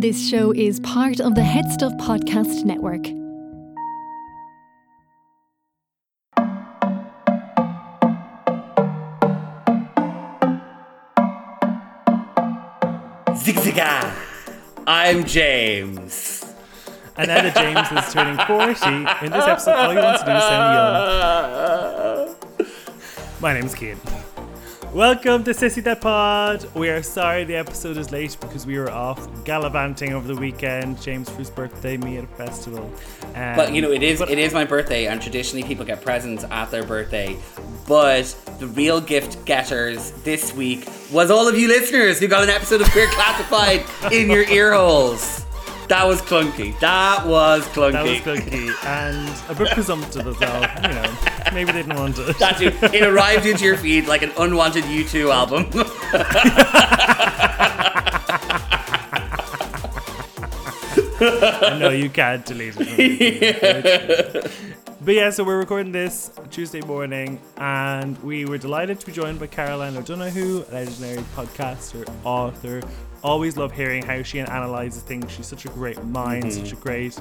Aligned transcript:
This 0.00 0.28
show 0.28 0.52
is 0.52 0.78
part 0.78 1.18
of 1.18 1.34
the 1.34 1.40
HeadStuff 1.40 1.98
Podcast 1.98 2.64
Network. 2.64 3.02
Zigzaga! 13.34 14.14
I'm 14.86 15.24
James. 15.24 16.44
And 17.16 17.26
now 17.26 17.42
that 17.42 17.56
James 17.56 17.90
is 17.90 18.12
turning 18.12 18.38
40, 18.46 19.26
in 19.26 19.32
this 19.32 19.46
episode, 19.48 19.72
all 19.72 19.90
he 19.90 19.96
wants 19.96 20.20
to 20.20 20.26
do 20.26 20.36
is 20.36 20.42
sound 20.44 20.76
young. 22.60 22.68
My 23.40 23.52
name's 23.52 23.74
Keane. 23.74 23.98
Welcome 24.92 25.44
to 25.44 25.50
Sissy 25.50 25.84
That 25.84 26.00
Pod. 26.00 26.66
We 26.74 26.88
are 26.88 27.02
sorry 27.02 27.44
the 27.44 27.54
episode 27.56 27.98
is 27.98 28.10
late 28.10 28.36
because 28.40 28.64
we 28.66 28.78
were 28.78 28.90
off 28.90 29.28
gallivanting 29.44 30.14
over 30.14 30.26
the 30.26 30.34
weekend. 30.40 31.00
James 31.02 31.28
for 31.28 31.36
his 31.36 31.50
birthday, 31.50 31.98
me 31.98 32.16
at 32.16 32.24
a 32.24 32.26
festival. 32.28 32.90
Um, 33.34 33.54
But 33.54 33.74
you 33.74 33.82
know, 33.82 33.92
it 33.92 34.02
is 34.02 34.20
it 34.22 34.38
is 34.38 34.54
my 34.54 34.64
birthday, 34.64 35.06
and 35.06 35.20
traditionally 35.20 35.62
people 35.66 35.84
get 35.84 36.00
presents 36.02 36.42
at 36.44 36.70
their 36.70 36.84
birthday. 36.84 37.36
But 37.86 38.24
the 38.58 38.66
real 38.68 39.00
gift 39.00 39.44
getters 39.44 40.12
this 40.22 40.54
week 40.54 40.88
was 41.12 41.30
all 41.30 41.46
of 41.46 41.58
you 41.58 41.68
listeners 41.68 42.18
who 42.18 42.26
got 42.26 42.42
an 42.42 42.50
episode 42.50 42.80
of 42.80 42.90
Queer 42.90 43.08
Classified 43.08 43.84
in 44.12 44.30
your 44.30 44.44
ear 44.48 44.72
holes. 44.72 45.44
That 45.88 46.06
was 46.06 46.20
clunky. 46.20 46.78
That 46.80 47.26
was 47.26 47.64
clunky. 47.68 47.92
That 47.92 48.04
was 48.04 48.20
cookie 48.20 48.68
and 48.84 49.42
a 49.48 49.54
bit 49.54 49.72
presumptive 49.72 50.26
as 50.26 50.38
well. 50.38 50.60
You 50.82 50.88
know, 50.88 51.16
maybe 51.54 51.72
they 51.72 51.82
didn't 51.82 51.98
want 51.98 52.18
it. 52.18 52.38
That 52.38 52.58
dude, 52.58 52.74
it 52.94 53.02
arrived 53.02 53.46
into 53.46 53.64
your 53.64 53.78
feed 53.78 54.06
like 54.06 54.20
an 54.20 54.32
unwanted 54.38 54.84
U2 54.84 55.32
album. 55.32 55.64
no, 61.80 61.88
you 61.90 62.10
can't 62.10 62.44
delete 62.44 62.74
it. 62.78 64.52
but 65.00 65.14
yeah, 65.14 65.30
so 65.30 65.42
we're 65.42 65.58
recording 65.58 65.90
this 65.90 66.30
Tuesday 66.50 66.82
morning, 66.82 67.40
and 67.56 68.22
we 68.22 68.44
were 68.44 68.58
delighted 68.58 69.00
to 69.00 69.06
be 69.06 69.12
joined 69.12 69.40
by 69.40 69.46
Caroline 69.46 69.96
O'Donoghue, 69.96 70.66
legendary 70.70 71.22
podcaster, 71.34 72.06
author. 72.24 72.82
Always 73.22 73.56
love 73.56 73.72
hearing 73.72 74.02
how 74.02 74.22
she 74.22 74.40
analyzes 74.40 75.02
things. 75.02 75.30
She's 75.30 75.46
such 75.46 75.64
a 75.64 75.68
great 75.70 76.02
mind, 76.04 76.52
such 76.52 76.72
a 76.72 76.76
great 76.76 77.18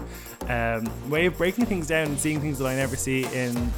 um, 0.47 0.89
way 1.09 1.25
of 1.25 1.37
breaking 1.37 1.65
things 1.65 1.87
down 1.87 2.07
and 2.07 2.19
seeing 2.19 2.39
things 2.39 2.59
that 2.59 2.67
I 2.67 2.75
never 2.75 2.95
see 2.95 3.25
in 3.33 3.71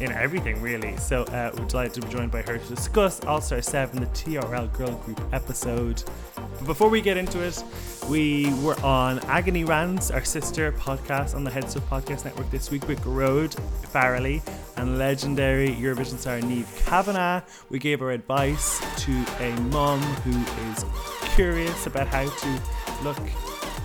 in 0.00 0.12
everything 0.12 0.60
really. 0.62 0.96
So 0.96 1.24
uh, 1.24 1.50
we're 1.56 1.64
delighted 1.66 1.94
to 1.94 2.06
be 2.06 2.12
joined 2.12 2.30
by 2.30 2.42
her 2.42 2.58
to 2.58 2.68
discuss 2.68 3.24
All 3.24 3.40
Star 3.40 3.60
7, 3.60 4.00
the 4.00 4.06
TRL 4.06 4.72
Girl 4.72 4.92
Group 4.92 5.20
episode. 5.32 6.02
But 6.36 6.66
before 6.66 6.88
we 6.88 7.00
get 7.00 7.16
into 7.16 7.42
it, 7.42 7.62
we 8.08 8.52
were 8.62 8.78
on 8.84 9.18
Agony 9.20 9.64
Rants, 9.64 10.10
our 10.10 10.24
sister 10.24 10.72
podcast 10.72 11.34
on 11.34 11.44
the 11.44 11.50
HeadStuff 11.50 11.82
Podcast 11.88 12.24
Network 12.24 12.50
this 12.50 12.70
week 12.70 12.86
with 12.88 13.04
Road 13.04 13.50
Farrelly 13.92 14.42
and 14.76 14.98
legendary 14.98 15.70
Eurovision 15.70 16.18
star 16.18 16.38
Niamh 16.38 16.86
Kavanagh. 16.86 17.42
We 17.68 17.78
gave 17.78 18.00
our 18.00 18.10
advice 18.10 18.80
to 19.04 19.24
a 19.40 19.52
mom 19.70 20.00
who 20.00 20.70
is 20.70 21.27
curious 21.38 21.86
about 21.86 22.08
how 22.08 22.28
to 22.28 22.60
look 23.04 23.16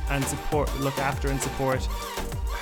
and 0.09 0.25
support, 0.25 0.75
look 0.80 0.97
after 0.97 1.28
and 1.28 1.40
support 1.40 1.86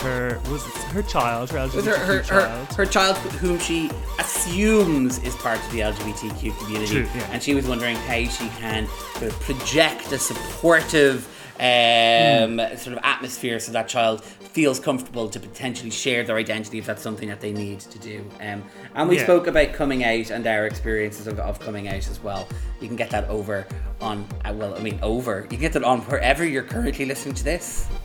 her 0.01 0.37
was 0.51 0.67
it 0.67 0.73
her 0.91 1.01
child, 1.01 1.49
her 1.49 1.59
LGBTQ 1.59 1.85
her, 1.85 1.97
her, 1.97 2.17
her, 2.17 2.23
child. 2.23 2.73
her 2.73 2.85
child, 2.85 3.17
whom 3.17 3.57
she 3.57 3.89
assumes 4.19 5.23
is 5.23 5.33
part 5.35 5.59
of 5.59 5.71
the 5.71 5.79
LGBTQ 5.79 6.57
community, 6.57 6.91
True, 6.91 7.07
yeah. 7.15 7.29
and 7.31 7.41
she 7.41 7.53
was 7.53 7.67
wondering 7.69 7.95
how 7.95 8.21
she 8.25 8.49
can 8.59 8.85
sort 9.13 9.31
of 9.31 9.39
project 9.39 10.11
a 10.11 10.17
supportive 10.17 11.25
um, 11.61 12.59
sort 12.75 12.97
of 12.97 12.99
atmosphere 13.03 13.61
so 13.61 13.71
that 13.71 13.87
child 13.87 14.25
feels 14.53 14.79
comfortable 14.79 15.29
to 15.29 15.39
potentially 15.39 15.89
share 15.89 16.23
their 16.23 16.35
identity 16.37 16.77
if 16.77 16.85
that's 16.85 17.01
something 17.01 17.29
that 17.29 17.39
they 17.39 17.53
need 17.53 17.79
to 17.79 17.97
do. 17.99 18.23
Um, 18.41 18.63
and 18.95 19.07
we 19.07 19.15
Yeah. 19.17 19.23
spoke 19.23 19.47
about 19.47 19.71
coming 19.73 20.03
out 20.03 20.29
and 20.29 20.45
our 20.45 20.65
experiences 20.65 21.27
of, 21.27 21.39
of 21.39 21.59
coming 21.59 21.87
out 21.87 21.95
as 22.09 22.19
well. 22.21 22.47
You 22.81 22.87
can 22.87 22.97
get 22.97 23.09
that 23.11 23.29
over 23.29 23.65
on, 24.01 24.27
uh, 24.43 24.51
well, 24.53 24.75
I 24.75 24.79
mean, 24.79 24.99
over. 25.01 25.41
You 25.43 25.47
can 25.47 25.59
get 25.59 25.73
that 25.73 25.83
on 25.83 26.01
wherever 26.01 26.43
you're 26.45 26.63
currently 26.63 27.05
listening 27.05 27.35
to 27.35 27.43
this. 27.43 27.87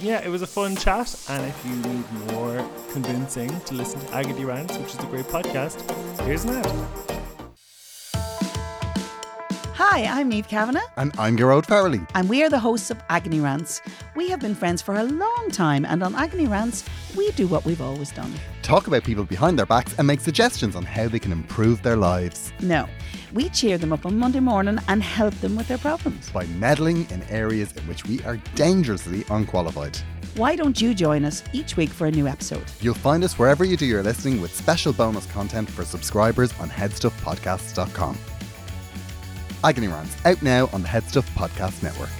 Yeah, 0.00 0.24
it 0.24 0.28
was 0.28 0.42
a 0.42 0.46
fun 0.46 0.76
chat, 0.76 1.12
and 1.28 1.44
if 1.44 1.66
you 1.66 1.74
need 1.74 2.32
more 2.32 2.64
convincing 2.92 3.48
to 3.62 3.74
listen 3.74 3.98
to 4.00 4.14
Agony 4.14 4.44
Rants, 4.44 4.78
which 4.78 4.94
is 4.94 4.98
a 5.00 5.06
great 5.06 5.24
podcast, 5.26 5.80
here's 6.20 6.44
an 6.44 6.50
ad. 6.50 7.19
Hi, 9.82 10.04
I'm 10.20 10.30
Niamh 10.30 10.46
Kavanagh, 10.46 10.84
And 10.98 11.10
I'm 11.18 11.38
Gerard 11.38 11.64
Farrelly. 11.64 12.06
and 12.14 12.28
we 12.28 12.42
are 12.42 12.50
the 12.50 12.58
hosts 12.58 12.90
of 12.90 13.02
Agony 13.08 13.40
Rants. 13.40 13.80
We 14.14 14.28
have 14.28 14.38
been 14.38 14.54
friends 14.54 14.82
for 14.82 14.94
a 14.94 15.04
long 15.04 15.48
time, 15.50 15.86
and 15.86 16.02
on 16.02 16.14
Agony 16.14 16.46
Rants, 16.46 16.84
we 17.16 17.30
do 17.30 17.46
what 17.46 17.64
we've 17.64 17.80
always 17.80 18.10
done. 18.10 18.30
Talk 18.60 18.88
about 18.88 19.04
people 19.04 19.24
behind 19.24 19.58
their 19.58 19.64
backs 19.64 19.94
and 19.96 20.06
make 20.06 20.20
suggestions 20.20 20.76
on 20.76 20.84
how 20.84 21.08
they 21.08 21.18
can 21.18 21.32
improve 21.32 21.82
their 21.82 21.96
lives 21.96 22.52
No, 22.60 22.86
we 23.32 23.48
cheer 23.48 23.78
them 23.78 23.94
up 23.94 24.04
on 24.04 24.18
Monday 24.18 24.40
morning 24.40 24.78
and 24.88 25.02
help 25.02 25.32
them 25.36 25.56
with 25.56 25.68
their 25.68 25.78
problems. 25.78 26.28
by 26.28 26.44
meddling 26.46 27.08
in 27.10 27.22
areas 27.30 27.72
in 27.72 27.82
which 27.88 28.04
we 28.04 28.22
are 28.24 28.36
dangerously 28.54 29.24
unqualified. 29.30 29.96
Why 30.36 30.56
don't 30.56 30.78
you 30.78 30.92
join 30.92 31.24
us 31.24 31.42
each 31.54 31.78
week 31.78 31.88
for 31.88 32.06
a 32.06 32.10
new 32.10 32.26
episode? 32.28 32.64
You'll 32.82 32.92
find 32.92 33.24
us 33.24 33.38
wherever 33.38 33.64
you 33.64 33.78
do 33.78 33.86
your 33.86 34.02
listening 34.02 34.42
with 34.42 34.54
special 34.54 34.92
bonus 34.92 35.24
content 35.32 35.70
for 35.70 35.86
subscribers 35.86 36.52
on 36.60 36.68
headstuffpodcasts.com. 36.68 38.18
Agony 39.64 39.88
Rants, 39.88 40.16
out 40.24 40.42
now 40.42 40.68
on 40.72 40.82
the 40.82 40.88
Headstuff 40.88 41.28
Podcast 41.34 41.82
Network. 41.82 42.10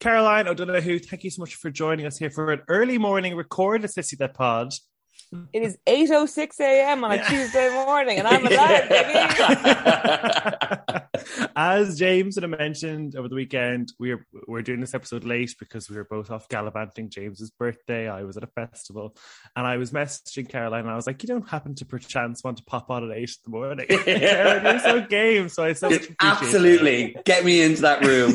Caroline 0.00 0.48
O'Donoghue, 0.48 0.98
thank 0.98 1.22
you 1.22 1.30
so 1.30 1.40
much 1.40 1.54
for 1.54 1.70
joining 1.70 2.06
us 2.06 2.18
here 2.18 2.28
for 2.28 2.50
an 2.50 2.62
early 2.68 2.98
morning 2.98 3.36
record 3.36 3.84
of 3.84 3.90
Sissy 3.90 4.18
Pod. 4.34 4.74
It 5.52 5.62
is 5.62 5.78
8.06 5.86 6.60
a.m. 6.60 7.04
on 7.04 7.12
a 7.12 7.24
Tuesday 7.24 7.70
morning, 7.70 8.18
and 8.18 8.28
I'm 8.28 8.46
alive, 8.52 8.86
baby. 8.88 9.14
As 11.56 11.98
James 11.98 12.34
had 12.34 12.48
mentioned 12.50 13.16
over 13.16 13.28
the 13.28 13.34
weekend, 13.34 13.92
we 13.98 14.12
are 14.12 14.26
we're 14.46 14.60
doing 14.60 14.80
this 14.80 14.92
episode 14.94 15.24
late 15.24 15.54
because 15.58 15.88
we 15.88 15.96
were 15.96 16.04
both 16.04 16.30
off 16.30 16.48
gallivanting 16.48 17.08
James's 17.08 17.50
birthday. 17.50 18.10
I 18.10 18.24
was 18.24 18.36
at 18.36 18.42
a 18.42 18.46
festival, 18.48 19.16
and 19.56 19.66
I 19.66 19.78
was 19.78 19.90
messaging 19.90 20.50
Caroline, 20.50 20.80
and 20.80 20.90
I 20.90 20.96
was 20.96 21.06
like, 21.06 21.22
"You 21.22 21.28
don't 21.28 21.48
happen 21.48 21.74
to 21.76 21.86
perchance 21.86 22.44
want 22.44 22.58
to 22.58 22.64
pop 22.64 22.90
on 22.90 23.10
at 23.10 23.16
eight 23.16 23.30
in 23.30 23.36
the 23.44 23.50
morning?" 23.50 23.86
Caroline, 24.04 24.64
you're 24.64 24.80
so 24.80 25.00
game, 25.00 25.48
so 25.48 25.64
I 25.64 25.72
so 25.72 25.88
much 25.88 26.10
appreciate 26.10 26.18
that. 26.20 26.42
Absolutely. 26.42 27.16
Get 27.24 27.44
me 27.44 27.62
into 27.62 27.82
that 27.82 28.04
room. 28.04 28.32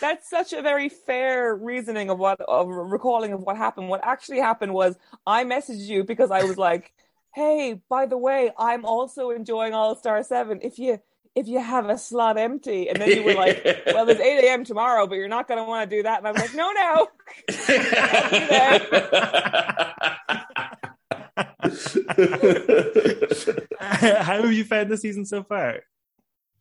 That's 0.00 0.28
such 0.28 0.52
a 0.52 0.62
very 0.62 0.88
fair 0.88 1.54
reasoning 1.54 2.10
of 2.10 2.18
what, 2.18 2.40
of 2.40 2.66
recalling 2.68 3.32
of 3.32 3.40
what 3.42 3.56
happened. 3.56 3.88
What 3.88 4.01
actually 4.02 4.40
happened 4.40 4.74
was 4.74 4.98
I 5.26 5.44
messaged 5.44 5.86
you 5.86 6.04
because 6.04 6.30
I 6.30 6.44
was 6.44 6.58
like, 6.58 6.92
"Hey, 7.34 7.80
by 7.88 8.06
the 8.06 8.18
way, 8.18 8.52
I'm 8.58 8.84
also 8.84 9.30
enjoying 9.30 9.72
All 9.74 9.96
Star 9.96 10.22
Seven. 10.22 10.60
If 10.62 10.78
you 10.78 11.00
if 11.34 11.48
you 11.48 11.60
have 11.60 11.88
a 11.88 11.96
slot 11.96 12.36
empty," 12.38 12.88
and 12.88 13.00
then 13.00 13.08
you 13.10 13.22
were 13.24 13.34
like, 13.34 13.64
"Well, 13.86 14.06
there's 14.06 14.20
8 14.20 14.44
a.m. 14.44 14.64
tomorrow, 14.64 15.06
but 15.06 15.16
you're 15.16 15.28
not 15.28 15.48
going 15.48 15.58
to 15.58 15.64
want 15.64 15.88
to 15.88 15.96
do 15.96 16.02
that." 16.02 16.18
And 16.18 16.28
I 16.28 16.32
was 16.32 16.40
like, 16.40 16.54
"No, 16.54 16.70
no." 16.72 17.08
How 23.80 24.42
have 24.42 24.52
you 24.52 24.64
found 24.64 24.90
the 24.90 24.96
season 24.96 25.24
so 25.24 25.42
far? 25.42 25.80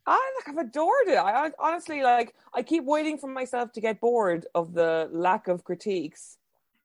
I 0.06 0.31
like 0.38 0.50
I've 0.50 0.66
adored 0.66 1.07
it. 1.07 1.18
I 1.18 1.31
hon- 1.31 1.54
honestly 1.60 2.04
like 2.04 2.33
I 2.54 2.63
keep 2.63 2.86
waiting 2.86 3.18
for 3.18 3.27
myself 3.27 3.71
to 3.74 3.81
get 3.81 4.01
bored 4.01 4.48
of 4.56 4.74
the 4.74 5.10
lack 5.12 5.48
of 5.48 5.63
critiques, 5.63 6.38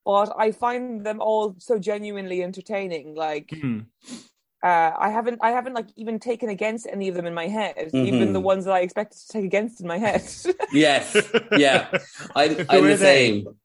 but 0.06 0.35
I 0.38 0.53
find 0.53 1.05
them 1.06 1.20
all 1.20 1.56
so 1.58 1.79
genuinely 1.81 2.43
entertaining. 2.44 3.17
Like 3.17 3.50
Hmm. 3.50 3.79
uh, 4.62 4.93
I 4.99 5.11
haven't 5.11 5.38
I 5.43 5.50
haven't 5.50 5.75
like 5.75 5.88
even 5.97 6.19
taken 6.19 6.49
against 6.49 6.87
any 6.91 7.08
of 7.08 7.14
them 7.14 7.26
in 7.26 7.35
my 7.35 7.47
head, 7.49 7.94
even 8.00 8.32
the 8.32 8.41
Mhm. 8.41 8.53
ones 8.53 8.64
that 8.64 8.73
I 8.75 8.81
expected 8.81 9.20
to 9.20 9.29
take 9.29 9.44
against 9.44 9.81
in 9.81 9.87
my 9.87 9.99
head. 9.99 10.23
yes. 10.70 11.32
Yeah. 11.55 11.88
I, 12.35 12.64
I'm 12.69 12.87
the 12.87 12.97
same. 12.99 13.56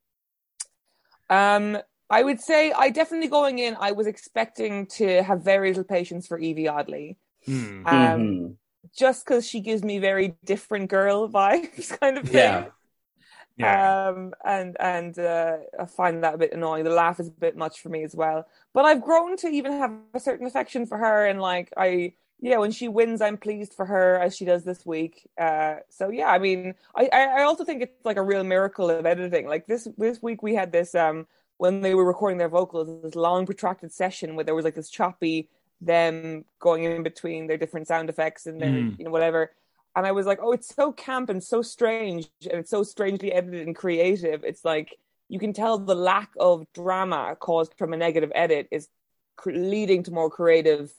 um, 1.30 1.78
I 2.10 2.24
would 2.24 2.42
say 2.42 2.72
I 2.74 2.90
definitely 2.90 3.30
going 3.30 3.60
in. 3.60 3.76
I 3.80 3.92
was 3.94 4.08
expecting 4.08 4.86
to 4.98 5.24
have 5.24 5.44
very 5.44 5.70
little 5.70 5.84
patience 5.86 6.28
for 6.28 6.38
Yvie 6.40 6.68
Oddly, 6.70 7.18
Hmm. 7.46 7.86
um, 7.86 8.32
Mhm. 8.32 8.58
just 8.98 9.26
because 9.26 9.48
she 9.48 9.62
gives 9.62 9.84
me 9.84 10.00
very 10.00 10.36
different 10.46 10.90
girl 10.90 11.30
vibes, 11.30 12.00
kind 12.00 12.18
of 12.18 12.30
thing. 12.30 12.66
Yeah. 12.66 12.72
Yeah. 13.62 14.08
Um, 14.10 14.34
and 14.44 14.76
and 14.80 15.18
uh, 15.20 15.58
I 15.80 15.86
find 15.86 16.24
that 16.24 16.36
a 16.36 16.38
bit 16.38 16.54
annoying. 16.54 16.84
The 16.84 16.90
laugh 16.92 17.20
is 17.20 17.28
a 17.28 17.32
bit 17.32 17.56
much 17.58 17.82
for 17.82 17.90
me 17.90 18.04
as 18.04 18.16
well. 18.16 18.48
But 18.74 18.86
I've 18.86 19.02
grown 19.02 19.38
to 19.38 19.48
even 19.48 19.74
have 19.74 19.94
a 20.14 20.20
certain 20.20 20.48
affection 20.48 20.86
for 20.86 20.98
her, 20.98 21.26
and 21.26 21.42
like 21.42 21.72
I, 21.78 22.14
yeah, 22.40 22.58
when 22.58 22.72
she 22.72 22.88
wins, 22.88 23.22
I'm 23.22 23.38
pleased 23.38 23.74
for 23.74 23.86
her 23.86 24.20
as 24.20 24.36
she 24.36 24.46
does 24.46 24.64
this 24.64 24.86
week. 24.86 25.28
Uh, 25.38 25.76
so 25.90 26.10
yeah, 26.10 26.28
I 26.30 26.40
mean, 26.40 26.76
I 26.96 27.08
I 27.08 27.44
also 27.44 27.64
think 27.66 27.82
it's 27.84 28.06
like 28.06 28.18
a 28.18 28.24
real 28.24 28.44
miracle 28.44 28.90
of 28.90 29.06
editing. 29.06 29.48
Like 29.48 29.68
this 29.68 29.88
this 29.98 30.22
week 30.22 30.42
we 30.44 30.56
had 30.56 30.72
this 30.72 30.96
um 30.96 31.28
when 31.58 31.82
they 31.82 31.94
were 31.94 32.06
recording 32.06 32.40
their 32.40 32.50
vocals, 32.50 32.88
this 33.04 33.16
long 33.16 33.46
protracted 33.46 33.92
session 33.92 34.36
where 34.36 34.44
there 34.44 34.56
was 34.56 34.66
like 34.66 34.76
this 34.76 34.90
choppy 34.90 35.50
them 35.84 36.46
going 36.60 36.84
in 36.84 37.02
between 37.04 37.48
their 37.48 37.58
different 37.58 37.88
sound 37.88 38.10
effects 38.10 38.46
and 38.46 38.62
their 38.62 38.70
Mm. 38.70 39.00
you 39.00 39.06
know 39.06 39.12
whatever 39.12 39.52
and 39.96 40.06
I 40.06 40.12
was 40.12 40.26
like, 40.26 40.40
oh, 40.42 40.52
it's 40.52 40.74
so 40.74 40.92
camp 40.92 41.30
and 41.30 41.44
so 41.44 41.62
strange, 41.62 42.30
and 42.50 42.60
it's 42.60 42.72
so 42.72 42.84
strangely 42.84 43.32
edited 43.34 43.68
and 43.68 43.76
creative. 43.76 44.44
It's 44.44 44.64
like 44.64 44.98
you 45.30 45.40
can 45.40 45.54
tell 45.54 45.78
the 45.78 45.96
lack 45.96 46.30
of 46.40 46.66
drama 46.74 47.36
caused 47.40 47.74
from 47.78 47.94
a 47.94 47.98
negative 47.98 48.32
edit 48.36 48.68
is 48.72 48.88
cr- 49.38 49.52
leading 49.52 50.04
to 50.04 50.12
more 50.12 50.30
creative 50.30 50.92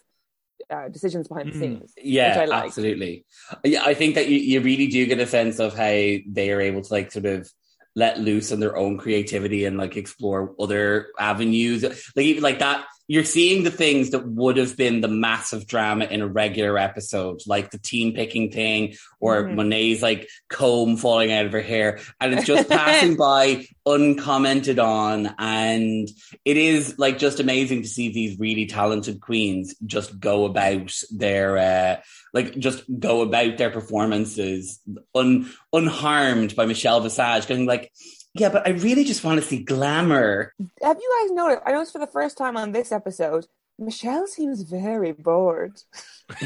uh, 0.71 0.89
decisions 0.89 1.29
behind 1.29 1.53
the 1.53 1.57
Mm. 1.57 1.61
scenes. 1.61 1.93
Yeah, 2.03 2.29
which 2.29 2.43
I 2.43 2.45
like. 2.47 2.65
absolutely. 2.67 3.25
Yeah, 3.65 3.83
I 3.85 3.95
think 3.95 4.15
that 4.15 4.29
you, 4.29 4.39
you 4.39 4.61
really 4.61 4.87
do 4.87 5.05
get 5.07 5.19
a 5.19 5.27
sense 5.27 5.59
of 5.59 5.75
how 5.75 5.85
they 5.87 6.51
are 6.51 6.61
able 6.61 6.83
to 6.83 6.93
like 6.93 7.13
sort 7.13 7.27
of 7.27 7.51
let 7.95 8.21
loose 8.21 8.53
on 8.53 8.61
their 8.61 8.77
own 8.77 8.97
creativity 8.97 9.65
and 9.67 9.77
like 9.77 9.97
explore 9.97 10.55
other 10.59 11.09
avenues. 11.19 11.83
Like 11.83 12.27
even 12.27 12.43
like 12.43 12.61
that, 12.61 12.87
you're 13.13 13.25
seeing 13.25 13.63
the 13.63 13.71
things 13.71 14.09
that 14.11 14.27
would 14.27 14.57
have 14.57 14.75
been 14.75 15.03
the 15.03 15.09
massive 15.09 15.67
drama 15.67 16.07
in 16.07 16.23
a 16.23 16.27
regular 16.27 16.79
episode, 16.79 17.41
like 17.47 17.71
the 17.71 17.77
team 17.77 18.15
picking 18.15 18.51
thing 18.51 18.95
or 19.21 19.45
Mhm. 19.45 19.55
Monet's 19.57 20.01
like 20.01 20.31
comb 20.49 20.97
falling 20.97 21.31
out 21.31 21.45
of 21.45 21.53
her 21.53 21.61
hair, 21.61 21.99
and 22.19 22.33
it's 22.33 22.47
just 22.47 22.69
passing 22.81 23.17
by 23.17 23.67
uncommented 23.85 24.79
on. 24.79 25.35
And 25.39 26.09
it 26.47 26.57
is 26.57 26.99
like 26.99 27.19
just 27.19 27.39
amazing 27.39 27.83
to 27.83 27.89
see 27.89 28.09
these 28.09 28.39
really 28.39 28.65
talented 28.65 29.21
queens 29.21 29.75
just 29.85 30.19
go 30.19 30.47
about 30.47 30.99
their 31.11 31.59
uh 31.59 31.97
like 32.33 32.57
just 32.59 32.83
go 32.99 33.21
about 33.21 33.59
their 33.59 33.69
performances 33.71 34.81
un 35.15 35.53
unharmed 35.75 36.57
by 36.57 36.65
Michelle 36.65 37.01
Visage 37.01 37.47
going 37.47 37.67
like 37.67 37.93
yeah 38.35 38.49
but 38.49 38.67
I 38.67 38.71
really 38.71 39.05
just 39.05 39.25
want 39.25 39.41
to 39.41 39.47
see 39.47 39.63
glamour 39.63 40.53
Have 40.83 40.99
you 41.01 41.11
guys 41.29 41.31
noticed? 41.37 41.63
I 41.67 41.73
noticed 41.73 41.93
for 41.93 41.99
the 41.99 42.07
first 42.07 42.37
time 42.39 42.57
on 42.57 42.73
this 42.73 42.93
episode, 42.93 43.47
Michelle 43.79 44.27
seems 44.27 44.63
very 44.63 45.13
bored. 45.13 45.81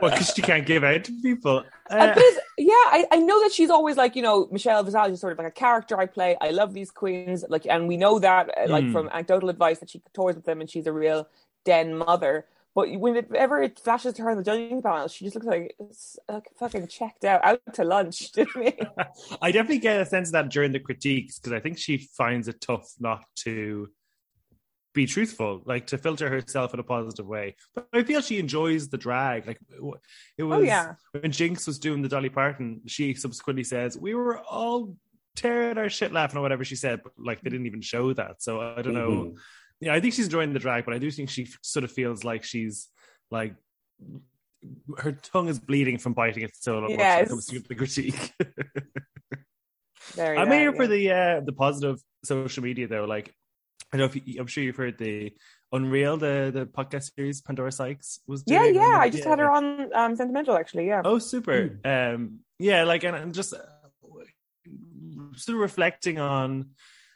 Well, 0.00 0.10
because 0.10 0.32
she 0.34 0.42
can't 0.42 0.66
give 0.66 0.84
out 0.84 1.04
to 1.04 1.12
people. 1.22 1.58
Uh, 1.90 1.94
Uh, 1.94 2.14
because, 2.14 2.34
yeah, 2.58 2.72
I, 2.72 3.06
I 3.12 3.16
know 3.18 3.40
that 3.42 3.52
she's 3.52 3.70
always 3.70 3.96
like, 3.96 4.16
you 4.16 4.22
know, 4.22 4.48
Michelle 4.50 4.82
Visage 4.82 5.12
is 5.12 5.20
sort 5.20 5.32
of 5.32 5.38
like 5.38 5.48
a 5.48 5.50
character 5.50 5.98
I 5.98 6.06
play. 6.06 6.36
I 6.40 6.50
love 6.50 6.72
these 6.74 6.90
queens, 6.90 7.44
like, 7.48 7.66
and 7.66 7.88
we 7.88 7.96
know 7.96 8.18
that, 8.18 8.50
uh, 8.56 8.66
like, 8.68 8.84
Mm. 8.84 8.92
from 8.92 9.08
anecdotal 9.08 9.48
advice 9.50 9.78
that 9.80 9.90
she 9.90 10.00
tours 10.12 10.34
with 10.36 10.44
them, 10.44 10.60
and 10.60 10.68
she's 10.70 10.86
a 10.86 10.92
real 10.92 11.28
den 11.64 11.96
mother. 11.96 12.46
But 12.74 12.90
whenever 12.98 13.62
it 13.62 13.78
flashes 13.78 14.14
to 14.14 14.22
her 14.22 14.30
in 14.30 14.38
the 14.38 14.42
judging 14.42 14.82
panel, 14.82 15.06
she 15.06 15.24
just 15.24 15.36
looks 15.36 15.46
like, 15.46 15.76
it's, 15.78 16.18
like 16.28 16.48
fucking 16.58 16.88
checked 16.88 17.24
out, 17.24 17.44
out 17.44 17.60
to 17.74 17.84
lunch. 17.84 18.32
Do 18.32 18.46
you 18.56 18.72
know 18.80 19.04
I 19.42 19.52
definitely 19.52 19.78
get 19.78 20.00
a 20.00 20.06
sense 20.06 20.28
of 20.28 20.32
that 20.32 20.50
during 20.50 20.72
the 20.72 20.80
critiques 20.80 21.38
because 21.38 21.52
I 21.52 21.60
think 21.60 21.78
she 21.78 21.98
finds 21.98 22.48
it 22.48 22.60
tough 22.60 22.92
not 22.98 23.24
to 23.40 23.88
be 24.92 25.06
truthful, 25.06 25.62
like 25.66 25.88
to 25.88 25.98
filter 25.98 26.28
herself 26.28 26.74
in 26.74 26.80
a 26.80 26.84
positive 26.84 27.26
way. 27.26 27.56
But 27.74 27.88
I 27.92 28.02
feel 28.02 28.20
she 28.20 28.38
enjoys 28.38 28.88
the 28.88 28.98
drag. 28.98 29.46
Like 29.46 29.58
it 29.70 29.80
oh, 29.80 30.46
was 30.46 30.58
Oh, 30.58 30.60
yeah. 30.60 30.94
when 31.12 31.30
Jinkx 31.30 31.66
was 31.66 31.78
doing 31.78 32.02
the 32.02 32.08
Dolly 32.08 32.28
Parton, 32.28 32.80
she 32.86 33.14
subsequently 33.14 33.64
says, 33.64 33.96
We 33.96 34.14
were 34.14 34.38
all 34.38 34.96
tearing 35.36 35.78
our 35.78 35.88
shit 35.88 36.12
laughing 36.12 36.38
or 36.38 36.42
whatever 36.42 36.64
she 36.64 36.76
said, 36.76 37.00
but 37.02 37.12
like 37.18 37.40
they 37.42 37.50
didn't 37.50 37.66
even 37.66 37.82
show 37.82 38.12
that. 38.14 38.42
So 38.42 38.60
I 38.60 38.82
don't 38.82 38.94
know. 38.94 39.10
Mm-hmm. 39.10 39.36
Yeah, 39.84 39.94
I 39.94 40.00
think 40.00 40.14
she's 40.14 40.26
enjoying 40.26 40.52
the 40.52 40.58
drag, 40.58 40.84
but 40.84 40.94
I 40.94 40.98
do 40.98 41.10
think 41.10 41.30
she 41.30 41.48
sort 41.62 41.84
of 41.84 41.92
feels 41.92 42.24
like 42.24 42.44
she's 42.44 42.88
like 43.30 43.54
her 44.98 45.12
tongue 45.12 45.48
is 45.48 45.58
bleeding 45.58 45.98
from 45.98 46.14
biting 46.14 46.42
it 46.42 46.52
so 46.54 46.80
much 46.80 46.90
when 46.90 47.00
it 47.00 47.02
Yes. 47.02 47.28
comes 47.28 47.46
to 47.46 47.60
the 47.60 47.74
critique. 47.74 48.32
Very 50.14 50.38
I'm 50.38 50.48
that, 50.48 50.58
here 50.58 50.72
for 50.72 50.86
the 50.86 51.10
uh, 51.10 51.40
the 51.40 51.52
positive 51.52 52.00
social 52.24 52.62
media 52.62 52.86
though. 52.86 53.04
Like, 53.04 53.34
I 53.92 53.96
know 53.96 54.04
if 54.04 54.14
you, 54.16 54.40
I'm 54.40 54.46
sure 54.46 54.62
you've 54.62 54.76
heard 54.76 54.98
the 54.98 55.32
Unreal, 55.72 56.16
the 56.16 56.50
the 56.52 56.66
podcast 56.66 57.14
series 57.16 57.40
Pandora 57.40 57.72
Sykes 57.72 58.20
was. 58.26 58.44
Yeah, 58.46 58.62
doing, 58.62 58.76
yeah. 58.76 58.94
and 58.94 59.02
I 59.02 59.08
just 59.08 59.24
had 59.24 59.38
her 59.38 59.50
on 59.50 59.90
um, 59.94 60.14
Sentimental, 60.14 60.56
actually. 60.56 60.86
Yeah. 60.86 61.02
Oh, 61.04 61.18
super. 61.18 61.80
Um, 61.84 62.40
yeah, 62.58 62.84
like, 62.84 63.02
and, 63.04 63.16
and 63.16 63.34
just 63.34 63.54
uh, 63.54 63.58
sort 65.36 65.54
of 65.56 65.60
reflecting 65.60 66.18
on 66.18 66.70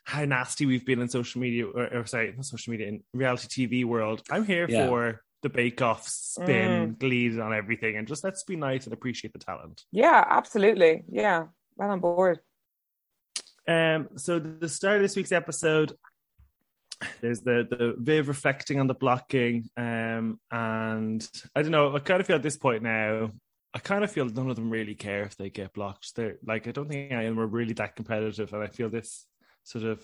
how 0.08 0.24
nasty 0.24 0.64
we've 0.64 0.86
been 0.86 1.02
in 1.02 1.08
social 1.10 1.38
media, 1.38 1.66
or, 1.66 1.98
or 1.98 2.06
sorry, 2.06 2.32
not 2.34 2.46
social 2.46 2.70
media, 2.70 2.88
in 2.88 3.02
reality 3.12 3.68
TV 3.68 3.84
world. 3.84 4.22
I'm 4.30 4.46
here 4.46 4.66
Yeah. 4.66 4.86
for 4.88 5.20
the 5.42 5.50
Bake 5.50 5.82
Off 5.82 6.08
spin, 6.08 6.96
glee 6.98 7.38
on 7.38 7.52
everything, 7.52 7.96
and 7.98 8.08
just 8.08 8.24
let's 8.24 8.42
be 8.42 8.56
nice 8.56 8.84
and 8.86 8.94
appreciate 8.94 9.34
the 9.34 9.38
talent. 9.38 9.84
Yeah, 9.92 10.24
absolutely. 10.26 11.04
Yeah. 11.12 11.48
Well 11.76 11.90
on 11.90 12.00
board. 12.00 12.40
Um, 13.68 14.08
so 14.16 14.38
the 14.38 14.68
start 14.70 14.96
of 14.96 15.02
this 15.02 15.14
week's 15.14 15.30
episode, 15.30 15.92
there's 17.20 17.42
the 17.42 17.66
the 17.68 17.94
Viv 17.98 18.28
reflecting 18.28 18.80
on 18.80 18.86
the 18.86 18.94
blocking, 18.94 19.68
um, 19.76 20.40
and 20.50 21.28
I 21.54 21.60
don't 21.60 21.70
know. 21.70 21.94
I 21.94 21.98
kind 21.98 22.22
of 22.22 22.26
feel 22.26 22.36
at 22.36 22.42
this 22.42 22.56
point 22.56 22.82
now, 22.82 23.30
I 23.74 23.78
kind 23.78 24.04
of 24.04 24.10
feel 24.10 24.24
none 24.24 24.48
of 24.48 24.56
them 24.56 24.70
really 24.70 24.94
care 24.94 25.24
if 25.24 25.36
they 25.36 25.50
get 25.50 25.74
blocked. 25.74 26.16
They're 26.16 26.38
like, 26.46 26.66
I 26.66 26.72
don't 26.72 26.88
think 26.88 27.12
any 27.12 27.26
of 27.26 27.36
them 27.36 27.44
are 27.44 27.46
really 27.46 27.74
that 27.74 27.94
competitive, 27.94 28.54
and 28.54 28.62
I 28.62 28.68
feel 28.68 28.88
this 28.88 29.26
sort 29.68 29.84
of 29.84 30.00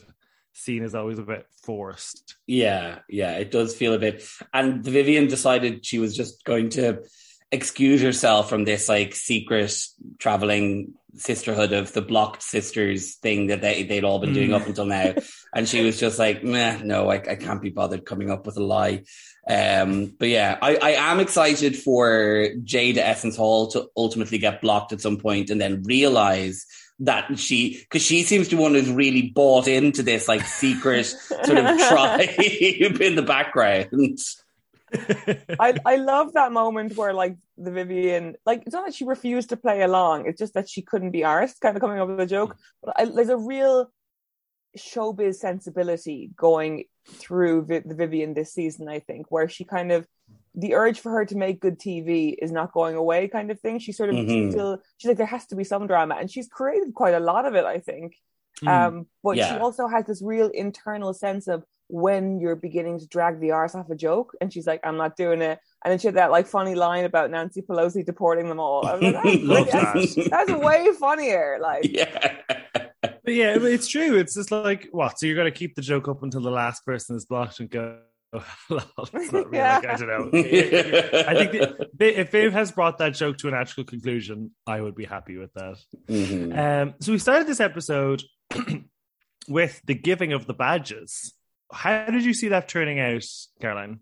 scene 0.52 0.82
is 0.84 0.94
always 0.94 1.18
a 1.18 1.22
bit 1.22 1.46
forced. 1.62 2.36
yeah 2.46 2.98
yeah 3.08 3.32
it 3.38 3.50
does 3.50 3.74
feel 3.74 3.94
a 3.94 3.98
bit 3.98 4.22
and 4.52 4.84
Vivienne 4.84 5.26
decided 5.26 5.84
she 5.84 5.98
was 5.98 6.14
just 6.16 6.44
going 6.44 6.68
to 6.70 7.02
excuse 7.50 8.02
herself 8.02 8.48
from 8.48 8.64
this 8.64 8.88
like 8.88 9.14
secret 9.14 9.74
traveling 10.18 10.92
sisterhood 11.16 11.72
of 11.72 11.92
the 11.92 12.02
blocked 12.02 12.42
sisters 12.42 13.14
thing 13.16 13.46
that 13.48 13.60
they, 13.62 13.84
they'd 13.84 14.04
all 14.04 14.18
been 14.18 14.32
doing 14.32 14.50
Mm. 14.50 14.60
up 14.60 14.66
until 14.66 14.86
now 14.86 15.14
and 15.54 15.68
she 15.68 15.82
was 15.84 15.98
just 15.98 16.18
like 16.18 16.42
Meh, 16.44 16.80
no 16.84 17.08
I, 17.10 17.16
I 17.16 17.36
can't 17.36 17.62
be 17.62 17.70
bothered 17.70 18.04
coming 18.04 18.30
up 18.30 18.44
with 18.46 18.56
a 18.56 18.62
lie 18.64 19.04
um 19.48 20.14
but 20.18 20.28
yeah 20.28 20.58
I, 20.60 20.76
I 20.76 20.90
am 21.10 21.20
excited 21.20 21.76
for 21.76 22.48
Jaida 22.64 22.98
Essence 22.98 23.36
Hall 23.36 23.68
to 23.72 23.88
ultimately 23.96 24.38
get 24.38 24.60
blocked 24.60 24.92
at 24.92 25.00
some 25.00 25.18
point 25.18 25.50
and 25.50 25.60
then 25.60 25.82
realize 25.84 26.66
that 27.00 27.38
she 27.38 27.78
because 27.80 28.02
she 28.02 28.22
seems 28.22 28.48
to 28.48 28.56
one 28.56 28.74
who's 28.74 28.90
really 28.90 29.30
bought 29.30 29.66
into 29.66 30.02
this 30.02 30.28
like 30.28 30.42
secret 30.42 31.04
sort 31.04 31.58
of 31.58 31.78
tribe 31.88 32.28
in 32.38 33.16
the 33.16 33.24
background 33.26 34.18
I 35.60 35.74
I 35.84 35.96
love 35.96 36.34
that 36.34 36.52
moment 36.52 36.96
where 36.96 37.12
like 37.12 37.36
the 37.56 37.70
Vivienne 37.70 38.36
like 38.46 38.62
it's 38.66 38.74
not 38.74 38.86
that 38.86 38.94
she 38.94 39.04
refused 39.04 39.50
to 39.50 39.56
play 39.56 39.82
along, 39.82 40.26
it's 40.26 40.38
just 40.38 40.54
that 40.54 40.68
she 40.68 40.82
couldn't 40.82 41.10
be 41.10 41.20
arsed, 41.20 41.60
kind 41.60 41.76
of 41.76 41.80
coming 41.80 41.98
up 41.98 42.08
with 42.08 42.20
a 42.20 42.26
joke. 42.26 42.56
But 42.82 42.94
I, 43.00 43.04
there's 43.06 43.28
a 43.28 43.36
real 43.36 43.90
showbiz 44.76 45.36
sensibility 45.36 46.30
going 46.36 46.84
through 47.08 47.66
Vi- 47.66 47.82
the 47.84 47.94
Vivienne 47.94 48.34
this 48.34 48.52
season, 48.52 48.88
I 48.88 49.00
think, 49.00 49.30
where 49.30 49.48
she 49.48 49.64
kind 49.64 49.92
of 49.92 50.06
the 50.54 50.74
urge 50.74 51.00
for 51.00 51.10
her 51.10 51.24
to 51.24 51.36
make 51.36 51.60
good 51.60 51.78
TV 51.78 52.34
is 52.40 52.52
not 52.52 52.72
going 52.72 52.94
away, 52.94 53.28
kind 53.28 53.50
of 53.50 53.58
thing. 53.60 53.78
She 53.78 53.92
sort 53.92 54.10
of 54.10 54.16
Mhm. 54.16 54.52
still 54.52 54.78
she's 54.98 55.08
like 55.08 55.16
there 55.18 55.26
has 55.26 55.46
to 55.46 55.56
be 55.56 55.64
some 55.64 55.86
drama, 55.86 56.16
and 56.18 56.30
she's 56.30 56.48
created 56.48 56.94
quite 56.94 57.14
a 57.14 57.20
lot 57.20 57.46
of 57.46 57.54
it, 57.54 57.64
I 57.64 57.78
think. 57.78 58.14
Hmm. 58.60 58.68
Um, 58.68 59.06
but 59.22 59.36
she 59.36 59.42
also 59.42 59.88
has 59.88 60.06
this 60.06 60.22
real 60.22 60.48
internal 60.48 61.12
sense 61.12 61.48
of 61.48 61.64
when 61.88 62.40
you're 62.40 62.56
beginning 62.56 62.98
to 63.00 63.06
drag 63.06 63.40
the 63.40 63.50
arse 63.50 63.74
off 63.74 63.90
a 63.90 63.96
joke, 63.96 64.32
and 64.40 64.52
she's 64.52 64.66
like, 64.66 64.80
"I'm 64.84 64.96
not 64.96 65.16
doing 65.16 65.42
it." 65.42 65.58
And 65.84 65.90
then 65.90 65.98
she 65.98 66.06
had 66.06 66.14
that 66.14 66.30
like 66.30 66.46
funny 66.46 66.74
line 66.74 67.04
about 67.04 67.30
Nancy 67.30 67.60
Pelosi 67.62 68.06
deporting 68.06 68.48
them 68.48 68.60
all. 68.60 68.86
I 68.86 68.94
was 68.94 69.02
like, 69.02 69.22
that's, 69.24 69.42
Love 69.42 69.70
that's, 69.70 70.14
that. 70.14 70.30
that's 70.30 70.52
way 70.52 70.88
funnier. 70.98 71.58
Like, 71.60 71.84
yeah 71.84 72.36
But 73.02 73.34
yeah, 73.34 73.56
it's 73.58 73.88
true. 73.88 74.16
It's 74.18 74.34
just 74.34 74.50
like 74.50 74.88
what? 74.92 75.18
So 75.18 75.26
you're 75.26 75.36
going 75.36 75.52
to 75.52 75.58
keep 75.58 75.74
the 75.74 75.82
joke 75.82 76.08
up 76.08 76.22
until 76.22 76.40
the 76.42 76.50
last 76.50 76.84
person 76.86 77.16
is 77.16 77.24
blocked 77.26 77.58
and 77.60 77.68
go. 77.68 77.98
Oh, 78.34 78.44
lol. 78.70 79.08
It's 79.14 79.32
not 79.32 79.48
real. 79.50 79.62
Like, 79.62 79.86
I 79.86 79.96
don't 79.96 80.08
know. 80.08 80.28
I 80.38 81.34
think 81.46 81.52
that 81.98 82.20
if 82.20 82.30
Viv 82.32 82.52
has 82.52 82.72
brought 82.72 82.98
that 82.98 83.14
joke 83.14 83.38
to 83.38 83.48
a 83.48 83.50
natural 83.52 83.84
conclusion, 83.84 84.50
I 84.66 84.80
would 84.80 84.94
be 84.96 85.04
happy 85.04 85.36
with 85.36 85.52
that. 85.54 85.76
Mhm. 86.08 86.58
Um, 86.58 86.94
so 87.00 87.12
we 87.12 87.18
started 87.18 87.46
this 87.46 87.60
episode 87.60 88.22
with 89.48 89.80
the 89.84 89.94
giving 89.94 90.32
of 90.32 90.46
the 90.46 90.54
badges. 90.54 91.32
How 91.72 92.06
did 92.06 92.24
you 92.24 92.34
see 92.34 92.48
that 92.48 92.68
turning 92.68 92.98
out, 93.00 93.24
Caroline? 93.60 94.00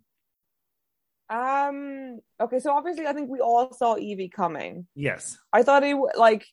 um, 1.30 2.20
okay, 2.40 2.58
so 2.58 2.72
obviously, 2.72 3.06
I 3.06 3.12
think 3.14 3.30
we 3.30 3.40
all 3.40 3.72
saw 3.72 3.94
Yvie 3.96 4.30
coming. 4.30 4.86
Yes. 4.94 5.38
I 5.52 5.62
thought 5.62 5.82
it 5.82 5.92
w- 5.92 6.08
like 6.16 6.44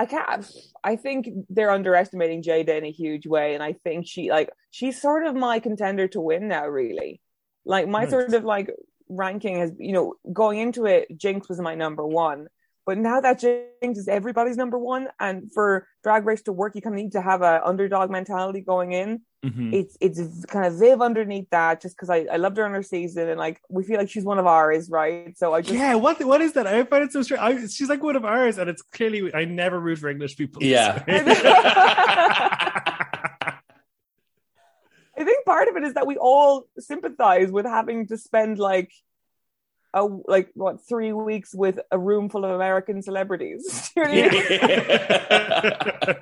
I 0.00 0.06
can't. 0.06 0.46
I 0.82 0.96
think 0.96 1.28
they're 1.50 1.70
underestimating 1.70 2.42
Jaida 2.42 2.78
in 2.78 2.86
a 2.86 2.90
huge 2.90 3.26
way, 3.26 3.52
and 3.52 3.62
I 3.62 3.74
think 3.84 4.06
she 4.06 4.30
like 4.30 4.48
she's 4.70 4.98
sort 4.98 5.26
of 5.26 5.34
my 5.36 5.58
contender 5.58 6.08
to 6.08 6.20
win 6.22 6.48
now. 6.48 6.66
Really, 6.66 7.20
like 7.66 7.86
my 7.86 8.04
Nice. 8.04 8.10
sort 8.10 8.32
of 8.32 8.42
like 8.44 8.70
ranking 9.10 9.58
has 9.58 9.72
you 9.78 9.92
know 9.92 10.14
going 10.32 10.58
into 10.58 10.86
it, 10.86 11.06
Jinkx 11.18 11.50
was 11.50 11.60
my 11.60 11.74
number 11.74 12.06
one, 12.06 12.46
but 12.86 12.96
now 12.96 13.20
that 13.20 13.40
Jinkx 13.42 13.98
is 13.98 14.08
everybody's 14.08 14.56
number 14.56 14.78
one, 14.78 15.08
and 15.20 15.52
for 15.52 15.86
Drag 16.02 16.24
Race 16.24 16.40
to 16.44 16.52
work, 16.52 16.74
you 16.74 16.80
kind 16.80 16.94
of 16.94 17.02
need 17.02 17.12
to 17.12 17.20
have 17.20 17.42
a 17.42 17.60
underdog 17.62 18.10
mentality 18.10 18.62
going 18.62 18.92
in. 18.92 19.20
Mhm. 19.44 19.72
It's 19.72 19.96
it's 20.02 20.44
kind 20.44 20.66
of 20.66 20.74
Viv 20.74 21.00
underneath 21.00 21.48
that, 21.48 21.80
just 21.80 21.96
because 21.96 22.10
I 22.10 22.26
I 22.30 22.36
loved 22.36 22.58
her 22.58 22.66
in 22.66 22.72
her 22.72 22.82
season, 22.82 23.30
and 23.30 23.38
like 23.38 23.62
we 23.70 23.84
feel 23.84 23.96
like 23.96 24.10
she's 24.10 24.24
one 24.24 24.38
of 24.38 24.46
ours, 24.46 24.90
right? 24.90 25.36
So 25.38 25.54
I 25.54 25.62
just 25.62 25.72
Yeah, 25.72 25.94
what 25.94 26.22
what 26.24 26.42
is 26.42 26.52
that? 26.52 26.66
I 26.66 26.84
find 26.84 27.04
it 27.04 27.12
so 27.12 27.22
strange. 27.22 27.42
I, 27.42 27.66
she's 27.66 27.88
like 27.88 28.02
one 28.02 28.16
of 28.16 28.24
ours, 28.26 28.58
and 28.58 28.68
it's 28.68 28.82
clearly 28.82 29.34
I 29.34 29.46
never 29.46 29.80
root 29.80 29.98
for 29.98 30.10
English 30.10 30.36
people. 30.36 30.62
Yeah. 30.62 31.02
I 35.16 35.24
think 35.24 35.44
part 35.44 35.68
of 35.68 35.76
it 35.76 35.84
is 35.84 35.94
that 35.94 36.06
we 36.06 36.16
all 36.18 36.66
sympathize 36.78 37.50
with 37.50 37.64
having 37.64 38.06
to 38.08 38.18
spend 38.18 38.58
like 38.58 38.92
a 39.92 40.04
like 40.04 40.50
what 40.54 40.86
three 40.88 41.12
weeks 41.12 41.54
with 41.54 41.80
a 41.90 41.98
room 41.98 42.28
full 42.28 42.44
of 42.44 42.52
American 42.52 43.02
celebrities. 43.02 43.90
You 43.96 44.04
know 44.04 44.28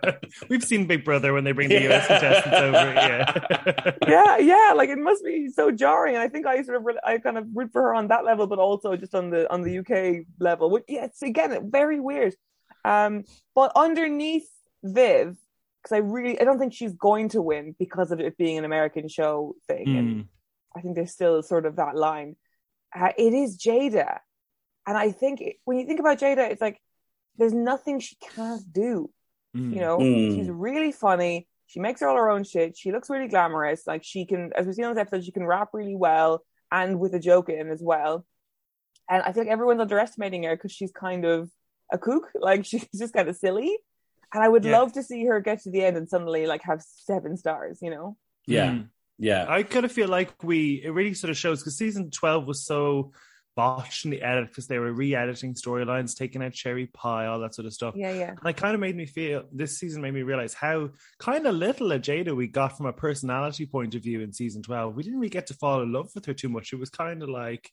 what 0.01 0.19
We've 0.49 0.65
seen 0.65 0.87
Big 0.87 1.05
Brother 1.05 1.33
when 1.33 1.45
they 1.45 1.53
bring 1.53 1.69
the 1.69 1.89
US 1.91 2.07
contestants 2.07 2.57
over. 2.59 2.77
Yeah. 2.77 3.93
yeah, 4.09 4.39
yeah. 4.39 4.73
Like 4.75 4.89
it 4.89 4.99
must 4.99 5.25
be 5.25 5.49
so 5.49 5.71
jarring. 5.71 6.15
And 6.15 6.23
I 6.23 6.29
think 6.29 6.47
I 6.47 6.63
sort 6.63 6.79
of 6.79 6.87
I 7.05 7.19
kind 7.19 7.39
of 7.39 7.47
root 7.55 7.73
for 7.73 7.83
her 7.83 7.95
on 7.95 8.09
that 8.09 8.25
level, 8.25 8.47
but 8.47 8.59
also 8.59 8.97
just 8.97 9.15
on 9.15 9.31
the 9.31 9.51
on 9.53 9.63
the 9.63 9.79
UK 9.79 10.27
level. 10.39 10.71
Which, 10.71 10.85
yeah, 10.89 11.05
it's 11.05 11.23
again 11.23 11.71
very 11.71 12.01
weird. 12.01 12.35
Um, 12.85 13.25
but 13.55 13.73
underneath 13.77 14.49
Viv, 14.83 15.37
because 15.83 15.95
I 15.95 15.99
really 15.99 16.41
I 16.41 16.45
don't 16.45 16.59
think 16.59 16.73
she's 16.73 16.95
going 16.95 17.31
to 17.31 17.43
win 17.43 17.75
because 17.79 18.11
of 18.13 18.21
it 18.21 18.37
being 18.37 18.59
an 18.59 18.65
American 18.65 19.09
show 19.09 19.55
thing, 19.67 19.97
and 19.97 20.09
Mm. 20.09 20.29
I 20.77 20.81
think 20.81 20.95
there's 20.95 21.13
still 21.13 21.43
sort 21.43 21.67
of 21.67 21.77
that 21.77 21.97
line. 21.97 22.37
Uh, 22.95 23.11
it 23.19 23.33
is 23.35 23.59
Jaida, 23.59 24.19
and 24.87 24.97
I 24.97 25.11
think 25.13 25.41
it, 25.41 25.57
when 25.65 25.79
you 25.79 25.87
think 25.87 26.01
about 26.01 26.19
Jaida, 26.19 26.51
it's 26.51 26.61
like 26.61 26.81
there's 27.37 27.53
nothing 27.55 28.01
she 28.01 28.17
can't 28.35 28.63
do. 28.73 29.11
Mm. 29.57 29.75
You 29.75 29.81
know, 29.81 29.99
Mm. 29.99 30.35
she's 30.37 30.49
really 30.51 30.93
funny. 30.93 31.47
She 31.67 31.81
makes 31.81 32.01
all 32.03 32.17
her 32.17 32.31
own 32.31 32.45
shit. 32.45 32.77
She 32.77 32.93
looks 32.93 33.11
really 33.11 33.29
glamorous. 33.29 33.87
Like 33.87 34.03
she 34.03 34.25
can, 34.25 34.53
as 34.57 34.65
we've 34.67 34.75
seen 34.75 34.87
on 34.87 34.95
this 34.95 35.01
episode, 35.03 35.25
she 35.25 35.33
can 35.33 35.47
rap 35.47 35.69
really 35.75 35.95
well 35.97 36.43
and 36.73 36.99
with 36.99 37.15
a 37.15 37.19
joke 37.21 37.49
in 37.51 37.69
as 37.71 37.83
well. 37.83 38.25
And 39.11 39.23
I 39.23 39.33
feel 39.33 39.43
like 39.45 39.53
everyone's 39.53 39.81
underestimating 39.81 40.45
her 40.45 40.57
because 40.57 40.73
she's 40.73 40.93
kind 40.93 41.25
of 41.27 41.51
a 41.93 41.99
kook. 41.99 42.31
Like 42.41 42.65
she's 42.65 42.87
just 42.97 43.13
kind 43.15 43.29
of 43.29 43.37
silly. 43.37 43.79
And 44.33 44.43
I 44.43 44.49
would 44.49 44.65
Yeah. 44.65 44.79
love 44.79 44.93
to 44.95 45.03
see 45.03 45.25
her 45.27 45.41
get 45.41 45.63
to 45.63 45.71
the 45.71 45.85
end 45.85 45.97
and 45.97 46.09
suddenly 46.09 46.47
like 46.47 46.63
have 46.63 46.83
seven 46.83 47.37
stars. 47.37 47.79
You 47.83 47.91
know? 47.91 48.17
yeah, 48.47 48.71
Mm. 48.71 48.89
Yeah. 49.19 49.47
I 49.49 49.63
kind 49.63 49.85
of 49.85 49.93
feel 49.93 50.09
like 50.09 50.43
we 50.43 50.83
it 50.85 50.91
really 50.91 51.15
sort 51.15 51.31
of 51.31 51.37
shows 51.37 51.61
because 51.61 51.77
season 51.77 52.11
twelve 52.11 52.47
was 52.47 52.65
so 52.65 53.13
botched 53.57 54.05
in 54.05 54.13
the 54.13 54.23
edit 54.23 54.47
because 54.49 54.69
they 54.69 54.79
were 54.79 54.93
re-editing 54.93 55.53
storylines, 55.53 56.17
taking 56.17 56.45
out 56.45 56.55
Sherry 56.55 56.87
Pie, 56.87 57.27
all 57.27 57.41
that 57.41 57.57
sort 57.57 57.67
of 57.67 57.73
stuff. 57.73 57.95
Yeah, 57.97 58.13
yeah. 58.13 58.31
And 58.31 58.47
it 58.49 58.57
kind 58.57 58.73
of 58.73 58.81
made 58.81 58.95
me 58.95 59.05
feel 59.05 59.47
this 59.53 59.77
season 59.81 60.01
made 60.01 60.15
me 60.15 60.23
realize 60.23 60.55
how 60.55 60.91
kind 61.19 61.45
of 61.45 61.57
little 61.57 61.91
a 61.91 61.99
Jaida 61.99 62.37
we 62.37 62.47
got 62.47 62.77
from 62.77 62.87
a 62.87 62.93
personality 62.93 63.67
point 63.67 63.97
of 63.97 64.03
view 64.05 64.21
in 64.21 64.33
season 64.33 64.63
12. 64.63 64.95
We 64.95 65.03
didn't 65.03 65.19
really 65.19 65.29
get 65.29 65.49
to 65.49 65.55
fall 65.55 65.83
in 65.83 65.93
love 65.93 66.09
with 66.15 66.27
her 66.27 66.35
too 66.35 66.49
much. 66.49 66.73
It 66.73 66.79
was 66.79 66.89
kind 66.89 67.21
of 67.21 67.31
like 67.31 67.69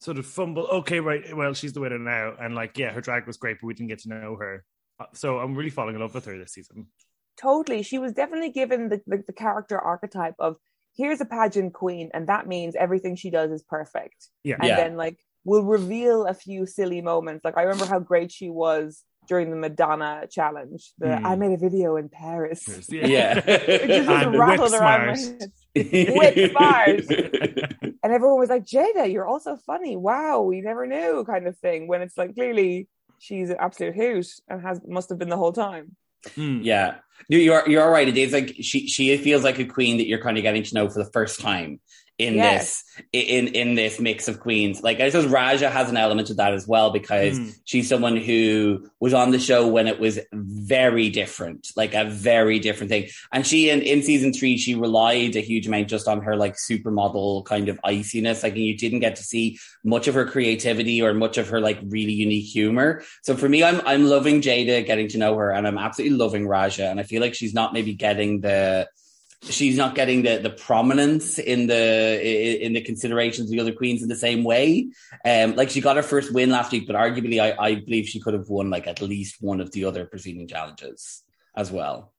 sort 0.00 0.18
of 0.18 0.26
fumble, 0.26 0.66
okay, 0.66 0.98
right, 0.98 1.36
well, 1.36 1.54
she's 1.54 1.74
the 1.74 1.80
winner 1.80 2.00
now. 2.00 2.34
And 2.40 2.56
like, 2.56 2.76
yeah, 2.76 2.90
her 2.90 3.00
drag 3.00 3.28
was 3.28 3.36
great, 3.36 3.58
but 3.60 3.68
we 3.68 3.74
didn't 3.74 3.90
get 3.90 4.00
to 4.00 4.08
know 4.08 4.34
her. 4.34 4.64
Uh, 4.98 5.04
So 5.14 5.38
I'm 5.38 5.54
really 5.54 5.70
falling 5.70 5.94
in 5.94 6.00
love 6.00 6.12
with 6.12 6.24
her 6.24 6.36
this 6.38 6.54
season. 6.54 6.88
totally 7.36 7.84
she 7.84 7.98
was 7.98 8.12
definitely 8.12 8.50
given 8.50 8.88
the, 8.88 9.00
the, 9.06 9.22
the 9.28 9.32
character 9.32 9.78
archetype 9.78 10.34
of 10.40 10.56
here's 10.96 11.20
a 11.20 11.24
pageant 11.24 11.72
queen 11.72 12.10
and 12.14 12.26
that 12.28 12.46
means 12.46 12.74
everything 12.74 13.16
she 13.16 13.30
does 13.30 13.50
is 13.50 13.62
perfect 13.62 14.28
Yeah. 14.44 14.56
and 14.58 14.64
Yeah. 14.68 14.76
then 14.76 14.96
like 14.96 15.18
we'll 15.44 15.62
reveal 15.64 16.26
a 16.26 16.34
few 16.34 16.66
silly 16.66 17.00
moments 17.00 17.44
like 17.44 17.56
i 17.56 17.62
remember 17.62 17.86
how 17.86 17.98
great 18.00 18.30
she 18.32 18.50
was 18.50 19.04
during 19.28 19.50
the 19.50 19.56
madonna 19.56 20.26
challenge 20.30 20.92
the 20.98 21.06
Mm. 21.06 21.24
i 21.24 21.36
made 21.36 21.52
a 21.52 21.56
video 21.56 21.96
in 21.96 22.08
paris 22.08 22.88
Yeah. 22.90 23.38
it 23.46 23.86
just 23.86 24.08
And 24.10 24.36
rattled 24.38 24.72
whip 24.72 24.80
around 24.80 25.06
my 25.06 25.16
head. 25.16 25.52
Whip 26.16 26.52
bars. 26.52 27.06
and 28.02 28.12
everyone 28.12 28.38
was 28.40 28.50
like 28.50 28.64
jaida 28.66 29.10
you're 29.12 29.26
also 29.26 29.56
funny 29.56 29.96
wow 29.96 30.40
we 30.42 30.60
never 30.60 30.86
knew 30.86 31.24
kind 31.24 31.46
of 31.46 31.56
thing 31.58 31.86
when 31.86 32.02
it's 32.02 32.18
like 32.18 32.34
clearly 32.34 32.88
she's 33.18 33.50
an 33.50 33.56
absolute 33.60 33.94
hoot 33.94 34.26
and 34.48 34.60
has 34.62 34.80
must 34.86 35.08
have 35.10 35.18
been 35.18 35.28
the 35.28 35.36
whole 35.36 35.52
time 35.52 35.94
Mm. 36.36 36.64
Yeah, 36.64 36.96
You- 37.28 37.38
you're 37.38 37.68
you're 37.68 37.90
right. 37.90 38.08
It 38.08 38.16
is 38.18 38.32
like 38.32 38.54
she 38.60 38.86
she 38.88 39.16
feels 39.18 39.44
like 39.44 39.58
a 39.58 39.64
queen 39.64 39.98
that 39.98 40.06
you're 40.06 40.22
kind 40.22 40.36
of 40.36 40.42
getting 40.42 40.62
to 40.64 40.74
know 40.74 40.88
for 40.88 41.02
the 41.02 41.10
first 41.12 41.40
time 41.40 41.80
in 42.20 42.34
Yes. 42.34 42.84
this 42.84 42.84
in 43.12 43.48
in 43.48 43.74
this 43.76 43.98
mix 43.98 44.28
of 44.28 44.40
queens. 44.40 44.82
Like 44.82 45.00
I 45.00 45.08
suppose 45.10 45.26
Raja 45.30 45.70
has 45.70 45.88
an 45.88 45.96
element 45.96 46.28
of 46.30 46.36
that 46.36 46.52
as 46.52 46.66
well 46.68 46.90
because 46.90 47.38
Mm. 47.38 47.54
she's 47.64 47.88
someone 47.88 48.16
who 48.16 48.86
was 49.00 49.14
on 49.14 49.30
the 49.30 49.38
show 49.38 49.66
when 49.66 49.86
it 49.88 49.98
was 49.98 50.18
very 50.32 51.08
different, 51.08 51.68
like 51.76 51.94
a 51.94 52.04
very 52.04 52.58
different 52.58 52.90
thing. 52.90 53.08
And 53.32 53.46
she 53.46 53.70
in 53.70 53.80
in 53.82 54.02
season 54.02 54.32
three 54.32 54.58
she 54.58 54.74
relied 54.74 55.34
a 55.36 55.40
huge 55.40 55.66
amount 55.66 55.88
just 55.88 56.06
on 56.08 56.20
her 56.22 56.36
like 56.36 56.56
supermodel 56.56 57.44
kind 57.46 57.68
of 57.68 57.80
iciness. 57.84 58.42
Like 58.42 58.56
you 58.56 58.76
didn't 58.76 59.00
get 59.00 59.16
to 59.16 59.22
see 59.22 59.58
much 59.82 60.06
of 60.08 60.14
her 60.14 60.26
creativity 60.26 61.00
or 61.02 61.14
much 61.14 61.38
of 61.38 61.48
her 61.48 61.60
like 61.60 61.78
really 61.88 62.12
unique 62.12 62.46
humor. 62.46 63.02
So 63.22 63.34
for 63.36 63.48
me, 63.48 63.64
I'm 63.64 63.80
I'm 63.86 64.04
loving 64.06 64.42
Jaida, 64.42 64.84
getting 64.86 65.08
to 65.08 65.18
know 65.18 65.34
her, 65.36 65.50
and 65.50 65.66
I'm 65.66 65.78
absolutely 65.78 66.18
loving 66.18 66.46
Raja. 66.46 66.86
And 66.90 67.00
I 67.00 67.04
feel 67.04 67.20
like 67.22 67.34
she's 67.34 67.54
not 67.54 67.72
maybe 67.72 67.94
getting 67.94 68.40
the 68.42 68.88
she's 69.42 69.76
not 69.76 69.94
getting 69.94 70.22
the 70.22 70.38
the 70.38 70.50
prominence 70.50 71.38
in 71.38 71.66
the 71.66 72.20
in 72.22 72.62
in 72.62 72.72
the 72.74 72.80
considerations 72.80 73.48
of 73.48 73.52
the 73.52 73.60
other 73.60 73.72
queens 73.72 74.02
in 74.02 74.08
the 74.08 74.16
same 74.16 74.44
way. 74.44 74.90
Um, 75.24 75.56
like 75.56 75.70
she 75.70 75.80
got 75.80 75.96
her 75.96 76.02
first 76.02 76.32
win 76.32 76.50
last 76.50 76.72
week, 76.72 76.86
but 76.86 76.96
arguably, 76.96 77.40
I 77.40 77.56
I 77.58 77.74
believe 77.76 78.08
she 78.08 78.20
could 78.20 78.34
have 78.34 78.48
won 78.48 78.70
like 78.70 78.86
at 78.86 79.00
least 79.00 79.36
one 79.40 79.60
of 79.60 79.70
the 79.72 79.84
other 79.84 80.04
preceding 80.04 80.46
challenges 80.46 81.22
as 81.54 81.70
well. 81.70 82.12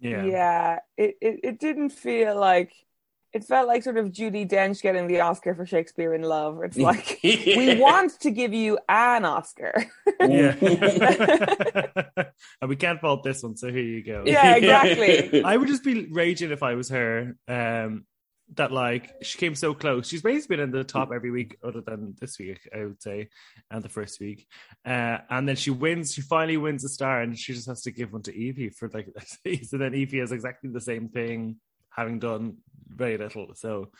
Yeah. 0.00 0.24
Yeah, 0.24 0.78
it, 0.96 1.16
it, 1.20 1.40
it 1.44 1.60
didn't 1.60 1.90
feel 1.90 2.38
like 2.38 2.74
it 3.32 3.44
felt 3.44 3.66
like 3.66 3.82
sort 3.82 3.96
of 3.96 4.12
Judi 4.12 4.48
Dench 4.48 4.82
getting 4.82 5.06
the 5.06 5.20
Oscar 5.20 5.54
for 5.54 5.64
Shakespeare 5.64 6.14
in 6.14 6.22
Love. 6.22 6.62
It's 6.62 6.76
like 6.90 7.18
we 7.22 7.80
want 7.80 8.20
to 8.20 8.30
give 8.30 8.52
you 8.52 8.78
an 8.88 9.24
Oscar. 9.24 9.86
Yeah. 10.20 10.54
and 12.60 12.68
we 12.68 12.76
can't 12.76 13.00
fault 13.00 13.22
this 13.22 13.42
one, 13.42 13.56
so 13.56 13.68
here 13.68 13.82
you 13.82 14.02
go. 14.02 14.24
Yeah, 14.26 14.56
exactly. 14.56 15.42
I 15.44 15.56
would 15.56 15.68
just 15.68 15.84
be 15.84 16.06
raging 16.06 16.50
if 16.50 16.62
I 16.62 16.74
was 16.74 16.90
her. 16.90 17.36
Um, 17.48 18.04
that 18.56 18.70
like 18.70 19.14
she 19.22 19.38
came 19.38 19.54
so 19.54 19.72
close. 19.72 20.08
She's 20.08 20.20
basically 20.20 20.56
been 20.56 20.64
in 20.64 20.70
the 20.72 20.84
top 20.84 21.10
every 21.14 21.30
week, 21.30 21.56
other 21.64 21.80
than 21.80 22.14
this 22.20 22.38
week, 22.38 22.68
I 22.74 22.84
would 22.84 23.00
say, 23.00 23.28
and 23.70 23.82
the 23.82 23.88
first 23.88 24.20
week. 24.20 24.46
Uh, 24.84 25.18
and 25.30 25.48
then 25.48 25.56
she 25.56 25.70
wins. 25.70 26.12
She 26.12 26.20
finally 26.20 26.58
wins 26.58 26.84
a 26.84 26.88
star, 26.90 27.22
and 27.22 27.38
she 27.38 27.54
just 27.54 27.68
has 27.68 27.80
to 27.82 27.90
give 27.90 28.12
one 28.12 28.22
to 28.22 28.32
Yvie 28.32 28.74
for 28.74 28.90
like. 28.92 29.08
so 29.64 29.78
then 29.78 29.92
Yvie 29.92 30.20
has 30.20 30.32
exactly 30.32 30.68
the 30.70 30.82
same 30.82 31.08
thing, 31.08 31.56
having 31.94 32.18
done 32.18 32.58
very 32.88 33.16
little. 33.16 33.54
So 33.54 33.90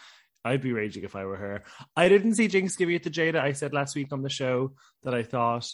I'd 0.44 0.60
be 0.60 0.72
raging 0.72 1.04
if 1.04 1.16
I 1.16 1.24
were 1.24 1.36
her. 1.36 1.62
I 1.96 2.08
didn't 2.08 2.34
see 2.34 2.48
Jinkx 2.48 2.76
give 2.76 2.90
it 2.90 3.04
to 3.04 3.10
Jaida. 3.10 3.40
I 3.40 3.52
said 3.52 3.72
last 3.72 3.94
week 3.94 4.12
on 4.12 4.22
the 4.22 4.28
show 4.28 4.72
that 5.04 5.14
I 5.14 5.22
thought 5.22 5.68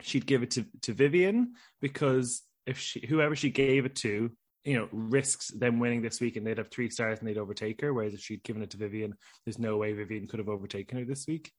she'd 0.00 0.26
give 0.26 0.42
it 0.42 0.52
to, 0.52 0.64
to 0.82 0.92
Vivienne 0.92 1.54
because 1.80 2.42
if 2.66 2.78
she 2.78 3.04
whoever 3.06 3.34
she 3.34 3.50
gave 3.50 3.84
it 3.84 3.96
to, 3.96 4.30
you 4.64 4.74
know, 4.74 4.88
risks 4.92 5.48
them 5.48 5.80
winning 5.80 6.02
this 6.02 6.20
week 6.20 6.36
and 6.36 6.46
they'd 6.46 6.58
have 6.58 6.70
three 6.70 6.90
stars 6.90 7.18
and 7.18 7.28
they'd 7.28 7.38
overtake 7.38 7.80
her. 7.80 7.92
Whereas 7.92 8.14
if 8.14 8.20
she'd 8.20 8.44
given 8.44 8.62
it 8.62 8.70
to 8.70 8.76
Vivienne, 8.76 9.14
there's 9.44 9.58
no 9.58 9.76
way 9.76 9.92
Vivienne 9.92 10.28
could 10.28 10.38
have 10.38 10.48
overtaken 10.48 10.98
her 10.98 11.04
this 11.04 11.26
week. 11.26 11.50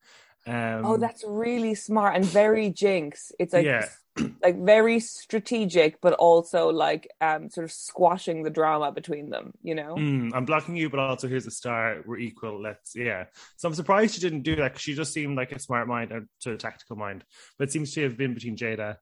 Um, 0.47 0.85
oh, 0.85 0.97
that's 0.97 1.23
really 1.25 1.75
smart 1.75 2.15
and 2.15 2.25
very 2.25 2.71
Jinkx. 2.71 3.31
It's 3.39 3.53
like 3.53 3.65
Yeah. 3.65 3.87
like 4.43 4.59
very 4.63 4.99
strategic, 4.99 6.01
but 6.01 6.13
also 6.13 6.69
like 6.69 7.07
um 7.21 7.49
sort 7.49 7.65
of 7.65 7.71
squashing 7.71 8.43
the 8.43 8.49
drama 8.49 8.91
between 8.91 9.29
them. 9.29 9.53
You 9.61 9.75
know. 9.75 9.95
Mm, 9.95 10.31
I'm 10.33 10.45
blocking 10.45 10.75
you, 10.75 10.89
but 10.89 10.99
also 10.99 11.27
here's 11.27 11.47
a 11.47 11.51
star. 11.51 12.01
We're 12.05 12.17
equal. 12.17 12.61
Let's 12.61 12.95
yeah. 12.95 13.25
So 13.57 13.67
I'm 13.67 13.75
surprised 13.75 14.15
she 14.15 14.21
didn't 14.21 14.41
do 14.41 14.55
that. 14.57 14.79
she 14.79 14.95
just 14.95 15.13
seemed 15.13 15.37
like 15.37 15.51
a 15.51 15.59
smart 15.59 15.87
mind 15.87 16.11
and 16.11 16.27
to 16.41 16.53
a 16.53 16.57
tactical 16.57 16.95
mind, 16.95 17.23
but 17.57 17.67
it 17.67 17.71
seems 17.71 17.93
to 17.93 18.03
have 18.03 18.17
been 18.17 18.33
between 18.33 18.57
Jaida 18.57 18.97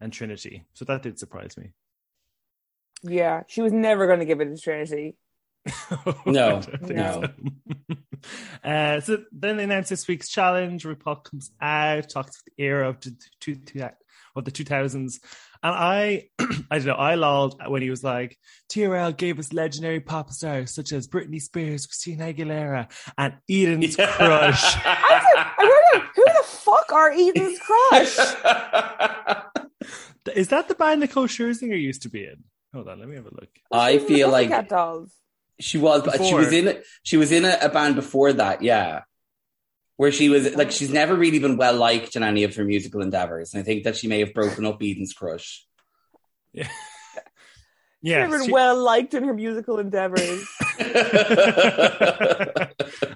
and 0.00 0.12
Trinity. 0.12 0.66
So 0.74 0.84
that 0.86 1.02
did 1.02 1.18
surprise 1.18 1.56
me. 1.56 1.70
Yeah, 3.04 3.42
she 3.48 3.62
was 3.62 3.72
never 3.72 4.06
going 4.06 4.20
to 4.20 4.24
give 4.24 4.40
it 4.40 4.54
to 4.54 4.60
Trinity. 4.60 5.16
No, 6.26 6.56
I 6.56 6.60
don't 6.60 6.64
think 6.64 6.94
no. 6.94 7.22
so. 7.22 7.96
Uh, 8.62 9.00
so 9.00 9.18
then 9.32 9.56
they 9.56 9.64
announced 9.64 9.90
this 9.90 10.06
week's 10.06 10.28
challenge. 10.28 10.84
RuPaul 10.84 11.24
comes 11.24 11.50
out, 11.60 12.08
talks 12.08 12.36
about 12.36 12.56
the 12.56 12.62
era 12.62 12.88
of 12.88 13.00
the 13.00 13.16
two, 13.40 13.56
two, 13.56 13.84
of 14.36 14.44
the 14.44 14.52
two 14.52 14.62
thousands, 14.62 15.18
and 15.62 15.74
I, 15.74 16.28
I 16.70 16.78
don't 16.78 16.86
know, 16.86 16.94
I 16.94 17.14
lolled 17.14 17.60
when 17.66 17.82
he 17.82 17.90
was 17.90 18.02
like, 18.02 18.36
TRL 18.72 19.16
gave 19.16 19.38
us 19.38 19.52
legendary 19.52 20.00
pop 20.00 20.30
stars 20.30 20.74
such 20.74 20.92
as 20.92 21.08
Britney 21.08 21.40
Spears, 21.40 21.86
Christina 21.86 22.32
Aguilera, 22.32 22.90
and 23.16 23.34
Eden's 23.48 23.96
Crush. 23.96 24.76
I, 24.84 25.20
said, 25.34 25.46
I 25.58 25.90
wrote 25.94 26.04
who 26.14 26.24
the 26.24 26.44
fuck 26.44 26.92
are 26.92 27.12
Eden's 27.12 27.58
crush? 27.58 28.18
Is 30.34 30.48
that 30.48 30.68
the 30.68 30.74
band 30.74 31.00
Nicole 31.00 31.26
Scherzinger 31.26 31.80
used 31.80 32.02
to 32.02 32.08
be 32.08 32.24
in? 32.24 32.44
Hold 32.74 32.88
on, 32.88 33.00
let 33.00 33.08
me 33.08 33.16
have 33.16 33.26
a 33.26 33.34
look. 33.34 33.50
I 33.70 33.98
feel 33.98 34.30
like 34.30 34.68
dolls. 34.68 35.12
She 35.62 35.78
was, 35.78 36.02
but 36.02 36.22
she 36.24 36.34
was 36.34 36.52
in 36.52 36.82
she 37.02 37.16
was 37.16 37.32
in 37.32 37.44
a, 37.44 37.56
a 37.62 37.68
band 37.68 37.94
before 37.96 38.32
that, 38.34 38.62
yeah. 38.62 39.02
Where 39.96 40.10
she 40.10 40.28
was 40.28 40.54
like, 40.56 40.70
she's 40.72 40.90
never 40.90 41.14
really 41.14 41.38
been 41.38 41.56
well 41.56 41.76
liked 41.76 42.16
in 42.16 42.22
any 42.22 42.44
of 42.44 42.56
her 42.56 42.64
musical 42.64 43.02
endeavors, 43.02 43.54
and 43.54 43.60
I 43.60 43.64
think 43.64 43.84
that 43.84 43.96
she 43.96 44.08
may 44.08 44.20
have 44.20 44.34
broken 44.34 44.64
up 44.66 44.82
Eden's 44.82 45.12
crush. 45.12 45.64
Yeah. 46.52 46.68
Yeah, 48.04 48.26
Yeah. 48.28 48.42
she- 48.44 48.50
well 48.50 48.76
liked 48.82 49.14
in 49.14 49.22
her 49.24 49.32
musical 49.34 49.78
endeavors. 49.78 50.44
I 50.80 52.68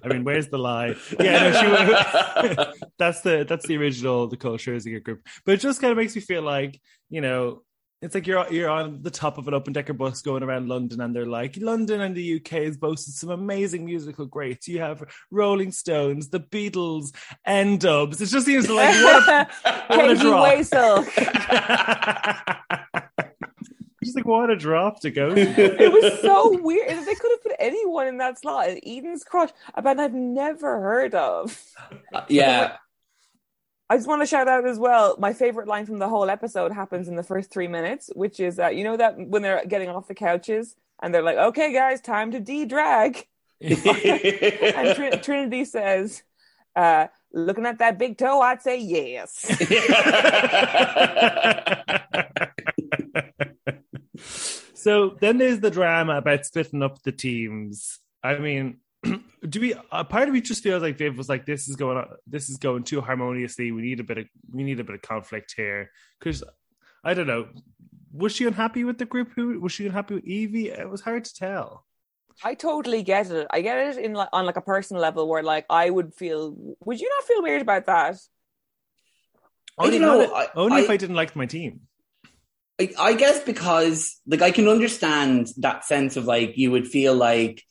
mean, 0.04 0.22
where's 0.24 0.48
the 0.48 0.58
lie? 0.58 0.94
Yeah, 1.18 1.50
no, 1.50 1.60
she 1.60 1.66
was, 1.66 2.74
that's 2.98 3.20
the 3.22 3.44
that's 3.48 3.66
the 3.66 3.76
original 3.76 4.28
Nicole 4.28 4.58
Scherzinger 4.58 5.02
group. 5.02 5.26
But 5.44 5.54
it 5.54 5.60
just 5.60 5.80
kind 5.80 5.90
of 5.90 5.96
makes 5.96 6.14
me 6.14 6.20
feel 6.22 6.42
like 6.42 6.80
you 7.10 7.20
know. 7.20 7.62
It's 8.02 8.14
like 8.14 8.26
you're 8.26 8.46
you're 8.52 8.68
on 8.68 9.00
the 9.00 9.10
top 9.10 9.38
of 9.38 9.48
an 9.48 9.54
open 9.54 9.72
decker 9.72 9.94
bus 9.94 10.20
going 10.20 10.42
around 10.42 10.68
London, 10.68 11.00
and 11.00 11.16
they're 11.16 11.24
like, 11.24 11.56
London 11.56 12.02
and 12.02 12.14
the 12.14 12.36
UK 12.36 12.64
has 12.64 12.76
boasted 12.76 13.14
some 13.14 13.30
amazing 13.30 13.86
musical 13.86 14.26
greats. 14.26 14.68
You 14.68 14.80
have 14.80 15.02
Rolling 15.30 15.72
Stones, 15.72 16.28
the 16.28 16.40
Beatles, 16.40 17.14
N-Dubz. 17.46 18.20
It 18.20 18.26
just 18.26 18.44
seems 18.44 18.68
like 18.68 18.94
what 19.02 19.28
a, 19.28 19.48
what 19.88 20.10
a 20.10 20.14
Katie 20.14 20.20
drop. 20.20 20.46
Waisel. 20.46 21.04
just 24.04 24.16
like 24.16 24.26
what 24.26 24.50
a 24.50 24.56
drop 24.56 25.00
to 25.00 25.10
go. 25.10 25.32
It 25.34 25.90
was 25.90 26.20
so 26.20 26.60
weird. 26.62 26.90
They 26.90 27.14
could 27.14 27.30
have 27.30 27.42
put 27.42 27.56
anyone 27.58 28.08
in 28.08 28.18
that 28.18 28.38
slot. 28.38 28.68
Eden's 28.84 29.24
Crush, 29.24 29.50
a 29.74 29.80
band 29.80 30.02
I've 30.02 30.12
never 30.12 30.80
heard 30.80 31.14
of. 31.14 31.58
Uh, 32.12 32.24
yeah, 32.28 32.76
I 33.88 33.96
just 33.96 34.08
want 34.08 34.20
to 34.22 34.26
shout 34.26 34.48
out 34.48 34.66
as 34.66 34.78
well. 34.78 35.14
My 35.18 35.32
favorite 35.32 35.68
line 35.68 35.86
from 35.86 35.98
the 35.98 36.08
whole 36.08 36.28
episode 36.28 36.72
happens 36.72 37.06
in 37.06 37.14
the 37.14 37.22
first 37.22 37.50
three 37.50 37.68
minutes, 37.68 38.10
which 38.14 38.40
is 38.40 38.56
that 38.56 38.74
you 38.74 38.82
know 38.82 38.96
that 38.96 39.16
when 39.16 39.42
they're 39.42 39.64
getting 39.66 39.88
off 39.88 40.08
the 40.08 40.14
couches 40.14 40.74
and 41.00 41.14
they're 41.14 41.22
like, 41.22 41.36
"Okay, 41.36 41.72
guys, 41.72 42.00
time 42.00 42.32
to 42.32 42.40
de-drag," 42.40 43.26
and 43.60 44.96
Trin- 44.96 45.20
Trinity 45.22 45.64
says, 45.64 46.24
uh, 46.74 47.06
"Looking 47.32 47.66
at 47.66 47.78
that 47.78 47.96
big 47.96 48.18
toe, 48.18 48.40
I'd 48.40 48.60
say 48.60 48.80
yes." 48.80 49.46
so 54.74 55.16
then 55.20 55.38
there's 55.38 55.60
the 55.60 55.70
drama 55.70 56.16
about 56.16 56.44
splitting 56.44 56.82
up 56.82 57.00
the 57.02 57.12
teams. 57.12 58.00
I 58.20 58.38
mean, 58.38 58.78
do 59.48 59.60
we? 59.60 59.74
A 59.92 60.04
part 60.04 60.28
of 60.28 60.34
me 60.34 60.40
just 60.40 60.62
feels 60.62 60.82
like 60.82 60.98
Viv 60.98 61.16
was 61.16 61.28
like, 61.28 61.46
"This 61.46 61.68
is 61.68 61.76
going 61.76 61.96
on. 61.96 62.08
This 62.26 62.48
is 62.50 62.56
going 62.58 62.84
too 62.84 63.00
harmoniously. 63.00 63.72
We 63.72 63.82
need 63.82 64.00
a 64.00 64.04
bit 64.04 64.18
of 64.18 64.26
we 64.50 64.62
need 64.64 64.80
a 64.80 64.84
bit 64.84 64.94
of 64.94 65.02
conflict 65.02 65.54
here." 65.56 65.90
Because 66.18 66.42
I 67.04 67.14
don't 67.14 67.26
know, 67.26 67.48
was 68.12 68.32
she 68.32 68.46
unhappy 68.46 68.84
with 68.84 68.98
the 68.98 69.04
group? 69.04 69.30
Who 69.36 69.60
was 69.60 69.72
she 69.72 69.86
unhappy 69.86 70.14
with? 70.14 70.24
Yvie? 70.24 70.66
It 70.78 70.88
was 70.88 71.00
hard 71.00 71.24
to 71.24 71.34
tell. 71.34 71.84
I 72.44 72.54
totally 72.54 73.02
get 73.02 73.30
it. 73.30 73.46
I 73.50 73.62
get 73.62 73.78
it 73.96 74.04
in 74.04 74.12
like 74.12 74.28
on 74.32 74.44
like 74.46 74.56
a 74.56 74.60
personal 74.60 75.00
level 75.00 75.28
where 75.28 75.42
like 75.42 75.64
I 75.70 75.88
would 75.88 76.14
feel. 76.14 76.54
Would 76.84 77.00
you 77.00 77.08
not 77.08 77.24
feel 77.26 77.42
weird 77.42 77.62
about 77.62 77.86
that? 77.86 78.16
Only, 79.78 79.98
don't 79.98 80.08
know, 80.08 80.26
not- 80.26 80.32
I- 80.32 80.60
only 80.60 80.82
if 80.82 80.90
I- 80.90 80.94
I 80.94 80.96
didn't 80.96 81.16
like 81.16 81.36
my 81.36 81.46
team. 81.46 81.82
I, 82.78 82.92
I 82.98 83.14
guess 83.14 83.40
because 83.42 84.20
like 84.26 84.42
I 84.42 84.50
can 84.50 84.68
understand 84.68 85.48
that 85.58 85.84
sense 85.84 86.16
of 86.16 86.26
like 86.26 86.58
you 86.58 86.70
would 86.70 86.86
feel 86.86 87.14
like 87.14 87.62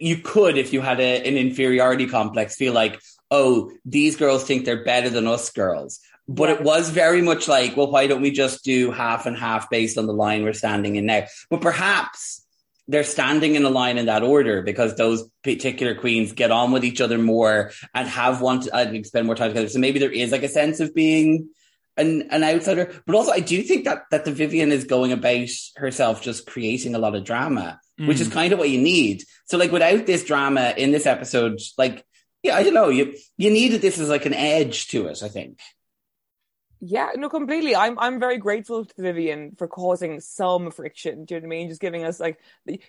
you 0.00 0.18
could 0.18 0.58
if 0.58 0.72
you 0.72 0.80
had 0.80 1.00
a, 1.00 1.26
an 1.26 1.36
inferiority 1.36 2.06
complex 2.06 2.56
feel 2.56 2.72
like 2.72 3.00
oh 3.30 3.70
these 3.84 4.16
girls 4.16 4.44
think 4.44 4.64
they're 4.64 4.84
better 4.84 5.10
than 5.10 5.26
us 5.26 5.50
girls. 5.50 6.00
But 6.30 6.50
it 6.50 6.60
was 6.62 6.90
very 6.90 7.22
much 7.22 7.48
like 7.48 7.76
well 7.76 7.90
why 7.90 8.06
don't 8.06 8.22
we 8.22 8.30
just 8.30 8.64
do 8.64 8.90
half 8.90 9.26
and 9.26 9.36
half 9.36 9.70
based 9.70 9.98
on 9.98 10.06
the 10.06 10.12
line 10.12 10.42
we're 10.42 10.52
standing 10.52 10.96
in 10.96 11.06
now? 11.06 11.24
But 11.50 11.60
perhaps 11.60 12.44
they're 12.88 13.04
standing 13.04 13.54
in 13.54 13.64
a 13.64 13.70
line 13.70 13.98
in 13.98 14.06
that 14.06 14.22
order 14.22 14.62
because 14.62 14.96
those 14.96 15.28
particular 15.44 15.94
queens 15.94 16.32
get 16.32 16.50
on 16.50 16.72
with 16.72 16.84
each 16.84 17.02
other 17.02 17.18
more 17.18 17.70
and 17.94 18.08
have 18.08 18.40
wanted 18.40 18.70
to 18.70 18.74
uh, 18.74 19.02
spend 19.04 19.26
more 19.26 19.34
time 19.34 19.50
together. 19.50 19.68
So 19.68 19.78
maybe 19.78 19.98
there 19.98 20.10
is 20.10 20.32
like 20.32 20.42
a 20.42 20.48
sense 20.48 20.80
of 20.80 20.94
being 20.94 21.50
an, 21.98 22.22
an 22.30 22.42
outsider. 22.42 22.90
But 23.06 23.14
also, 23.14 23.30
I 23.30 23.40
do 23.40 23.60
think 23.62 23.84
that 23.84 24.04
that 24.10 24.24
the 24.24 24.32
Vivienne 24.32 24.72
is 24.72 24.84
going 24.84 25.12
about 25.12 25.48
herself 25.76 26.22
just 26.22 26.46
creating 26.46 26.94
a 26.94 26.98
lot 26.98 27.14
of 27.14 27.24
drama, 27.24 27.78
which 28.06 28.20
is 28.20 28.28
kind 28.28 28.52
of 28.52 28.58
what 28.58 28.70
you 28.70 28.80
need. 28.80 29.24
So, 29.46 29.58
like, 29.58 29.72
without 29.72 30.06
this 30.06 30.24
drama 30.24 30.74
in 30.76 30.92
this 30.92 31.06
episode, 31.06 31.60
like, 31.76 32.04
yeah, 32.42 32.56
I 32.56 32.62
don't 32.62 32.74
know, 32.74 32.88
you 32.88 33.14
you 33.36 33.50
needed 33.50 33.80
this 33.80 33.98
as 33.98 34.08
like 34.08 34.26
an 34.26 34.34
edge 34.34 34.88
to 34.88 35.06
it. 35.08 35.22
I 35.22 35.28
think. 35.28 35.58
Yeah, 36.80 37.10
no, 37.16 37.28
completely. 37.28 37.74
I'm 37.74 37.98
I'm 37.98 38.20
very 38.20 38.38
grateful 38.38 38.84
to 38.84 39.02
Vivienne 39.02 39.56
for 39.58 39.66
causing 39.66 40.20
some 40.20 40.70
friction. 40.70 41.24
Do 41.24 41.34
you 41.34 41.40
know 41.40 41.48
what 41.48 41.54
I 41.54 41.58
mean? 41.58 41.68
Just 41.68 41.80
giving 41.80 42.04
us 42.04 42.20
like 42.20 42.38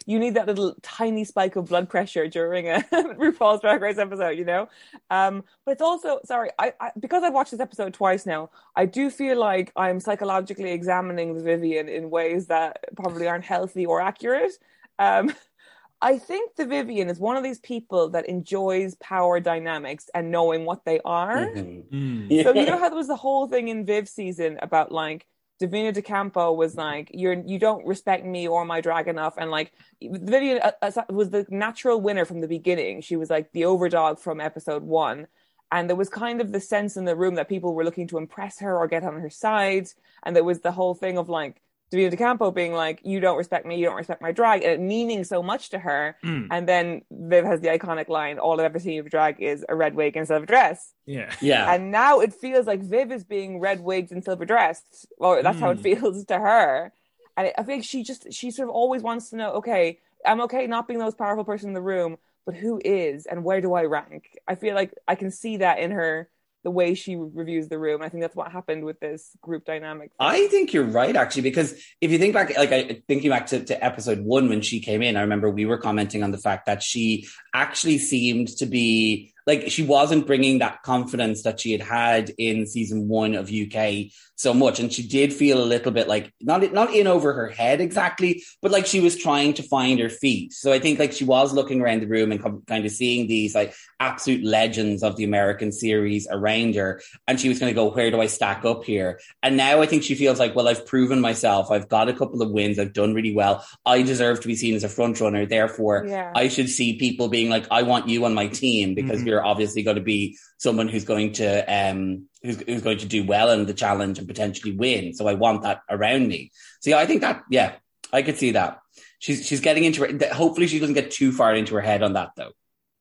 you 0.06 0.20
need 0.20 0.36
that 0.36 0.46
little 0.46 0.76
tiny 0.84 1.24
spike 1.26 1.56
of 1.56 1.70
blood 1.70 1.90
pressure 1.90 2.28
during 2.28 2.70
a 2.70 2.82
RuPaul's 2.94 3.62
Drag 3.62 3.82
Race 3.82 3.98
episode, 3.98 4.38
you 4.38 4.46
know. 4.46 4.70
Um, 5.10 5.44
but 5.66 5.72
it's 5.72 5.82
also 5.82 6.20
sorry, 6.24 6.52
I, 6.60 6.74
I 6.80 6.92
because 7.00 7.24
I've 7.24 7.34
watched 7.34 7.50
this 7.50 7.60
episode 7.60 7.96
twice 7.96 8.28
now. 8.28 8.52
I 8.76 8.86
do 8.86 9.10
feel 9.10 9.40
like 9.40 9.72
I'm 9.76 10.00
psychologically 10.00 10.72
examining 10.72 11.34
the 11.34 11.44
Vivienne 11.44 11.90
in 11.90 12.12
ways 12.12 12.46
that 12.48 12.86
probably 12.96 13.28
aren't 13.28 13.46
healthy 13.46 13.88
or 13.88 14.02
accurate. 14.02 14.54
Um, 15.00 15.34
I 16.02 16.18
think 16.18 16.56
the 16.56 16.66
Vivienne 16.66 17.10
is 17.10 17.20
one 17.20 17.36
of 17.36 17.44
these 17.44 17.60
people 17.60 18.10
that 18.12 18.30
enjoys 18.30 18.96
power 18.96 19.42
dynamics 19.42 20.10
and 20.14 20.32
knowing 20.32 20.64
what 20.64 20.86
they 20.86 21.02
are. 21.04 21.48
Mhm. 21.48 22.44
So 22.44 22.54
you 22.54 22.66
know 22.66 22.78
how 22.78 22.88
there 22.88 22.98
was 22.98 23.08
the 23.08 23.18
whole 23.18 23.48
thing 23.48 23.68
in 23.68 23.86
Viv 23.86 24.08
season 24.08 24.60
about 24.62 24.92
like 24.94 25.26
Davina 25.62 25.94
De 25.94 26.02
Campo 26.02 26.54
was 26.54 26.76
like, 26.78 27.12
"You're 27.14 27.34
you 27.34 27.60
don't 27.60 27.86
respect 27.86 28.26
me 28.26 28.48
or 28.48 28.64
my 28.64 28.80
drag 28.80 29.10
enough," 29.10 29.36
and 29.38 29.52
like 29.52 29.74
Vivienne 30.02 30.62
uh, 30.62 30.72
uh, 30.82 31.04
was 31.10 31.32
the 31.32 31.46
natural 31.50 32.00
winner 32.00 32.24
from 32.24 32.40
the 32.40 32.48
beginning. 32.48 33.02
She 33.02 33.18
was 33.18 33.30
like 33.30 33.52
the 33.52 33.64
overdog 33.64 34.20
from 34.20 34.40
episode 34.40 34.84
one, 34.84 35.28
and 35.70 35.90
there 35.90 35.98
was 35.98 36.08
kind 36.08 36.40
of 36.40 36.54
the 36.54 36.62
sense 36.62 36.96
in 36.96 37.04
the 37.04 37.16
room 37.16 37.36
that 37.36 37.50
people 37.50 37.74
were 37.74 37.84
looking 37.84 38.08
to 38.08 38.18
impress 38.18 38.60
her 38.60 38.78
or 38.78 38.88
get 38.88 39.04
on 39.04 39.20
her 39.20 39.30
side, 39.30 39.90
and 40.24 40.34
there 40.34 40.46
was 40.46 40.62
the 40.62 40.72
whole 40.72 40.96
thing 40.96 41.18
of 41.18 41.28
like 41.28 41.62
Davina 41.92 42.10
De 42.12 42.18
Campo 42.18 42.52
being 42.52 42.74
like, 42.74 43.02
"You 43.04 43.20
don't 43.20 43.38
respect 43.38 43.66
me, 43.66 43.78
you 43.78 43.86
don't 43.86 43.96
respect 43.96 44.22
my 44.22 44.32
drag," 44.32 44.64
and 44.64 44.72
it 44.74 44.80
meaning 44.80 45.24
so 45.24 45.42
much 45.42 45.70
to 45.70 45.80
her. 45.80 46.16
And 46.52 46.68
then 46.68 47.04
Viv 47.12 47.46
has 47.46 47.62
the 47.62 47.68
iconic 47.70 48.10
line, 48.10 48.40
"All 48.40 48.54
I've 48.54 48.66
ever 48.66 48.80
seen 48.80 49.00
of 49.00 49.10
drag 49.10 49.42
is 49.42 49.66
a 49.70 49.76
red 49.76 49.96
wig 49.96 50.16
and 50.18 50.28
silver 50.28 50.46
dress." 50.46 50.94
Yeah. 51.06 51.34
Yeah. 51.42 51.74
And 51.74 51.92
now 51.92 52.20
it 52.20 52.34
feels 52.34 52.68
like 52.68 52.82
Viv 52.82 53.12
is 53.12 53.24
being 53.24 53.60
red 53.60 53.82
wigged 53.82 54.12
and 54.12 54.24
silver 54.24 54.46
dressed. 54.46 55.08
Or 55.18 55.42
that's 55.42 55.60
how 55.60 55.70
it 55.72 55.80
Mm. 55.80 55.84
feels 55.84 56.26
to 56.32 56.40
her. 56.40 56.92
And 57.38 57.52
I 57.58 57.64
think 57.64 57.84
she 57.84 58.04
just 58.04 58.32
she 58.34 58.52
sort 58.52 58.70
of 58.70 58.76
always 58.76 59.02
wants 59.02 59.30
to 59.30 59.36
know, 59.38 59.52
okay, 59.54 60.00
I'm 60.26 60.42
okay 60.42 60.68
not 60.68 60.88
being 60.88 61.00
the 61.00 61.06
most 61.06 61.18
powerful 61.18 61.46
person 61.46 61.70
in 61.70 61.74
the 61.74 61.82
room, 61.82 62.18
but 62.46 62.56
who 62.56 62.82
is 62.84 63.26
and 63.26 63.44
where 63.44 63.62
do 63.62 63.74
I 63.74 63.84
rank? 63.86 64.38
I 64.48 64.56
feel 64.56 64.76
like 64.76 64.94
I 65.08 65.16
can 65.16 65.32
see 65.32 65.58
that 65.58 65.80
in 65.80 65.92
her 65.92 66.30
the 66.70 66.74
way 66.74 66.94
she 66.94 67.16
reviews 67.16 67.68
the 67.68 67.80
room. 67.80 68.04
I 68.04 68.10
think 68.10 68.22
that's 68.22 68.36
what 68.36 68.52
happened 68.52 68.86
with 68.86 69.00
this 69.00 69.36
group 69.42 69.66
dynamic. 69.66 70.12
I 70.20 70.46
think 70.50 70.72
you're 70.72 70.84
right, 70.84 71.16
actually, 71.16 71.42
because 71.42 71.74
if 72.00 72.12
you 72.12 72.20
think 72.20 72.36
back, 72.36 72.56
like 72.56 72.72
I 72.72 73.02
thinking 73.08 73.32
back 73.32 73.48
to, 73.48 73.66
to 73.66 73.84
episode 73.84 74.20
one 74.20 74.50
when 74.50 74.62
she 74.62 74.80
came 74.80 75.02
in, 75.02 75.18
I 75.18 75.22
remember 75.22 75.50
we 75.50 75.66
were 75.66 75.80
commenting 75.80 76.22
on 76.22 76.30
the 76.30 76.38
fact 76.38 76.68
that 76.68 76.84
she 76.84 77.28
actually 77.56 77.98
seemed 77.98 78.50
to 78.58 78.68
be 78.68 79.34
like 79.48 79.70
she 79.72 79.84
wasn't 79.84 80.28
bringing 80.28 80.60
that 80.60 80.84
confidence 80.84 81.44
that 81.44 81.60
she 81.60 81.72
had 81.72 81.82
had 81.82 82.32
in 82.38 82.66
season 82.68 83.08
one 83.08 83.36
of 83.36 83.52
UK 83.52 84.12
so 84.36 84.54
much, 84.54 84.80
and 84.80 84.92
she 84.94 85.06
did 85.06 85.34
feel 85.34 85.62
a 85.62 85.66
little 85.66 85.92
bit 85.92 86.08
like 86.08 86.34
not 86.40 86.72
not 86.74 86.94
in 86.94 87.08
over 87.08 87.34
her 87.34 87.48
head 87.50 87.82
exactly, 87.82 88.42
but 88.62 88.72
like 88.72 88.86
she 88.86 89.00
was 89.02 89.18
trying 89.18 89.54
to 89.56 89.64
find 89.64 90.00
her 90.00 90.08
feet. 90.10 90.54
So 90.54 90.72
I 90.72 90.80
think 90.80 90.98
like 91.00 91.12
she 91.12 91.26
was 91.26 91.52
looking 91.54 91.82
around 91.82 92.02
the 92.02 92.08
room 92.08 92.32
and 92.32 92.66
kind 92.68 92.86
of 92.86 92.92
seeing 92.92 93.28
these 93.28 93.54
like 93.54 93.74
absolute 94.00 94.44
legends 94.46 95.04
of 95.04 95.18
the 95.18 95.26
American 95.26 95.72
series 95.74 96.26
around 96.32 96.76
her, 96.76 97.02
and 97.28 97.40
she 97.40 97.50
was 97.50 97.60
going 97.60 97.70
to 97.70 97.76
go, 97.76 97.92
where 97.92 98.12
do 98.12 98.22
I 98.22 98.28
stack 98.28 98.64
up 98.64 98.86
here? 98.86 99.20
And 99.44 99.58
now 99.58 99.82
I 99.82 99.86
think 99.88 100.04
she 100.04 100.16
feels 100.16 100.40
like, 100.40 100.56
well, 100.56 100.70
I've 100.70 100.86
proven 100.86 101.20
myself. 101.20 101.70
I've 101.70 101.90
got 101.90 102.08
a 102.08 102.14
couple 102.14 102.42
of 102.42 102.50
wins. 102.52 102.80
I've 102.80 102.94
done 102.94 103.14
really 103.14 103.34
well. 103.36 103.66
I 103.86 104.04
deserve 104.04 104.40
to 104.42 104.48
be 104.48 104.56
seen 104.56 104.74
as 104.76 104.86
a 104.86 104.90
front 104.90 105.20
runner. 105.20 105.46
Therefore, 105.46 106.06
Yeah. 106.08 106.32
I 106.34 106.48
should 106.48 106.70
see 106.70 106.98
people 106.98 107.28
being 107.28 107.50
like, 107.50 107.66
I 107.72 107.84
want 107.84 108.08
you 108.08 108.24
on 108.24 108.34
my 108.34 108.48
team 108.48 108.96
because 108.96 109.22
Mhm. 109.22 109.26
you're 109.28 109.39
obviously 109.44 109.84
going 109.84 109.96
to 109.96 110.02
be 110.02 110.38
someone 110.58 110.88
who's 110.88 111.06
going 111.06 111.34
to 111.34 111.64
um 111.74 112.28
who's, 112.44 112.62
who's 112.62 112.82
going 112.82 113.00
to 113.00 113.06
do 113.06 113.24
well 113.24 113.52
in 113.52 113.66
the 113.66 113.74
challenge 113.74 114.20
and 114.20 114.28
potentially 114.28 114.76
win. 114.76 115.14
So 115.14 115.28
I 115.28 115.34
want 115.34 115.64
that 115.64 115.82
around 115.90 116.28
me. 116.28 116.52
So 116.82 116.92
yeah, 116.92 116.98
I 116.98 117.06
think 117.06 117.22
that 117.22 117.44
yeah, 117.50 117.76
I 118.12 118.22
could 118.22 118.38
see 118.38 118.52
that. 118.52 118.80
She's 119.20 119.46
she's 119.46 119.62
getting 119.62 119.84
into 119.84 120.06
her. 120.06 120.34
Hopefully, 120.34 120.68
she 120.68 120.80
doesn't 120.80 120.96
get 120.96 121.12
too 121.12 121.32
far 121.32 121.54
into 121.54 121.76
her 121.76 121.82
head 121.82 122.04
on 122.04 122.14
that 122.14 122.32
though. 122.36 122.52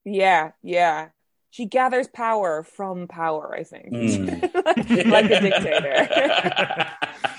Yeah, 0.05 0.53
yeah. 0.63 1.09
She 1.51 1.65
gathers 1.65 2.09
power 2.09 2.63
from 2.63 3.09
power, 3.09 3.55
I 3.55 3.65
think. 3.65 3.93
Mm. 3.93 5.11
like 5.11 5.25
a 5.31 5.41
dictator. 5.41 6.09
yeah, 6.11 6.95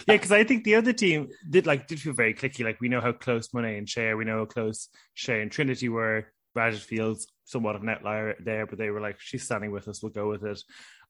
because 0.08 0.32
I 0.32 0.44
think 0.44 0.64
the 0.64 0.76
other 0.76 0.94
team 0.94 1.30
did 1.48 1.68
like 1.68 1.88
did 1.88 2.00
feel 2.00 2.14
very 2.14 2.34
clicky. 2.34 2.66
Like 2.66 2.82
we 2.82 2.90
know 2.90 3.02
how 3.02 3.12
close 3.12 3.54
Monet 3.54 3.78
and 3.78 3.88
Shea, 3.88 4.14
we 4.16 4.26
know 4.26 4.40
how 4.40 4.46
close 4.46 4.90
Shea 5.14 5.42
and 5.42 5.52
Trinity 5.52 5.90
were. 5.90 6.28
Bridget 6.54 6.82
feels 6.82 7.28
somewhat 7.50 7.76
of 7.76 7.82
an 7.82 7.90
outlier 7.90 8.36
there, 8.40 8.66
but 8.66 8.78
they 8.78 8.90
were 8.90 9.02
like, 9.02 9.20
she's 9.20 9.44
standing 9.44 9.72
with 9.72 9.88
us, 9.88 10.04
we'll 10.04 10.12
go 10.12 10.30
with 10.30 10.44
it. 10.44 10.62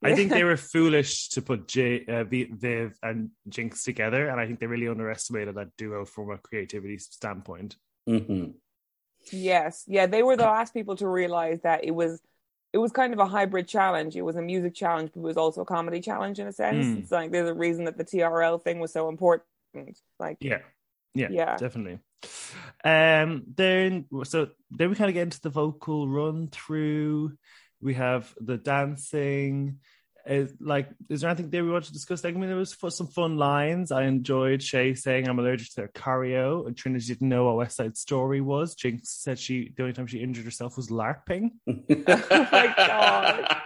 I 0.01 0.15
think 0.15 0.31
they 0.31 0.45
were 0.45 0.55
foolish 0.57 1.29
to 1.29 1.41
put 1.41 1.67
J, 1.67 2.05
uh, 2.05 2.23
Viv 2.23 2.93
and 3.03 3.31
Jinkx 3.49 3.83
together, 3.83 4.29
and 4.29 4.39
I 4.39 4.45
think 4.45 4.59
they 4.59 4.67
really 4.67 4.87
underestimated 4.87 5.55
that 5.55 5.75
duo 5.77 6.05
from 6.05 6.31
a 6.31 6.37
creativity 6.37 6.97
standpoint. 6.97 7.75
Mm-hmm. 8.07 8.51
Yes, 9.31 9.83
yeah, 9.87 10.05
they 10.05 10.23
were 10.23 10.37
the 10.37 10.43
last 10.43 10.73
people 10.73 10.95
to 10.97 11.07
realize 11.07 11.59
that 11.61 11.83
it 11.83 11.91
was 11.91 12.21
it 12.71 12.77
was 12.77 12.91
kind 12.91 13.13
of 13.13 13.19
a 13.19 13.25
hybrid 13.25 13.67
challenge. 13.67 14.15
It 14.15 14.21
was 14.21 14.35
a 14.35 14.41
music 14.41 14.75
challenge, 14.75 15.11
but 15.13 15.21
it 15.21 15.23
was 15.23 15.37
also 15.37 15.61
a 15.61 15.65
comedy 15.65 15.99
challenge 15.99 16.39
in 16.39 16.47
a 16.47 16.53
sense. 16.53 16.85
Mm. 16.85 16.99
It's 16.99 17.11
like 17.11 17.31
there's 17.31 17.49
a 17.49 17.53
reason 17.53 17.85
that 17.85 17.97
the 17.97 18.05
TRL 18.05 18.63
thing 18.63 18.79
was 18.79 18.93
so 18.93 19.09
important. 19.09 19.47
Like, 20.19 20.37
Yeah, 20.39 20.59
yeah, 21.15 21.29
Yeah. 21.31 21.57
definitely. 21.57 21.99
Um, 22.83 23.43
then 23.55 24.05
so 24.23 24.49
then 24.71 24.89
we 24.89 24.95
kind 24.95 25.09
of 25.09 25.13
get 25.13 25.23
into 25.23 25.41
the 25.41 25.49
vocal 25.49 26.07
run 26.07 26.47
through. 26.47 27.33
We 27.81 27.93
have 27.95 28.33
the 28.39 28.57
dancing. 28.57 29.79
Is, 30.25 30.53
like, 30.59 30.89
is 31.09 31.21
there 31.21 31.29
anything 31.29 31.49
there 31.49 31.63
we 31.63 31.71
want 31.71 31.85
to 31.85 31.93
discuss? 31.93 32.23
Like, 32.23 32.35
I 32.35 32.37
mean, 32.37 32.49
there 32.49 32.57
was 32.57 32.73
fu- 32.73 32.89
some 32.89 33.07
fun 33.07 33.37
lines. 33.37 33.91
I 33.91 34.03
enjoyed 34.03 34.61
Shea 34.61 34.93
saying, 34.93 35.27
"I'm 35.27 35.39
allergic 35.39 35.69
to 35.69 35.75
their 35.77 35.87
choreo," 35.87 36.67
and 36.67 36.77
Trinity 36.77 37.07
didn't 37.07 37.29
know 37.29 37.45
what 37.45 37.55
West 37.55 37.77
Side 37.77 37.97
Story 37.97 38.41
was. 38.41 38.75
Jinkx 38.75 39.07
said 39.07 39.39
she 39.39 39.73
the 39.75 39.83
only 39.83 39.93
time 39.93 40.07
she 40.07 40.19
injured 40.21 40.45
herself 40.45 40.75
was 40.77 40.89
larping. 40.89 41.51
oh 41.67 42.47
my 42.51 42.73
god, 42.77 43.57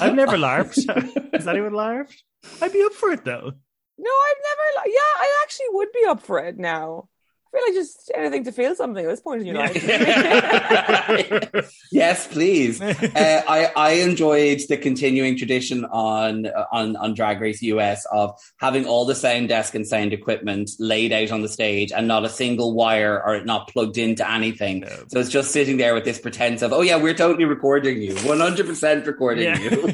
I've 0.00 0.14
never 0.14 0.36
larped. 0.36 1.32
Has 1.32 1.46
anyone 1.48 1.72
larped? 1.72 2.14
I'd 2.60 2.72
be 2.72 2.82
up 2.82 2.92
for 2.92 3.10
it 3.12 3.24
though. 3.24 3.52
no, 3.98 4.10
I've 4.10 4.42
never. 4.42 4.53
Yeah, 4.86 5.00
I 5.00 5.40
actually 5.42 5.66
would 5.70 5.92
be 5.92 6.04
up 6.06 6.20
for 6.20 6.38
it 6.38 6.58
now. 6.58 7.08
I 7.54 7.56
feel 7.56 7.62
like 7.68 7.74
just 7.74 8.10
anything 8.14 8.44
to 8.44 8.52
feel 8.52 8.74
something 8.74 9.04
at 9.04 9.08
this 9.08 9.20
point 9.20 9.42
in 9.42 9.46
your 9.46 9.56
life. 9.56 9.76
yes, 11.92 12.26
please. 12.26 12.80
Uh, 13.14 13.42
I 13.46 13.70
I 13.76 13.90
enjoyed 14.02 14.60
the 14.68 14.76
continuing 14.76 15.36
tradition 15.36 15.84
on 15.84 16.46
on 16.72 16.96
on 16.96 17.14
Drag 17.14 17.40
Race 17.40 17.62
US 17.62 18.04
of 18.06 18.36
having 18.58 18.86
all 18.86 19.04
the 19.04 19.14
sound 19.14 19.48
desk 19.50 19.74
and 19.74 19.86
sound 19.86 20.12
equipment 20.12 20.70
laid 20.80 21.12
out 21.12 21.30
on 21.30 21.42
the 21.42 21.48
stage 21.48 21.92
and 21.92 22.08
not 22.08 22.24
a 22.24 22.28
single 22.28 22.74
wire 22.74 23.22
or 23.24 23.44
not 23.44 23.68
plugged 23.68 23.98
into 23.98 24.28
anything. 24.28 24.80
No. 24.80 24.88
So 25.08 25.20
it's 25.20 25.30
just 25.30 25.52
sitting 25.52 25.76
there 25.76 25.94
with 25.94 26.04
this 26.04 26.18
pretense 26.18 26.62
of, 26.62 26.72
oh 26.72 26.80
yeah, 26.80 26.96
we're 26.96 27.14
totally 27.14 27.44
recording 27.44 28.02
you, 28.02 28.16
one 28.18 28.40
hundred 28.40 28.66
percent 28.66 29.06
recording 29.06 29.44
Yeah. 29.44 29.58
you. 29.60 29.70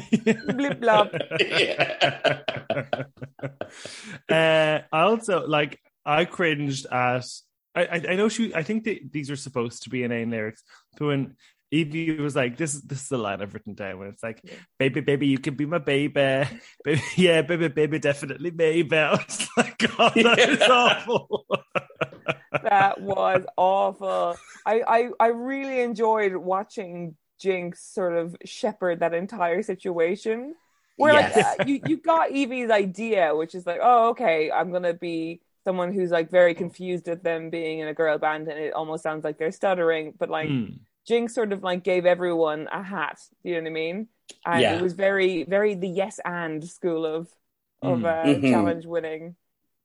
Blip 0.53 0.79
blop. 0.79 1.11
Yeah. 1.39 2.41
uh, 4.29 4.79
I 4.91 5.01
also 5.01 5.45
like 5.47 5.79
I 6.05 6.25
cringed 6.25 6.87
at 6.91 7.25
I 7.75 8.01
I, 8.09 8.15
know 8.15 8.29
she 8.29 8.53
I 8.53 8.63
think 8.63 8.83
that 8.85 9.11
these 9.11 9.31
are 9.31 9.35
supposed 9.35 9.83
to 9.83 9.89
be 9.89 10.03
inane 10.03 10.29
lyrics, 10.31 10.63
but 10.97 11.07
when 11.07 11.35
Yvie 11.73 12.19
was 12.19 12.35
like, 12.35 12.57
"This 12.57 12.75
is 12.75 12.81
this 12.83 13.03
is 13.03 13.07
the 13.09 13.17
line 13.17 13.41
I've 13.41 13.53
written 13.53 13.73
down." 13.75 13.97
When 13.99 14.09
it's 14.09 14.23
like, 14.23 14.43
"Baby, 14.79 15.01
baby, 15.01 15.27
you 15.27 15.39
can 15.39 15.55
be 15.55 15.65
my 15.65 15.77
baby, 15.77 16.45
baby, 16.83 17.01
yeah, 17.17 17.41
baby, 17.41 17.69
baby, 17.69 17.99
definitely, 17.99 18.49
baby." 18.51 18.97
I 18.97 19.11
was 19.11 19.47
like, 19.57 19.77
"God, 19.77 20.21
that 20.23 20.39
is 20.49 20.67
Yeah. 20.67 20.69
awful." 20.69 21.45
that 22.63 23.01
was 23.01 23.45
awful. 23.57 24.39
I, 24.65 24.81
I 24.87 25.09
I 25.19 25.27
really 25.27 25.81
enjoyed 25.81 26.35
watching 26.35 27.15
Jinkx 27.43 27.77
sort 27.77 28.13
of 28.15 28.35
shepherd 28.45 28.99
that 28.99 29.13
entire 29.13 29.63
situation. 29.63 30.55
Where 30.97 31.13
Yes. 31.13 31.33
like 31.33 31.33
uh, 31.35 31.55
you 31.61 31.79
you 31.83 31.97
got 31.97 32.29
Yvie's 32.31 32.69
idea, 32.69 33.35
which 33.35 33.55
is 33.55 33.65
like, 33.65 33.79
oh 33.81 34.09
okay, 34.09 34.51
I'm 34.51 34.71
gonna 34.71 34.93
be 34.93 35.41
someone 35.63 35.93
who's 35.93 36.11
like 36.11 36.29
very 36.31 36.53
confused 36.53 37.07
at 37.07 37.23
them 37.23 37.49
being 37.49 37.79
in 37.79 37.87
a 37.87 37.93
girl 37.93 38.17
band, 38.17 38.47
and 38.47 38.59
it 38.59 38.73
almost 38.73 39.03
sounds 39.03 39.23
like 39.23 39.37
they're 39.37 39.51
stuttering. 39.51 40.13
But 40.17 40.29
like 40.29 40.49
Mm. 40.49 40.79
Jinkx 41.09 41.31
sort 41.31 41.51
of 41.53 41.63
like 41.63 41.83
gave 41.83 42.05
everyone 42.05 42.67
a 42.71 42.83
hat. 42.83 43.19
Do 43.43 43.49
you 43.49 43.55
know 43.55 43.61
what 43.63 43.67
I 43.69 43.73
mean? 43.73 44.07
And 44.45 44.61
Yeah. 44.61 44.75
it 44.75 44.81
was 44.81 44.93
very 44.93 45.43
very 45.43 45.73
the 45.75 45.89
yes 45.89 46.19
and 46.23 46.63
school 46.63 47.05
of 47.05 47.29
of 47.81 47.99
Mm. 47.99 48.05
uh, 48.05 48.25
Mhm. 48.39 48.49
challenge 48.51 48.85
winning. 48.85 49.35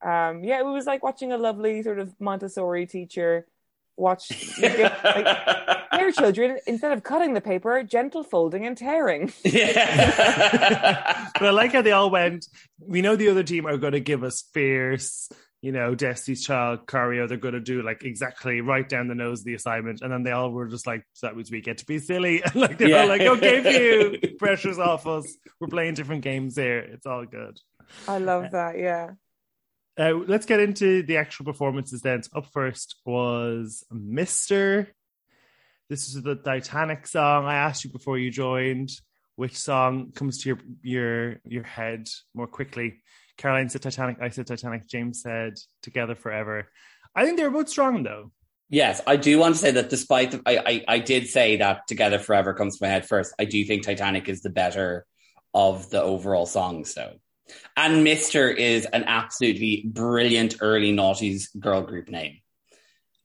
Um, 0.03 0.43
yeah, 0.43 0.59
it 0.59 0.65
was 0.65 0.85
like 0.85 1.01
watching 1.03 1.31
a 1.31 1.37
lovely 1.37 1.81
sort 1.81 1.97
of 1.99 2.13
Montessori 2.19 2.85
teacher 2.85 3.47
watch 3.95 4.29
you 4.61 4.69
like, 5.03 5.27
here, 5.93 6.11
children, 6.11 6.59
instead 6.67 6.91
of 6.91 7.01
cutting 7.01 7.33
the 7.33 7.41
paper, 7.41 7.81
gentle 7.81 8.23
folding 8.23 8.67
and 8.67 8.77
tearing. 8.77 9.33
Yeah. 9.43 11.29
but 11.33 11.43
I 11.47 11.49
like 11.49 11.73
how 11.73 11.81
they 11.81 11.91
all 11.93 12.11
went. 12.11 12.45
We 12.79 13.01
know 13.01 13.15
the 13.15 13.29
other 13.29 13.41
team 13.41 13.65
are 13.65 13.77
going 13.77 13.93
to 13.93 13.99
give 13.99 14.23
us 14.23 14.43
fierce, 14.53 15.29
you 15.61 15.71
know, 15.71 15.95
Destiny's 15.95 16.45
Child 16.45 16.85
choreo. 16.85 17.27
They're 17.27 17.37
going 17.37 17.53
to 17.55 17.59
do 17.59 17.81
like 17.81 18.03
exactly 18.03 18.61
right 18.61 18.87
down 18.87 19.07
the 19.07 19.15
nose 19.15 19.39
of 19.39 19.45
the 19.45 19.55
assignment, 19.55 20.01
and 20.01 20.11
then 20.11 20.23
they 20.23 20.31
all 20.31 20.51
were 20.51 20.67
just 20.67 20.85
like, 20.87 21.03
"So 21.13 21.27
"That 21.27 21.35
was 21.35 21.49
we 21.49 21.61
get 21.61 21.79
to 21.79 21.85
be 21.85 21.99
silly." 21.99 22.41
And 22.45 22.55
like 22.55 22.77
they're 22.77 22.89
Yeah. 22.89 23.01
all 23.01 23.07
like, 23.07 23.21
"Okay, 23.21 23.61
for 23.63 23.69
you, 23.69 24.35
pressure's 24.39 24.79
off 24.79 25.07
us. 25.07 25.35
We're 25.59 25.67
playing 25.67 25.95
different 25.95 26.21
games 26.23 26.55
here. 26.55 26.79
It's 26.79 27.05
all 27.05 27.25
good." 27.25 27.59
I 28.07 28.17
love 28.19 28.51
that. 28.51 28.77
Yeah. 28.77 29.11
Uh, 29.99 30.13
let's 30.27 30.45
get 30.45 30.59
into 30.59 31.01
the 31.01 31.17
actual 31.17 31.45
performances 31.45 32.01
then. 32.01 32.21
So 32.21 32.29
up 32.37 32.45
first 32.53 32.97
was 33.05 33.83
Mister. 33.91 34.89
This 35.89 36.07
is 36.13 36.21
the 36.21 36.35
Titanic 36.35 37.07
song. 37.07 37.45
I 37.45 37.55
asked 37.55 37.83
you 37.83 37.89
before 37.91 38.19
you 38.19 38.29
joined 38.29 38.91
which 39.37 39.55
song 39.57 40.11
comes 40.11 40.43
to 40.43 40.49
your 40.49 40.57
your 40.83 41.35
your 41.45 41.63
head 41.63 42.09
more 42.35 42.45
quickly. 42.47 43.01
Caroline 43.37 43.69
said 43.69 43.81
Titanic. 43.81 44.17
I 44.21 44.29
said 44.29 44.47
Titanic. 44.47 44.87
James 44.87 45.21
said 45.21 45.53
Together 45.81 46.15
Forever. 46.15 46.69
I 47.15 47.23
think 47.23 47.37
they 47.37 47.43
were 47.43 47.51
both 47.51 47.69
strong 47.69 48.03
though. 48.03 48.31
Yes, 48.69 49.01
I 49.07 49.15
do 49.15 49.39
want 49.39 49.55
to 49.55 49.61
say 49.61 49.71
that 49.71 49.89
despite 49.89 50.31
the, 50.31 50.41
I, 50.45 50.57
I, 50.57 50.95
I 50.95 50.99
did 50.99 51.27
say 51.27 51.57
that 51.57 51.87
Together 51.87 52.19
Forever 52.19 52.53
comes 52.53 52.77
to 52.77 52.85
my 52.85 52.89
head 52.89 53.07
first. 53.07 53.33
I 53.39 53.45
do 53.45 53.63
think 53.63 53.83
Titanic 53.83 54.27
is 54.27 54.41
the 54.41 54.49
better 54.49 55.05
of 55.53 55.89
the 55.89 56.01
overall 56.01 56.45
songs, 56.45 56.93
though. 56.93 57.13
And 57.77 58.03
Mister 58.03 58.49
is 58.49 58.85
an 58.85 59.05
absolutely 59.05 59.83
brilliant 59.87 60.57
early 60.59 60.91
noughties 60.93 61.57
girl 61.57 61.81
group 61.81 62.09
name. 62.09 62.39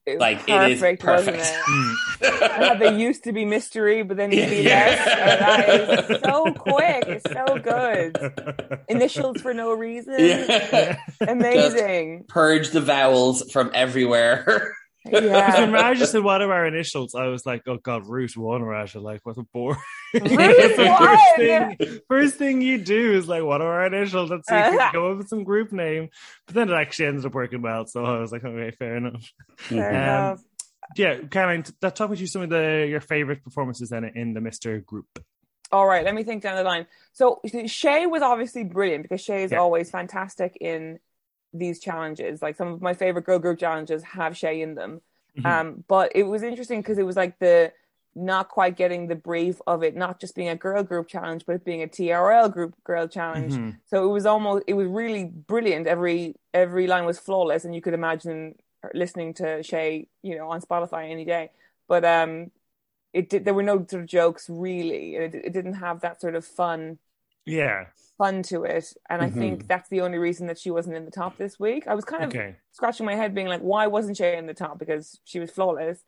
It 0.05 0.19
Like, 0.19 0.47
it 0.49 0.71
is 0.71 0.79
perfect, 0.81 1.03
wasn't 1.05 1.37
perfect. 1.37 1.55
it? 1.55 1.63
Mm. 1.63 1.93
And 2.53 2.63
how 2.63 2.75
they 2.75 2.97
used 2.97 3.23
to 3.23 3.31
be 3.31 3.45
mystery, 3.45 4.03
but 4.03 4.17
then 4.17 4.31
you'd 4.33 4.49
be 4.49 4.57
Yeah. 4.63 4.95
that 4.95 5.69
is 6.11 6.21
so 6.21 6.51
quick. 6.53 7.05
It's 7.07 7.31
so 7.31 7.57
good. 7.57 8.81
Initials 8.89 9.41
for 9.41 9.53
no 9.53 9.71
reason. 9.73 10.15
Yeah. 10.19 10.97
Amazing. 11.21 12.25
Purge 12.27 12.71
the 12.71 12.81
vowels 12.81 13.49
from 13.51 13.71
everywhere. 13.73 14.75
Because 15.03 15.21
when 15.59 15.71
Yeah. 15.71 15.71
Raja 15.71 16.07
said 16.07 16.23
what 16.23 16.41
are 16.41 16.51
our 16.51 16.65
initials, 16.65 17.13
I 17.15 17.27
was 17.27 17.45
like, 17.45 17.63
oh 17.67 17.77
god, 17.77 18.07
Route 18.07 18.37
One, 18.37 18.63
Raja. 18.63 18.99
Like, 18.99 19.21
what 19.25 19.37
a 19.37 19.43
bore. 19.43 19.77
One! 20.13 20.29
first 20.29 21.35
thing, 21.37 21.99
first 22.07 22.35
thing 22.35 22.61
you 22.61 22.77
do 22.77 23.13
is 23.13 23.27
like, 23.27 23.43
what 23.43 23.61
are 23.61 23.81
our 23.81 23.85
initials? 23.87 24.29
Let's 24.29 24.47
see 24.47 24.55
if 24.55 24.71
we 24.71 24.77
can 24.77 24.91
come 24.93 25.11
up 25.11 25.17
with 25.17 25.27
some 25.29 25.43
group 25.43 25.71
name. 25.71 26.09
But 26.45 26.55
then 26.55 26.69
it 26.69 26.73
actually 26.73 27.07
ended 27.07 27.25
up 27.25 27.33
working 27.33 27.61
well, 27.61 27.85
so 27.85 28.05
I 28.05 28.19
was 28.19 28.31
like, 28.31 28.43
okay, 28.43 28.71
fair 28.77 28.95
enough. 28.97 29.29
Fair 29.57 29.89
Um, 29.89 29.95
enough. 29.95 30.41
Yeah, 30.95 31.17
Caroline, 31.31 31.63
t- 31.63 31.73
talk 31.81 32.09
me 32.09 32.17
through 32.17 32.27
some 32.27 32.41
of 32.43 32.49
the 32.49 32.85
your 32.89 33.01
favorite 33.01 33.43
performances 33.43 33.89
then 33.89 34.03
in 34.03 34.33
the 34.33 34.41
Mister 34.41 34.79
group. 34.79 35.07
All 35.71 35.87
right, 35.87 36.05
let 36.05 36.13
me 36.13 36.23
think 36.23 36.43
down 36.43 36.55
the 36.55 36.63
line. 36.63 36.85
So 37.13 37.41
Shea 37.65 38.05
was 38.05 38.21
obviously 38.21 38.63
brilliant 38.63 39.03
because 39.03 39.21
Shea 39.21 39.43
is 39.43 39.51
Yeah. 39.51 39.57
always 39.59 39.89
fantastic 39.89 40.55
in 40.61 40.99
these 41.53 41.79
challenges. 41.79 42.41
Like 42.41 42.55
some 42.55 42.69
of 42.69 42.81
my 42.81 42.93
favorite 42.93 43.25
girl 43.25 43.39
group 43.39 43.59
challenges 43.59 44.03
have 44.03 44.35
Shea 44.35 44.61
in 44.61 44.75
them. 44.75 45.01
Mhm. 45.37 45.45
Um, 45.45 45.83
but 45.87 46.11
it 46.15 46.23
was 46.23 46.43
interesting 46.43 46.81
because 46.81 46.97
it 46.97 47.05
was 47.05 47.15
like 47.15 47.39
the 47.39 47.71
not 48.15 48.47
quite 48.49 48.75
getting 48.77 49.07
the 49.07 49.15
brief 49.15 49.59
of 49.65 49.81
it, 49.81 49.95
not 49.95 50.19
just 50.19 50.35
being 50.35 50.49
a 50.49 50.55
girl 50.55 50.83
group 50.83 51.07
challenge, 51.07 51.45
but 51.47 51.55
it 51.55 51.65
being 51.65 51.81
a 51.81 51.87
TRL 51.87 52.47
group 52.49 52.75
girl 52.83 53.07
challenge. 53.07 53.53
Mhm. 53.53 53.79
So 53.85 54.07
it 54.07 54.11
was 54.11 54.25
almost 54.25 54.63
it 54.67 54.73
was 54.73 54.87
really 54.87 55.25
brilliant. 55.25 55.87
Every 55.87 56.35
every 56.53 56.85
line 56.87 57.05
was 57.05 57.19
flawless, 57.19 57.65
and 57.65 57.73
you 57.73 57.81
could 57.81 57.93
imagine 57.95 58.55
listening 58.93 59.33
to 59.35 59.63
Shea, 59.63 60.07
you 60.21 60.37
know, 60.37 60.49
on 60.49 60.61
Spotify 60.61 61.09
any 61.09 61.25
day. 61.25 61.49
But 61.87 62.05
um, 62.05 62.51
it 63.13 63.29
did. 63.29 63.45
There 63.45 63.53
were 63.53 63.63
no 63.63 63.77
sort 63.77 64.03
of 64.03 64.05
jokes 64.05 64.47
really. 64.49 65.15
It, 65.15 65.33
it 65.33 65.53
didn't 65.53 65.75
have 65.75 66.01
that 66.01 66.21
sort 66.21 66.35
of 66.35 66.45
fun 66.45 66.99
Yeah. 67.45 67.87
Fun 68.17 68.43
to 68.43 68.63
it, 68.63 68.93
and 69.09 69.21
I 69.21 69.29
Mhm. 69.29 69.33
think 69.33 69.67
that's 69.67 69.89
the 69.89 70.01
only 70.01 70.17
reason 70.19 70.47
that 70.47 70.59
she 70.59 70.69
wasn't 70.69 70.95
in 70.95 71.05
the 71.05 71.11
top 71.11 71.35
this 71.37 71.59
week. 71.59 71.87
I 71.87 71.95
was 71.95 72.05
kind 72.05 72.23
of 72.23 72.29
Okay. 72.29 72.55
scratching 72.71 73.05
my 73.07 73.15
head, 73.15 73.33
being 73.33 73.47
like, 73.47 73.61
why 73.61 73.87
wasn't 73.87 74.17
she 74.17 74.25
in 74.25 74.45
the 74.45 74.53
top? 74.53 74.77
Because 74.77 75.19
she 75.23 75.39
was 75.39 75.49
flawless. 75.51 76.03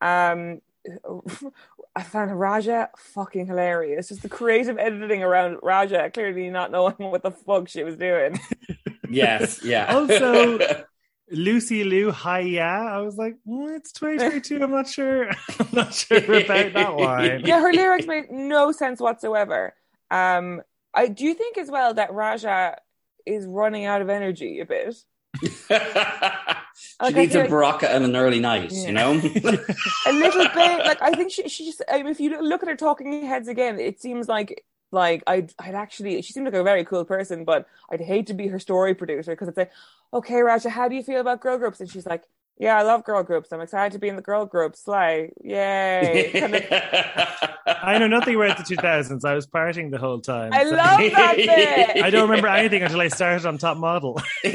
Um, 0.00 0.62
I 1.94 2.02
found 2.02 2.38
Raja 2.38 2.88
fucking 2.96 3.46
hilarious. 3.46 4.08
Just 4.08 4.22
the 4.22 4.28
creative 4.30 4.78
editing 4.78 5.22
around 5.22 5.58
Raja, 5.62 6.10
clearly 6.10 6.48
not 6.48 6.70
knowing 6.70 6.94
what 6.98 7.22
the 7.22 7.30
fuck 7.30 7.68
she 7.68 7.84
was 7.84 7.96
doing. 7.96 8.40
yes, 9.10 9.62
yeah. 9.62 9.94
Also- 9.94 10.58
Lucy 11.32 11.84
Liu, 11.84 12.10
hi 12.10 12.40
yeah. 12.40 12.86
I 12.86 12.98
was 13.02 13.16
like, 13.16 13.36
mm, 13.46 13.76
it's 13.76 13.92
2022. 13.92 14.64
I'm 14.64 14.70
not 14.72 14.88
sure. 14.88 15.28
I'm 15.60 15.68
not 15.72 15.94
sure 15.94 16.16
about 16.18 16.72
that 16.72 16.96
one. 16.96 17.40
yeah, 17.44 17.60
her 17.60 17.72
lyrics 17.72 18.06
made 18.06 18.30
no 18.32 18.72
sense 18.72 19.00
whatsoever. 19.00 19.74
Um, 20.10 20.62
I 20.94 21.06
do 21.08 21.24
you 21.24 21.34
think 21.34 21.58
as 21.58 21.70
well 21.70 21.94
that 21.94 22.12
Raja 22.12 22.78
is 23.26 23.46
running 23.46 23.84
out 23.84 24.02
of 24.02 24.08
energy 24.08 24.60
a 24.60 24.66
bit. 24.66 24.96
She 26.72 26.96
I 27.00 27.10
needs 27.10 27.34
a 27.34 27.40
like- 27.40 27.50
baraka 27.50 27.90
and 27.90 28.04
an 28.04 28.16
early 28.16 28.40
night, 28.40 28.72
you 28.72 28.92
know? 28.92 29.10
a 30.06 30.12
little 30.12 30.44
bit 30.44 30.84
like 30.86 31.02
I 31.02 31.12
think 31.12 31.30
she 31.30 31.48
she 31.48 31.64
just 31.64 31.82
I 31.90 31.98
mean, 31.98 32.06
if 32.08 32.20
you 32.20 32.40
look 32.40 32.62
at 32.62 32.68
her 32.68 32.76
talking 32.76 33.26
heads 33.26 33.48
again, 33.48 33.78
it 33.78 34.00
seems 34.00 34.28
like 34.28 34.64
like 34.92 35.22
I'd 35.26 35.52
I'd 35.58 35.74
actually 35.74 36.22
she 36.22 36.32
seemed 36.32 36.46
like 36.46 36.54
a 36.54 36.62
very 36.62 36.84
cool 36.84 37.04
person, 37.04 37.44
but 37.44 37.66
I'd 37.90 38.00
hate 38.00 38.28
to 38.28 38.34
be 38.34 38.48
her 38.48 38.58
story 38.58 38.94
producer 38.94 39.32
because 39.32 39.48
I'd 39.48 39.54
say, 39.54 39.70
okay, 40.12 40.40
Raja, 40.40 40.70
how 40.70 40.88
do 40.88 40.94
you 40.94 41.02
feel 41.02 41.20
about 41.20 41.40
girl 41.40 41.58
groups? 41.58 41.80
And 41.80 41.90
she's 41.90 42.06
like, 42.06 42.22
yeah, 42.60 42.76
I 42.76 42.82
love 42.82 43.04
girl 43.04 43.22
groups. 43.22 43.50
I'm 43.52 43.62
excited 43.62 43.94
to 43.94 43.98
be 43.98 44.08
in 44.08 44.16
the 44.16 44.22
girl 44.22 44.44
group. 44.44 44.76
Slay, 44.76 45.32
yay! 45.42 46.30
I 47.66 47.96
know 47.98 48.06
nothing 48.06 48.36
about 48.36 48.58
the 48.58 48.76
2000s. 48.76 49.24
I 49.24 49.32
was 49.32 49.46
partying 49.46 49.90
the 49.90 49.96
whole 49.96 50.20
time. 50.20 50.52
I 50.52 50.64
so- 50.64 50.70
love 50.76 51.00
that 51.12 51.36
bit. 51.36 52.04
I 52.04 52.10
don't 52.10 52.28
remember 52.28 52.48
anything 52.48 52.82
until 52.82 53.00
I 53.00 53.08
started 53.08 53.46
on 53.46 53.56
Top 53.56 53.78
Model. 53.78 54.20
yeah, 54.44 54.52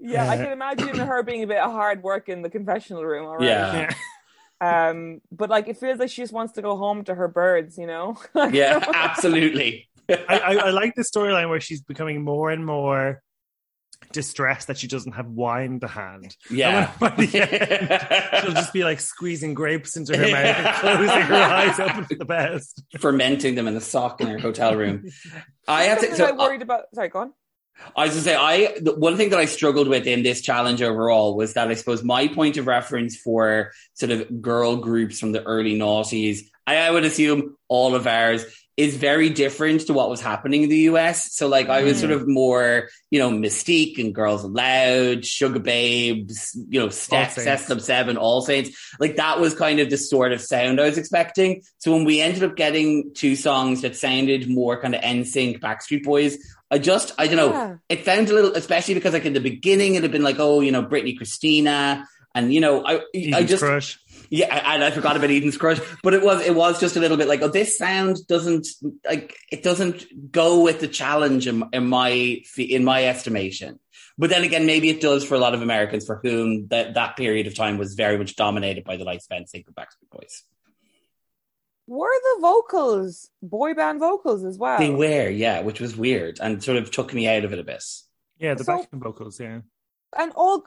I 0.00 0.36
can 0.38 0.50
imagine 0.50 0.98
her 0.98 1.22
being 1.22 1.42
a 1.42 1.46
bit 1.46 1.58
of 1.58 1.72
hard 1.72 2.02
work 2.02 2.30
in 2.30 2.40
the 2.40 2.48
confessional 2.48 3.04
room. 3.04 3.26
All 3.26 3.36
right. 3.36 3.44
yeah. 3.44 3.92
Um, 4.62 5.20
but 5.30 5.50
like 5.50 5.68
it 5.68 5.76
feels 5.76 5.98
like 5.98 6.08
she 6.08 6.22
just 6.22 6.32
wants 6.32 6.54
to 6.54 6.62
go 6.62 6.78
home 6.78 7.04
to 7.04 7.14
her 7.14 7.28
birds, 7.28 7.76
you 7.76 7.86
know? 7.86 8.16
Yeah, 8.50 8.82
absolutely. 8.94 9.90
I, 10.08 10.16
I, 10.28 10.54
I 10.54 10.70
like 10.70 10.94
the 10.94 11.02
storyline 11.02 11.50
where 11.50 11.60
she's 11.60 11.82
becoming 11.82 12.22
more 12.22 12.50
and 12.50 12.64
more 12.64 13.22
distressed 14.10 14.68
that 14.68 14.78
she 14.78 14.86
doesn't 14.88 15.12
have 15.12 15.26
wine 15.26 15.80
to 15.80 15.88
hand. 15.88 16.36
Yeah. 16.50 16.90
And 16.92 17.00
when- 17.00 17.16
by 17.16 17.26
the 17.26 17.40
end, 17.40 18.40
she'll 18.44 18.54
just 18.54 18.72
be 18.72 18.84
like 18.84 19.00
squeezing 19.00 19.54
grapes 19.54 19.96
into 19.96 20.16
her 20.16 20.22
mouth 20.22 20.34
and 20.34 20.76
closing 20.76 21.22
her 21.22 21.34
eyes 21.34 21.80
open 21.80 22.04
for 22.06 22.14
the 22.14 22.24
best. 22.24 22.82
Fermenting 22.98 23.54
them 23.54 23.68
in 23.68 23.76
a 23.76 23.80
sock 23.80 24.20
in 24.20 24.26
her 24.28 24.38
hotel 24.38 24.74
room. 24.76 25.04
I 25.68 25.84
have 25.84 26.00
to. 26.00 26.14
So 26.16 26.24
I 26.24 26.32
worried 26.32 26.62
about. 26.62 26.84
Sorry, 26.94 27.08
go 27.08 27.20
on. 27.20 27.32
I 27.96 28.04
was 28.04 28.10
going 28.12 28.24
to 28.24 28.30
say, 28.30 28.36
I 28.36 28.78
the 28.80 28.94
one 28.94 29.16
thing 29.16 29.30
that 29.30 29.38
I 29.38 29.46
struggled 29.46 29.88
with 29.88 30.06
in 30.06 30.22
this 30.22 30.40
challenge 30.40 30.82
overall 30.82 31.36
was 31.36 31.54
that 31.54 31.68
I 31.68 31.74
suppose 31.74 32.04
my 32.04 32.28
point 32.28 32.56
of 32.56 32.66
reference 32.66 33.16
for 33.16 33.72
sort 33.94 34.12
of 34.12 34.42
girl 34.42 34.76
groups 34.76 35.18
from 35.18 35.32
the 35.32 35.42
early 35.42 35.76
noughties, 35.76 36.40
I, 36.66 36.76
I 36.76 36.90
would 36.90 37.04
assume 37.04 37.56
all 37.68 37.94
of 37.94 38.06
ours 38.06 38.44
is 38.76 38.96
very 38.96 39.28
different 39.28 39.82
to 39.86 39.92
what 39.92 40.08
was 40.08 40.20
happening 40.20 40.62
in 40.62 40.68
the 40.70 40.78
US. 40.90 41.34
So 41.34 41.46
like 41.46 41.68
I 41.68 41.82
was 41.82 42.00
sort 42.00 42.10
of 42.12 42.26
more, 42.26 42.88
you 43.10 43.18
know, 43.18 43.30
Mis-Teeq 43.30 43.98
and 43.98 44.14
Girls 44.14 44.44
Aloud, 44.44 45.18
Sugababes, 45.22 46.56
you 46.68 46.80
know, 46.80 46.88
Step, 46.88 47.32
Club 47.66 47.80
7, 47.80 48.16
All 48.16 48.40
Saints. 48.42 48.70
Like 48.98 49.16
that 49.16 49.40
was 49.40 49.54
kind 49.54 49.78
of 49.80 49.90
the 49.90 49.98
sort 49.98 50.32
of 50.32 50.40
sound 50.40 50.80
I 50.80 50.84
was 50.86 50.98
expecting. 50.98 51.62
So 51.78 51.92
when 51.92 52.04
we 52.04 52.20
ended 52.20 52.44
up 52.44 52.56
getting 52.56 53.12
two 53.14 53.36
songs 53.36 53.82
that 53.82 53.96
sounded 53.96 54.48
more 54.48 54.80
kind 54.80 54.94
of 54.94 55.02
NSYNC, 55.02 55.60
Backstreet 55.60 56.02
Boys, 56.04 56.38
I 56.70 56.78
just, 56.78 57.12
I 57.18 57.26
don't 57.26 57.36
know, 57.36 57.50
Yeah. 57.50 57.76
it 57.90 58.04
sounds 58.06 58.30
a 58.30 58.34
little, 58.34 58.54
especially 58.54 58.94
because 58.94 59.12
like 59.12 59.26
in 59.26 59.34
the 59.34 59.40
beginning 59.40 59.96
it 59.96 60.02
had 60.02 60.12
been 60.12 60.22
like, 60.22 60.38
oh, 60.38 60.60
you 60.60 60.72
know, 60.72 60.82
Britney 60.82 61.16
Christina, 61.16 62.08
and 62.34 62.52
you 62.52 62.60
know, 62.62 62.82
I, 62.84 63.02
I 63.34 63.44
just, 63.44 63.62
crush. 63.62 63.98
Yeah, 64.32 64.72
and 64.72 64.82
I 64.82 64.90
forgot 64.90 65.16
about 65.16 65.30
Eden's 65.30 65.58
crush, 65.58 65.78
but 66.02 66.14
it 66.14 66.22
was, 66.22 66.40
it 66.46 66.54
was 66.54 66.80
just 66.80 66.96
a 66.96 67.00
little 67.00 67.18
bit 67.18 67.28
like, 67.28 67.42
oh, 67.42 67.48
this 67.48 67.76
sound 67.76 68.16
doesn't 68.26 68.66
like, 69.04 69.36
it 69.50 69.62
doesn't 69.62 70.32
go 70.32 70.62
with 70.62 70.80
the 70.80 70.88
challenge 70.88 71.46
in, 71.46 71.62
in 71.74 71.86
my, 71.86 72.42
in 72.56 72.82
my 72.82 73.04
estimation. 73.04 73.78
But 74.16 74.30
then 74.30 74.42
again, 74.42 74.64
maybe 74.64 74.88
it 74.88 75.02
does 75.02 75.22
for 75.22 75.34
a 75.34 75.38
lot 75.38 75.54
of 75.54 75.60
Americans 75.60 76.06
for 76.06 76.18
whom 76.22 76.68
that 76.68 76.94
that 76.94 77.16
period 77.16 77.46
of 77.46 77.54
time 77.54 77.76
was 77.76 77.92
very 77.94 78.16
much 78.16 78.34
dominated 78.34 78.84
by 78.84 78.96
the 78.96 79.04
likes 79.04 79.26
of 79.30 79.36
NSYNC 79.36 79.66
and 79.66 79.76
Backstreet 79.76 80.10
Boys. 80.10 80.44
Were 81.86 82.08
the 82.08 82.40
vocals 82.40 83.28
boy 83.42 83.74
band 83.74 84.00
vocals 84.00 84.44
as 84.44 84.56
well? 84.56 84.78
They 84.78 84.90
were, 84.90 85.28
yeah, 85.28 85.60
which 85.60 85.78
was 85.80 85.94
weird 85.94 86.38
and 86.40 86.62
sort 86.64 86.78
of 86.78 86.90
took 86.90 87.12
me 87.12 87.28
out 87.28 87.44
of 87.44 87.52
it 87.52 87.58
a 87.58 87.64
bit. 87.64 87.84
Yeah, 88.38 88.54
the 88.54 88.64
So- 88.64 88.78
backing 88.78 89.00
vocals, 89.00 89.38
yeah. 89.38 89.60
And 90.18 90.32
all 90.34 90.64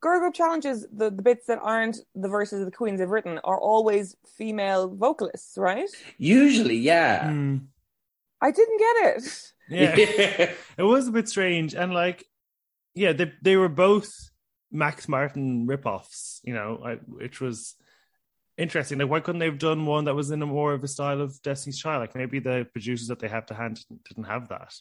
girl 0.00 0.20
group 0.20 0.34
challenges, 0.34 0.86
the, 0.92 1.10
the 1.10 1.22
bits 1.22 1.46
that 1.46 1.58
aren't 1.62 1.98
the 2.14 2.28
verses 2.28 2.60
of 2.60 2.66
the 2.66 2.72
queens 2.72 3.00
have 3.00 3.10
written 3.10 3.38
are 3.44 3.58
always 3.60 4.16
female 4.36 4.88
vocalists, 4.88 5.58
right? 5.58 5.88
Usually, 6.18 6.76
yeah. 6.76 7.28
Mm, 7.28 7.66
I 8.40 8.50
didn't 8.50 8.78
get 8.78 8.96
it. 9.16 9.52
yeah. 9.68 10.52
it 10.78 10.82
was 10.82 11.08
a 11.08 11.12
bit 11.12 11.28
strange. 11.28 11.74
And 11.74 11.92
like, 11.92 12.24
yeah, 12.94 13.12
they, 13.12 13.32
they 13.42 13.56
were 13.56 13.68
both 13.68 14.12
Max 14.72 15.08
Martin 15.08 15.66
ripoffs, 15.66 16.40
you 16.42 16.54
know, 16.54 16.80
I, 16.84 16.94
which 16.94 17.40
was 17.40 17.76
interesting. 18.56 18.98
Like, 18.98 19.10
why 19.10 19.20
couldn't 19.20 19.40
they 19.40 19.46
have 19.46 19.58
done 19.58 19.84
one 19.86 20.06
that 20.06 20.14
was 20.14 20.30
in 20.30 20.42
a 20.42 20.46
more 20.46 20.72
of 20.72 20.84
a 20.84 20.88
style 20.88 21.20
of 21.20 21.40
Destiny's 21.42 21.78
Child? 21.78 22.00
Like, 22.00 22.14
maybe 22.14 22.38
the 22.38 22.66
producers 22.72 23.08
that 23.08 23.18
they 23.18 23.28
have 23.28 23.46
to 23.46 23.54
hand 23.54 23.76
didn't, 23.76 24.04
didn't 24.04 24.24
have 24.24 24.48
that. 24.48 24.74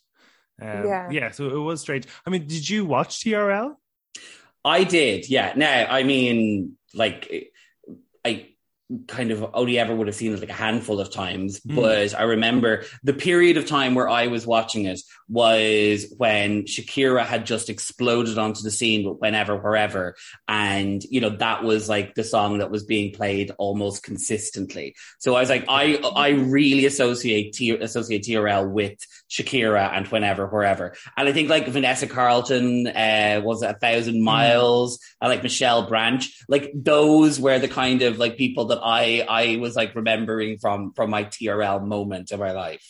Um, 0.61 0.85
Yeah. 0.85 1.09
yeah, 1.09 1.31
so 1.31 1.47
it 1.47 1.59
was 1.59 1.81
strange. 1.81 2.05
I 2.25 2.29
mean, 2.29 2.47
did 2.47 2.67
you 2.67 2.85
watch 2.85 3.19
TRL? 3.19 3.75
I 4.65 4.83
did, 4.83 5.29
yeah. 5.29 5.53
Now, 5.55 5.87
I 5.89 6.03
mean, 6.03 6.77
like, 6.93 7.51
I 8.25 8.49
kind 9.07 9.29
of 9.31 9.45
only 9.53 9.77
ever 9.77 9.95
would 9.95 10.07
have 10.07 10.15
seen 10.15 10.33
it 10.33 10.39
like 10.39 10.49
a 10.49 10.53
handful 10.53 10.99
of 10.99 11.11
times, 11.11 11.59
Mm. 11.59 11.75
but 11.75 12.19
I 12.19 12.23
remember 12.23 12.83
the 13.03 13.13
period 13.13 13.57
of 13.57 13.67
time 13.67 13.93
where 13.93 14.09
I 14.09 14.27
was 14.27 14.47
watching 14.47 14.85
it 14.85 14.99
was 15.27 16.11
when 16.17 16.63
Shakira 16.63 17.23
had 17.23 17.45
just 17.45 17.69
exploded 17.69 18.39
onto 18.39 18.63
the 18.63 18.71
scene 18.71 19.07
with 19.07 19.19
whenever, 19.19 19.55
wherever. 19.57 20.15
And, 20.47 21.03
you 21.03 21.21
know, 21.21 21.29
that 21.37 21.63
was 21.63 21.87
like 21.87 22.15
the 22.15 22.23
song 22.23 22.57
that 22.59 22.71
was 22.71 22.83
being 22.83 23.13
played 23.13 23.51
almost 23.59 24.01
consistently. 24.01 24.95
So 25.19 25.35
I 25.35 25.41
was 25.41 25.49
like, 25.49 25.65
I, 25.69 25.97
I 26.15 26.29
really 26.29 26.85
associate, 26.87 27.53
T- 27.53 27.69
associate 27.77 28.23
TRL 28.23 28.71
with 28.71 28.97
Shakira 29.29 29.95
and 29.95 30.07
whenever, 30.07 30.47
wherever. 30.47 30.95
And 31.15 31.29
I 31.29 31.31
think 31.31 31.47
like 31.49 31.67
Vanessa 31.67 32.07
Carlton, 32.07 32.87
uh, 32.87 33.41
was 33.43 33.61
a 33.61 33.73
thousand 33.73 34.23
miles? 34.23 34.99
and 35.21 35.29
like 35.29 35.43
Michelle 35.43 35.87
Branch, 35.87 36.27
like 36.47 36.71
those 36.73 37.39
were 37.39 37.59
the 37.59 37.67
kind 37.67 38.01
of 38.01 38.17
like 38.17 38.37
people 38.37 38.65
that 38.65 38.78
I 38.83 39.25
I 39.27 39.55
was 39.57 39.75
like 39.75 39.95
remembering 39.95 40.57
from 40.59 40.93
from 40.93 41.09
my 41.09 41.23
TRL 41.25 41.85
moment 41.85 42.31
of 42.31 42.39
my 42.39 42.51
life. 42.51 42.85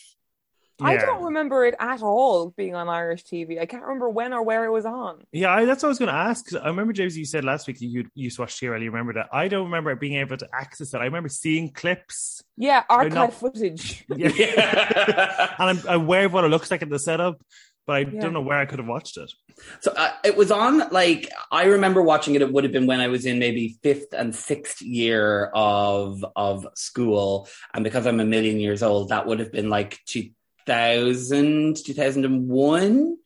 I 0.82 0.96
don't 0.96 1.24
remember 1.24 1.66
it 1.66 1.74
at 1.78 2.00
all 2.02 2.54
being 2.56 2.74
on 2.74 2.88
Irish 2.88 3.22
TV. 3.24 3.60
I 3.60 3.66
can't 3.66 3.82
remember 3.82 4.08
when 4.08 4.32
or 4.32 4.42
where 4.42 4.64
it 4.64 4.70
was 4.70 4.86
on. 4.86 5.22
Yeah, 5.30 5.52
I, 5.52 5.66
that's 5.66 5.82
what 5.82 5.88
I 5.88 5.90
was 5.90 5.98
going 5.98 6.08
to 6.08 6.14
ask. 6.14 6.46
'cause 6.48 6.58
I 6.58 6.68
remember, 6.68 6.94
James, 6.94 7.18
you 7.18 7.26
said 7.26 7.44
last 7.44 7.66
week 7.66 7.76
you 7.80 8.06
you 8.14 8.30
watched 8.38 8.58
TRL. 8.62 8.80
You 8.82 8.90
remember 8.90 9.12
that? 9.12 9.28
I 9.30 9.48
don't 9.48 9.64
remember 9.64 9.94
being 9.94 10.14
able 10.16 10.38
to 10.38 10.48
access 10.54 10.94
it. 10.94 10.96
I 10.96 11.04
remember 11.04 11.28
seeing 11.28 11.70
clips. 11.70 12.42
Yeah, 12.56 12.82
archive 12.88 13.12
not- 13.14 13.34
footage. 13.34 14.06
Yeah. 14.16 15.54
and 15.58 15.78
I'm 15.86 15.86
aware 16.00 16.24
of 16.24 16.32
what 16.32 16.44
it 16.44 16.48
looks 16.48 16.70
like 16.70 16.80
in 16.80 16.88
the 16.88 16.98
setup, 16.98 17.42
but 17.90 17.96
I 17.96 18.00
Yeah. 18.00 18.20
don't 18.20 18.32
know 18.32 18.40
where 18.40 18.58
I 18.58 18.66
could 18.66 18.78
have 18.78 18.86
watched 18.88 19.16
it. 19.16 19.32
So 19.80 19.90
uh, 19.96 20.10
it 20.24 20.36
was 20.36 20.50
on 20.52 20.78
like 20.90 21.28
I 21.50 21.64
remember 21.64 22.00
watching 22.02 22.34
it. 22.36 22.42
It 22.42 22.52
would 22.52 22.62
have 22.64 22.72
been 22.72 22.86
when 22.86 23.00
I 23.00 23.08
was 23.08 23.26
in 23.26 23.38
maybe 23.40 23.76
fifth 23.82 24.12
and 24.16 24.34
sixth 24.34 24.80
year 24.80 25.50
of 25.52 26.24
of 26.36 26.66
school, 26.74 27.48
and 27.74 27.82
because 27.82 28.06
I'm 28.06 28.20
a 28.20 28.24
million 28.24 28.60
years 28.60 28.82
old, 28.82 29.08
that 29.08 29.26
would 29.26 29.40
have 29.40 29.50
been 29.50 29.68
like 29.70 29.98
2000, 30.06 31.76
2001. 31.84 33.16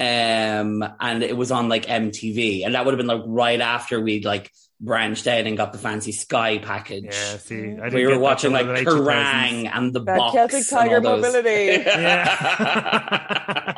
Um, 0.00 0.84
and 1.00 1.22
it 1.22 1.36
was 1.36 1.50
on 1.50 1.68
like 1.68 1.86
MTV, 1.86 2.64
and 2.64 2.74
that 2.74 2.84
would 2.84 2.92
have 2.94 2.98
been 2.98 3.06
like 3.18 3.22
right 3.26 3.60
after 3.60 4.00
we'd 4.00 4.24
like 4.24 4.50
branched 4.80 5.26
out 5.26 5.44
and 5.44 5.56
got 5.56 5.72
the 5.72 5.78
fancy 5.78 6.12
Sky 6.12 6.58
package. 6.58 7.06
Yeah, 7.06 7.36
see, 7.38 7.56
I 7.56 7.58
didn't 7.90 7.94
we 7.94 8.02
get 8.02 8.10
were 8.10 8.18
watching 8.20 8.52
like 8.52 8.66
the 8.66 8.74
Kerrang 8.84 9.68
and 9.74 9.92
the 9.92 10.04
That 10.04 10.18
box 10.18 10.34
Celtic 10.34 10.54
and 10.58 10.68
Tiger 10.68 10.96
all 10.96 11.00
those. 11.20 11.22
mobility. 11.34 11.82
Yeah. 11.98 13.72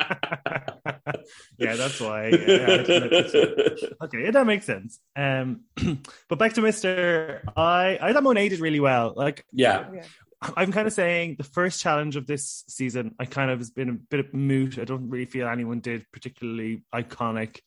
yeah, 1.57 1.75
that's 1.75 1.99
why. 1.99 2.27
Yeah, 2.27 2.35
I 2.35 2.77
didn't 2.83 3.11
notice 3.11 3.33
it. 3.33 3.93
okay, 4.03 4.23
yeah, 4.23 4.31
that 4.31 4.45
makes 4.45 4.65
sense. 4.65 4.99
Um, 5.15 5.61
but 6.29 6.39
back 6.39 6.53
to 6.53 6.61
Mister, 6.61 7.43
I 7.55 7.97
I 8.01 8.13
thought 8.13 8.23
Monet 8.23 8.49
did 8.49 8.59
really 8.59 8.79
well. 8.79 9.13
Like, 9.15 9.45
yeah. 9.51 9.87
Yeah. 9.93 10.03
I'm 10.57 10.71
kind 10.71 10.87
of 10.87 10.93
saying 10.93 11.35
the 11.37 11.43
first 11.43 11.81
challenge 11.81 12.15
of 12.15 12.25
this 12.25 12.63
season, 12.67 13.13
I 13.19 13.25
kind 13.25 13.51
of 13.51 13.59
has 13.59 13.69
been 13.69 13.89
a 13.89 13.93
bit 13.93 14.19
of 14.19 14.33
moot. 14.33 14.79
I 14.79 14.85
don't 14.85 15.09
really 15.09 15.25
feel 15.25 15.47
anyone 15.47 15.81
did 15.81 16.07
particularly 16.11 16.81
iconic. 16.93 17.59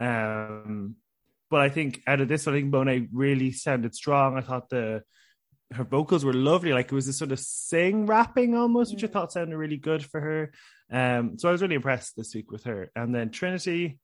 Um, 0.00 0.96
but 1.50 1.60
I 1.60 1.68
think 1.68 2.02
out 2.06 2.22
of 2.22 2.28
this, 2.28 2.48
I 2.48 2.52
think 2.52 2.72
Monet 2.72 3.08
really 3.12 3.52
sounded 3.52 3.94
strong. 3.94 4.38
I 4.38 4.40
thought 4.40 4.70
the 4.70 5.02
her 5.72 5.84
vocals 5.84 6.24
were 6.24 6.32
lovely. 6.32 6.72
Like 6.72 6.86
it 6.86 6.94
was 6.94 7.06
this 7.06 7.18
sort 7.18 7.32
of 7.32 7.38
sing 7.38 8.06
rapping 8.06 8.54
almost, 8.54 8.94
which 8.94 9.04
I 9.04 9.08
thought 9.08 9.32
sounded 9.32 9.56
really 9.56 9.76
good 9.76 10.04
for 10.04 10.20
her. 10.20 10.52
Um, 10.92 11.38
so 11.38 11.48
I 11.48 11.52
was 11.52 11.62
really 11.62 11.74
impressed 11.74 12.16
this 12.16 12.34
week 12.34 12.50
with 12.50 12.64
her. 12.64 12.90
And 12.94 13.14
then 13.14 13.30
Trinity, 13.30 13.98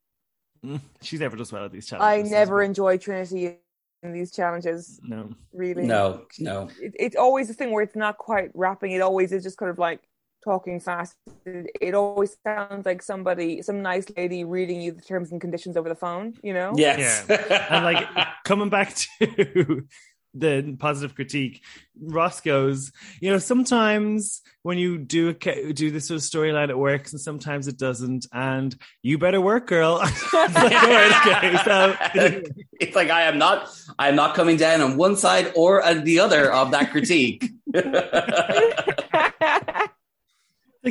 mm, 0.65 0.81
she 1.03 1.19
never 1.19 1.37
does 1.37 1.53
well 1.53 1.65
at 1.67 1.73
these 1.73 1.87
challenges. 1.87 2.07
I 2.07 2.13
challenges. 2.17 2.33
never 2.33 2.63
enjoy 2.63 2.99
Trinity 2.99 3.59
in 4.03 4.13
these 4.13 4.31
challenges, 4.33 5.01
No. 5.03 5.31
really. 5.53 5.85
No, 5.85 6.23
no. 6.39 6.69
It, 6.81 6.95
it's 6.99 7.17
always 7.17 7.51
a 7.51 7.55
thing 7.55 7.73
where 7.73 7.83
it's 7.83 7.97
not 7.97 8.17
quite 8.17 8.51
rapping. 8.55 8.93
It 8.93 9.01
always 9.03 9.33
is 9.33 9.43
just 9.43 9.59
kind 9.59 9.71
of 9.71 9.79
like 9.79 10.01
talking 10.45 10.79
fast. 10.81 11.17
It, 11.45 11.71
it 11.81 11.95
always 11.95 12.37
sounds 12.47 12.87
like 12.87 13.03
somebody, 13.03 13.61
some 13.61 13.83
nice 13.83 14.07
lady 14.17 14.45
reading 14.45 14.81
you 14.81 14.93
the 14.93 15.03
terms 15.03 15.33
and 15.33 15.41
conditions 15.41 15.77
over 15.77 15.89
the 15.89 15.97
phone, 15.97 16.35
you 16.45 16.55
know? 16.55 16.73
Yes. 16.77 17.29
and 17.29 17.85
like 17.85 18.07
coming 18.45 18.71
back 18.71 18.95
to 18.95 19.85
the 20.35 20.77
positive 20.79 21.15
critique, 21.15 21.63
Ross 22.01 22.41
goes, 22.41 22.93
you 23.21 23.31
know, 23.31 23.39
sometimes 23.39 24.41
when 24.63 24.79
you 24.79 24.99
do 24.99 25.31
a, 25.31 25.35
do 25.73 25.91
this 25.91 26.09
sort 26.09 26.19
of 26.19 26.23
storyline, 26.23 26.71
it 26.71 26.79
works, 26.79 27.13
and 27.13 27.21
sometimes 27.21 27.69
it 27.69 27.77
doesn't. 27.79 28.27
And 28.33 28.75
you 29.03 29.19
better 29.19 29.41
work, 29.41 29.67
girl. 29.67 30.01
it's, 30.03 30.33
like, 30.33 31.27
okay, 31.27 31.57
so. 31.65 31.97
it's 32.81 32.95
like 32.95 33.11
I 33.11 33.23
am 33.23 33.39
not, 33.39 33.69
I 33.99 34.09
am 34.09 34.15
not 34.17 34.35
coming 34.35 34.57
down 34.57 34.81
on 34.81 34.97
one 34.97 35.17
side 35.17 35.53
or 35.57 35.83
the 35.95 36.21
other 36.21 36.53
of 36.53 36.71
that 36.73 36.91
critique. 36.91 37.51
like 37.75 37.85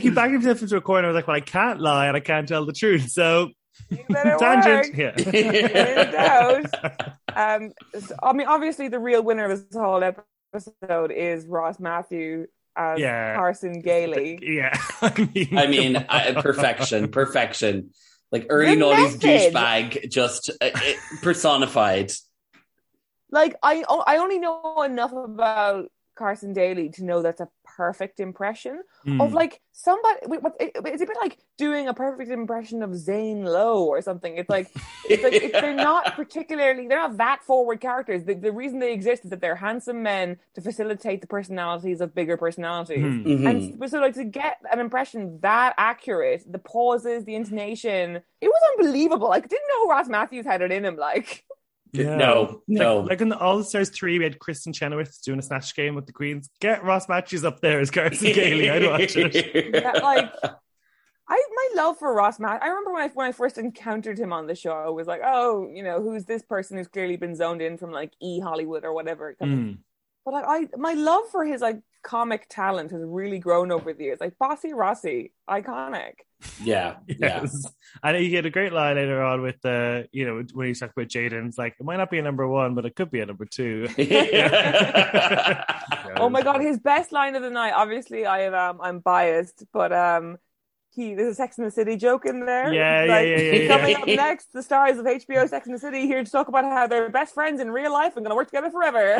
he 0.03 0.09
backed 0.09 0.33
himself 0.33 0.61
into 0.61 0.77
a 0.77 0.81
corner. 0.81 1.07
I 1.07 1.11
was 1.11 1.15
like, 1.15 1.27
well, 1.27 1.37
I 1.37 1.41
can't 1.41 1.79
lie 1.79 2.07
and 2.07 2.17
I 2.17 2.19
can't 2.19 2.47
tell 2.47 2.65
the 2.65 2.73
truth. 2.73 3.09
So 3.09 3.51
tangent. 4.39 4.95
Yeah. 4.95 5.15
um, 7.37 7.71
so, 7.99 8.15
I 8.23 8.33
mean, 8.33 8.47
obviously, 8.47 8.87
the 8.87 8.99
real 8.99 9.21
winner 9.21 9.45
of 9.45 9.51
this 9.51 9.77
whole 9.77 10.03
episode 10.03 11.11
is 11.11 11.45
Ross 11.45 11.79
Matthew 11.79 12.47
as 12.75 12.99
yeah. 12.99 13.35
Carson 13.35 13.81
Daly. 13.81 14.39
Yeah. 14.41 14.75
I 15.01 15.29
mean, 15.33 15.57
I 15.57 15.67
mean 15.67 15.95
I, 16.09 16.41
perfection, 16.41 17.09
perfection. 17.09 17.91
Like 18.31 18.47
Ernie 18.49 18.75
Naughty's 18.75 19.17
douchebag, 19.17 20.09
just 20.09 20.51
uh, 20.59 20.69
personified. 21.21 22.11
Like 23.31 23.55
I, 23.61 23.83
I 24.05 24.17
only 24.17 24.39
know 24.39 24.81
enough 24.83 25.13
about 25.13 25.91
Carson 26.15 26.53
Daly 26.53 26.89
to 26.89 27.05
know 27.05 27.21
that's 27.21 27.39
a 27.39 27.49
perfect 27.77 28.19
impression 28.19 28.81
mm. 29.05 29.23
of 29.23 29.33
like 29.33 29.61
somebody. 29.71 30.17
It's 30.59 31.01
a 31.03 31.05
bit 31.05 31.17
like 31.21 31.37
doing 31.57 31.87
a 31.87 31.93
perfect 31.93 32.31
impression 32.31 32.81
of 32.81 32.95
Zane 32.97 33.45
Lowe 33.45 33.85
or 33.85 34.01
something. 34.01 34.35
It's 34.35 34.49
like, 34.49 34.71
it's 35.09 35.23
like 35.23 35.33
it's, 35.33 35.51
they're 35.51 35.75
not 35.75 36.15
particularly 36.15 36.87
they're 36.87 36.97
not 36.97 37.17
that 37.17 37.43
forward 37.43 37.79
characters. 37.79 38.23
The, 38.23 38.33
the, 38.33 38.51
reason 38.51 38.79
they 38.79 38.91
exist 38.91 39.23
is 39.23 39.29
that 39.29 39.39
they're 39.39 39.55
handsome 39.55 40.01
men 40.01 40.39
to 40.55 40.61
facilitate 40.61 41.21
the 41.21 41.27
personalities 41.27 42.01
of 42.01 42.15
bigger 42.15 42.35
personalities. 42.35 43.01
Hmm. 43.01 43.23
Mm-hmm. 43.23 43.47
And 43.47 43.91
so, 43.91 43.99
like 43.99 44.15
to 44.15 44.23
get 44.23 44.57
an 44.71 44.79
impression 44.79 45.39
that 45.41 45.75
accurate, 45.77 46.51
the 46.51 46.59
pauses, 46.59 47.25
the 47.25 47.35
intonation, 47.35 48.21
it 48.41 48.47
was 48.47 48.61
unbelievable. 48.73 49.29
Like, 49.29 49.47
didn't 49.47 49.67
know 49.69 49.87
Ross 49.87 50.09
Mathews 50.09 50.45
had 50.45 50.61
it 50.61 50.71
in 50.71 50.83
him. 50.83 50.97
Like. 50.97 51.45
Yeah. 51.97 52.15
No, 52.15 52.61
no. 52.67 52.99
Like, 52.99 53.09
like 53.09 53.21
in 53.21 53.29
the 53.29 53.37
All 53.37 53.63
Stars 53.63 53.89
3, 53.89 54.19
we 54.19 54.23
had 54.23 54.39
Kristin 54.39 54.73
Chenoweth 54.73 55.21
doing 55.23 55.39
a 55.39 55.41
snatch 55.41 55.75
game 55.75 55.95
with 55.95 56.05
the 56.05 56.13
Queens. 56.13 56.49
Get 56.59 56.83
Ross 56.83 57.09
Mathews 57.09 57.43
up 57.43 57.61
there 57.61 57.79
as 57.79 57.91
Carson 57.91 58.33
Daly. 58.33 58.69
I'd 58.69 58.85
watch 58.85 59.15
it. 59.15 59.73
Yeah, 59.73 59.91
like, 59.91 60.31
I 61.29 61.43
my 61.51 61.69
love 61.75 61.97
for 61.97 62.13
Ross 62.13 62.39
Matt. 62.39 62.63
I 62.63 62.67
remember 62.67 62.93
when 62.93 63.03
I 63.03 63.07
when 63.09 63.27
I 63.27 63.31
first 63.31 63.57
encountered 63.57 64.17
him 64.17 64.31
on 64.31 64.47
the 64.47 64.55
show, 64.55 64.71
I 64.71 64.89
was 64.89 65.07
like, 65.07 65.21
oh, 65.25 65.69
you 65.73 65.83
know, 65.83 66.01
who's 66.01 66.25
this 66.25 66.41
person 66.41 66.77
who's 66.77 66.87
clearly 66.87 67.17
been 67.17 67.35
zoned 67.35 67.61
in 67.61 67.77
from 67.77 67.91
like 67.91 68.13
E 68.21 68.39
Hollywood 68.39 68.85
or 68.85 68.93
whatever. 68.93 69.35
Mm. 69.41 69.79
But 70.23 70.33
like, 70.33 70.45
I 70.47 70.67
my 70.77 70.93
love 70.93 71.23
for 71.31 71.45
his 71.45 71.61
like 71.61 71.81
comic 72.03 72.47
talent 72.49 72.91
has 72.91 73.01
really 73.03 73.39
grown 73.39 73.71
over 73.71 73.93
the 73.93 74.05
years. 74.05 74.19
Like 74.21 74.37
Bossy 74.37 74.73
Rossi, 74.73 75.33
iconic. 75.49 76.13
Yeah, 76.63 76.97
yes. 77.07 77.63
Yeah. 77.63 77.69
And 78.03 78.17
he 78.17 78.33
had 78.33 78.45
a 78.45 78.49
great 78.49 78.73
line 78.73 78.95
later 78.95 79.23
on 79.23 79.41
with 79.41 79.59
the, 79.61 80.03
uh, 80.03 80.07
you 80.11 80.25
know, 80.25 80.43
when 80.53 80.67
he's 80.67 80.79
talking 80.79 80.93
about 80.95 81.09
Jaida, 81.09 81.57
like 81.57 81.75
it 81.79 81.83
might 81.83 81.97
not 81.97 82.11
be 82.11 82.19
a 82.19 82.21
number 82.21 82.47
one, 82.47 82.75
but 82.75 82.85
it 82.85 82.95
could 82.95 83.11
be 83.11 83.21
a 83.21 83.25
number 83.25 83.45
two. 83.45 83.87
oh 86.17 86.29
my 86.29 86.41
god, 86.41 86.61
his 86.61 86.79
best 86.79 87.11
line 87.11 87.35
of 87.35 87.41
the 87.41 87.49
night. 87.49 87.73
Obviously, 87.75 88.25
I 88.25 88.41
am 88.41 88.53
um, 88.53 88.79
I'm 88.81 88.99
biased, 88.99 89.63
but 89.71 89.91
um, 89.91 90.37
he 90.91 91.15
there's 91.15 91.33
a 91.33 91.35
Sex 91.35 91.57
in 91.57 91.63
the 91.63 91.71
City 91.71 91.95
joke 91.95 92.25
in 92.25 92.45
there. 92.45 92.73
Yeah, 92.73 93.05
like, 93.07 93.27
yeah, 93.27 93.37
yeah, 93.37 93.53
yeah, 93.53 93.67
Coming 93.67 93.95
up 93.95 94.07
next, 94.07 94.53
the 94.53 94.63
stars 94.63 94.97
of 94.97 95.05
HBO 95.05 95.47
Sex 95.47 95.67
in 95.67 95.73
the 95.73 95.79
City 95.79 96.07
here 96.07 96.23
to 96.23 96.31
talk 96.31 96.47
about 96.47 96.65
how 96.65 96.87
they're 96.87 97.09
best 97.09 97.33
friends 97.33 97.61
in 97.61 97.71
real 97.71 97.91
life 97.93 98.15
and 98.15 98.25
going 98.25 98.31
to 98.31 98.35
work 98.35 98.47
together 98.47 98.71
forever. 98.71 99.15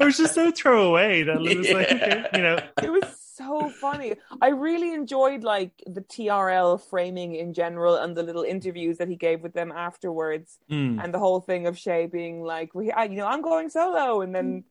it 0.00 0.04
was 0.04 0.16
just 0.16 0.34
so 0.34 0.50
throwaway 0.50 1.22
that 1.22 1.40
it 1.40 1.58
was 1.58 1.70
like, 1.70 1.92
okay, 1.92 2.24
you 2.34 2.42
know, 2.42 2.58
it 2.82 2.90
was 2.92 3.04
so 3.46 3.68
funny. 3.68 4.14
I 4.40 4.48
really 4.48 4.92
enjoyed 4.92 5.44
like 5.44 5.82
the 5.86 6.00
TRL 6.00 6.80
framing 6.88 7.34
in 7.34 7.54
general 7.54 7.96
and 7.96 8.16
the 8.16 8.22
little 8.22 8.42
interviews 8.42 8.98
that 8.98 9.08
he 9.08 9.16
gave 9.16 9.42
with 9.42 9.52
them 9.52 9.72
afterwards, 9.72 10.58
mm. 10.70 11.02
and 11.02 11.12
the 11.12 11.18
whole 11.18 11.40
thing 11.40 11.66
of 11.66 11.78
Shea 11.78 12.06
being 12.06 12.42
like, 12.42 12.74
well, 12.74 12.84
you 12.84 13.16
know, 13.16 13.26
I'm 13.26 13.42
going 13.42 13.68
solo, 13.68 14.20
and 14.20 14.34
then 14.34 14.64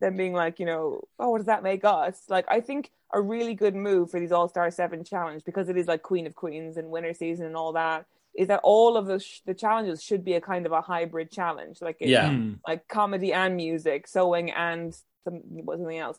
them 0.00 0.16
being 0.16 0.32
like, 0.32 0.60
you 0.60 0.66
know, 0.66 1.02
oh, 1.18 1.30
what 1.30 1.38
does 1.38 1.46
that 1.46 1.62
make 1.62 1.84
us? 1.84 2.22
Like, 2.28 2.46
I 2.48 2.60
think 2.60 2.90
a 3.12 3.20
really 3.20 3.54
good 3.54 3.74
move 3.74 4.10
for 4.10 4.20
these 4.20 4.32
All 4.32 4.48
Star 4.48 4.70
Seven 4.70 5.04
challenge 5.04 5.44
because 5.44 5.68
it 5.68 5.76
is 5.76 5.86
like 5.86 6.02
Queen 6.02 6.26
of 6.26 6.34
Queens 6.34 6.76
and 6.76 6.90
winter 6.90 7.14
season 7.14 7.46
and 7.46 7.56
all 7.56 7.72
that 7.72 8.06
is 8.38 8.48
that 8.48 8.60
all 8.62 8.96
of 8.96 9.06
the 9.06 9.18
sh- 9.18 9.40
the 9.46 9.54
challenges 9.54 10.02
should 10.02 10.24
be 10.24 10.34
a 10.34 10.40
kind 10.40 10.64
of 10.64 10.72
a 10.72 10.80
hybrid 10.80 11.30
challenge, 11.30 11.82
like 11.82 11.96
yeah, 12.00 12.30
hmm. 12.30 12.54
like 12.66 12.86
comedy 12.86 13.32
and 13.32 13.56
music, 13.56 14.06
sewing 14.06 14.52
and 14.52 14.96
some, 15.24 15.42
something 15.66 15.98
else. 15.98 16.18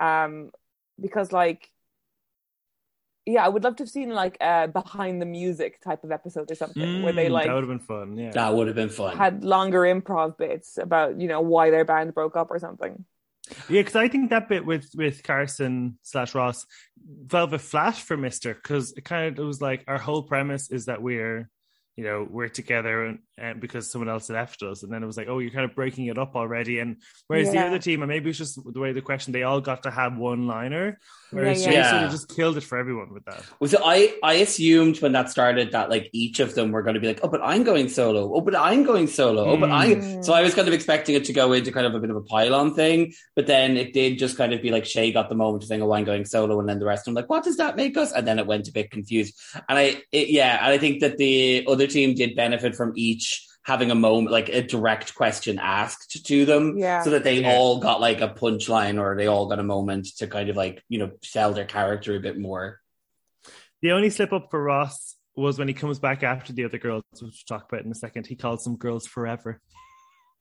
Um, 0.00 0.50
because 1.00 1.32
like 1.32 1.70
yeah, 3.26 3.44
I 3.44 3.48
would 3.48 3.64
love 3.64 3.76
to 3.76 3.82
have 3.82 3.90
seen 3.90 4.10
like 4.10 4.36
a 4.40 4.68
behind 4.68 5.20
the 5.20 5.26
music 5.26 5.80
type 5.80 6.04
of 6.04 6.10
episode 6.10 6.50
or 6.50 6.54
something 6.54 6.82
mm, 6.82 7.02
where 7.02 7.12
they 7.12 7.28
like 7.28 7.46
that 7.46 7.54
would 7.54 7.64
have 7.64 7.68
been 7.68 7.78
fun. 7.78 8.16
Yeah, 8.16 8.30
that 8.30 8.54
would 8.54 8.66
have 8.66 8.76
been 8.76 8.88
fun. 8.88 9.16
Had 9.16 9.44
longer 9.44 9.80
improv 9.80 10.36
bits 10.38 10.78
about 10.78 11.20
you 11.20 11.28
know 11.28 11.40
why 11.40 11.70
their 11.70 11.84
band 11.84 12.14
broke 12.14 12.36
up 12.36 12.50
or 12.50 12.58
something. 12.58 13.04
Yeah, 13.68 13.80
because 13.80 13.96
I 13.96 14.08
think 14.08 14.30
that 14.30 14.48
bit 14.48 14.64
with 14.64 14.90
with 14.94 15.22
Carson 15.22 15.98
slash 16.02 16.34
Ross 16.34 16.66
felt 17.28 17.52
a 17.52 17.58
flat 17.58 17.96
for 17.96 18.16
Mister 18.16 18.54
because 18.54 18.92
it 18.92 19.04
kind 19.04 19.26
of 19.26 19.38
it 19.38 19.46
was 19.46 19.60
like 19.60 19.84
our 19.86 19.98
whole 19.98 20.22
premise 20.22 20.70
is 20.70 20.86
that 20.86 21.02
we're 21.02 21.50
you 21.96 22.04
know 22.04 22.26
we're 22.28 22.48
together 22.48 23.04
and, 23.04 23.18
and, 23.40 23.60
because 23.60 23.90
someone 23.90 24.08
else 24.08 24.28
left 24.30 24.62
us. 24.62 24.82
And 24.82 24.92
then 24.92 25.02
it 25.02 25.06
was 25.06 25.16
like 25.16 25.28
oh 25.28 25.38
you're 25.38 25.50
kind 25.50 25.64
of 25.64 25.74
breaking 25.74 26.06
it 26.06 26.18
up 26.18 26.36
already. 26.36 26.78
And 26.78 26.96
whereas 27.26 27.52
yeah. 27.52 27.62
the 27.62 27.68
other 27.68 27.78
team 27.78 28.02
and 28.02 28.08
maybe 28.08 28.30
it's 28.30 28.38
just 28.38 28.60
the 28.62 28.80
way 28.80 28.92
the 28.92 29.00
question 29.00 29.32
they 29.32 29.42
all 29.42 29.60
got 29.60 29.84
to 29.84 29.90
have 29.90 30.16
one 30.16 30.46
liner. 30.46 30.98
Whereas 31.30 31.64
yeah, 31.64 31.72
yeah. 31.72 31.90
sort 31.90 32.02
of 32.04 32.10
just 32.10 32.28
killed 32.34 32.56
it 32.56 32.64
for 32.64 32.76
everyone 32.76 33.12
with 33.12 33.24
that. 33.26 33.44
Was 33.60 33.72
it, 33.72 33.80
I 33.84 34.14
I 34.22 34.34
assumed 34.34 35.00
when 35.00 35.12
that 35.12 35.30
started 35.30 35.72
that 35.72 35.88
like 35.88 36.10
each 36.12 36.40
of 36.40 36.54
them 36.54 36.72
were 36.72 36.82
going 36.82 36.94
to 36.94 37.00
be 37.00 37.06
like 37.06 37.20
oh 37.22 37.28
but 37.28 37.40
I'm 37.42 37.62
going 37.62 37.88
solo. 37.88 38.34
Oh 38.34 38.40
but 38.40 38.56
I'm 38.56 38.82
going 38.82 39.06
solo. 39.06 39.44
Oh 39.44 39.56
but 39.56 39.70
I 39.70 39.94
mm. 39.94 40.24
so 40.24 40.32
I 40.32 40.42
was 40.42 40.54
kind 40.54 40.68
of 40.68 40.74
expecting 40.74 41.14
it 41.14 41.24
to 41.26 41.32
go 41.32 41.52
into 41.52 41.72
kind 41.72 41.86
of 41.86 41.94
a 41.94 42.00
bit 42.00 42.10
of 42.10 42.16
a 42.16 42.22
pylon 42.22 42.74
thing 42.74 43.12
but 43.36 43.46
then 43.46 43.76
it 43.76 43.92
did 43.92 44.18
just 44.18 44.36
kind 44.36 44.52
of 44.52 44.60
be 44.60 44.70
like 44.70 44.84
Shea 44.84 45.12
got 45.12 45.28
the 45.28 45.34
moment 45.34 45.62
to 45.62 45.68
think 45.68 45.82
oh 45.82 45.92
I'm 45.92 46.04
going 46.04 46.24
solo 46.24 46.58
and 46.60 46.68
then 46.68 46.78
the 46.78 46.86
rest 46.86 47.02
of 47.02 47.04
them 47.06 47.14
like 47.14 47.30
what 47.30 47.44
does 47.44 47.56
that 47.58 47.76
make 47.76 47.96
us? 47.96 48.12
And 48.12 48.26
then 48.26 48.38
it 48.38 48.46
went 48.46 48.68
a 48.68 48.72
bit 48.72 48.90
confused. 48.90 49.38
And 49.68 49.78
I 49.78 50.02
it, 50.12 50.30
yeah 50.30 50.58
and 50.60 50.72
I 50.72 50.78
think 50.78 51.00
that 51.00 51.16
the 51.16 51.64
other 51.68 51.86
team 51.86 52.14
did 52.14 52.34
benefit 52.34 52.74
from 52.74 52.92
each 52.96 53.29
having 53.62 53.90
a 53.90 53.94
moment, 53.94 54.32
like 54.32 54.48
a 54.48 54.62
direct 54.62 55.14
question 55.14 55.58
asked 55.58 56.24
to 56.26 56.44
them, 56.44 56.78
yeah. 56.78 57.02
so 57.02 57.10
that 57.10 57.24
they 57.24 57.40
yeah. 57.40 57.52
all 57.52 57.78
got 57.78 58.00
like 58.00 58.20
a 58.20 58.28
punchline 58.28 59.00
or 59.00 59.16
they 59.16 59.26
all 59.26 59.46
got 59.46 59.58
a 59.58 59.64
moment 59.64 60.06
to 60.18 60.26
kind 60.26 60.48
of 60.48 60.56
like 60.56 60.82
you 60.88 60.98
know 60.98 61.10
sell 61.22 61.52
their 61.52 61.64
character 61.64 62.16
a 62.16 62.20
bit 62.20 62.38
more. 62.38 62.80
The 63.82 63.92
only 63.92 64.10
slip 64.10 64.32
up 64.32 64.48
for 64.50 64.62
Ross 64.62 65.16
was 65.36 65.58
when 65.58 65.68
he 65.68 65.74
comes 65.74 65.98
back 65.98 66.22
after 66.22 66.52
the 66.52 66.64
other 66.64 66.78
girls, 66.78 67.04
which 67.12 67.22
we'll 67.22 67.58
talk 67.58 67.70
about 67.70 67.84
in 67.84 67.90
a 67.90 67.94
second. 67.94 68.26
He 68.26 68.36
calls 68.36 68.64
them 68.64 68.76
girls 68.76 69.06
forever. 69.06 69.60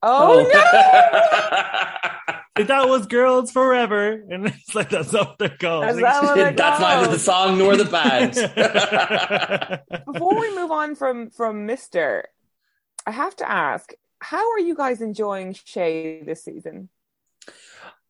Oh, 0.02 0.40
oh. 0.40 0.44
no! 0.44 0.50
that 2.66 2.88
was 2.88 3.06
girls 3.08 3.52
forever, 3.52 4.24
and 4.30 4.48
it's 4.48 4.76
like 4.76 4.90
that's 4.90 5.12
not 5.12 5.38
their 5.40 5.50
called. 5.50 5.84
That's, 5.84 6.00
that 6.00 6.58
that's 6.58 6.80
neither 6.80 7.12
the 7.12 7.20
song 7.20 7.58
nor 7.58 7.76
the 7.76 7.86
band. 7.86 8.34
Before 10.06 10.40
we 10.40 10.56
move 10.56 10.72
on 10.72 10.96
from 10.96 11.32
from 11.32 11.66
Mister, 11.66 12.30
I 13.06 13.12
have 13.12 13.36
to 13.38 13.50
ask, 13.50 13.92
how 14.20 14.52
are 14.52 14.60
you 14.60 14.76
guys 14.76 15.02
enjoying 15.02 15.54
Shea 15.54 16.24
this 16.24 16.44
season? 16.44 16.90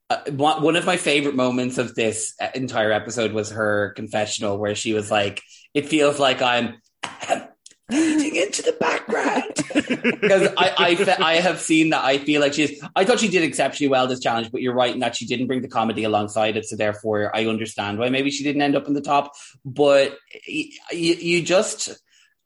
Uh, 0.09 0.21
one 0.31 0.75
of 0.75 0.85
my 0.85 0.97
favorite 0.97 1.35
moments 1.35 1.77
of 1.77 1.93
this 1.93 2.33
entire 2.55 2.91
episode 2.91 3.31
was 3.31 3.51
her 3.51 3.93
confessional, 3.95 4.57
where 4.57 4.73
she 4.73 4.93
was 4.93 5.11
like, 5.11 5.43
"It 5.73 5.87
feels 5.87 6.19
like 6.19 6.41
I'm." 6.41 6.81
fading 7.89 8.35
into 8.35 8.61
the 8.61 8.73
background 8.73 9.51
because 10.21 10.47
I, 10.57 10.73
I, 10.77 11.17
I 11.23 11.35
have 11.35 11.59
seen 11.59 11.89
that. 11.89 12.03
I 12.03 12.19
feel 12.19 12.41
like 12.41 12.53
she's. 12.53 12.83
I 12.95 13.03
thought 13.03 13.19
she 13.19 13.27
did 13.27 13.43
exceptionally 13.43 13.89
well 13.89 14.07
this 14.07 14.19
challenge, 14.19 14.51
but 14.51 14.61
you're 14.61 14.73
right 14.73 14.93
in 14.93 14.99
that 14.99 15.15
she 15.15 15.25
didn't 15.25 15.47
bring 15.47 15.61
the 15.61 15.67
comedy 15.67 16.03
alongside 16.03 16.57
it. 16.57 16.65
So 16.65 16.75
therefore, 16.75 17.35
I 17.35 17.45
understand 17.45 17.99
why 17.99 18.09
maybe 18.09 18.31
she 18.31 18.43
didn't 18.43 18.61
end 18.61 18.75
up 18.75 18.87
in 18.87 18.93
the 18.93 19.01
top. 19.01 19.33
But 19.65 20.17
you, 20.45 20.71
you 20.91 21.41
just 21.41 21.99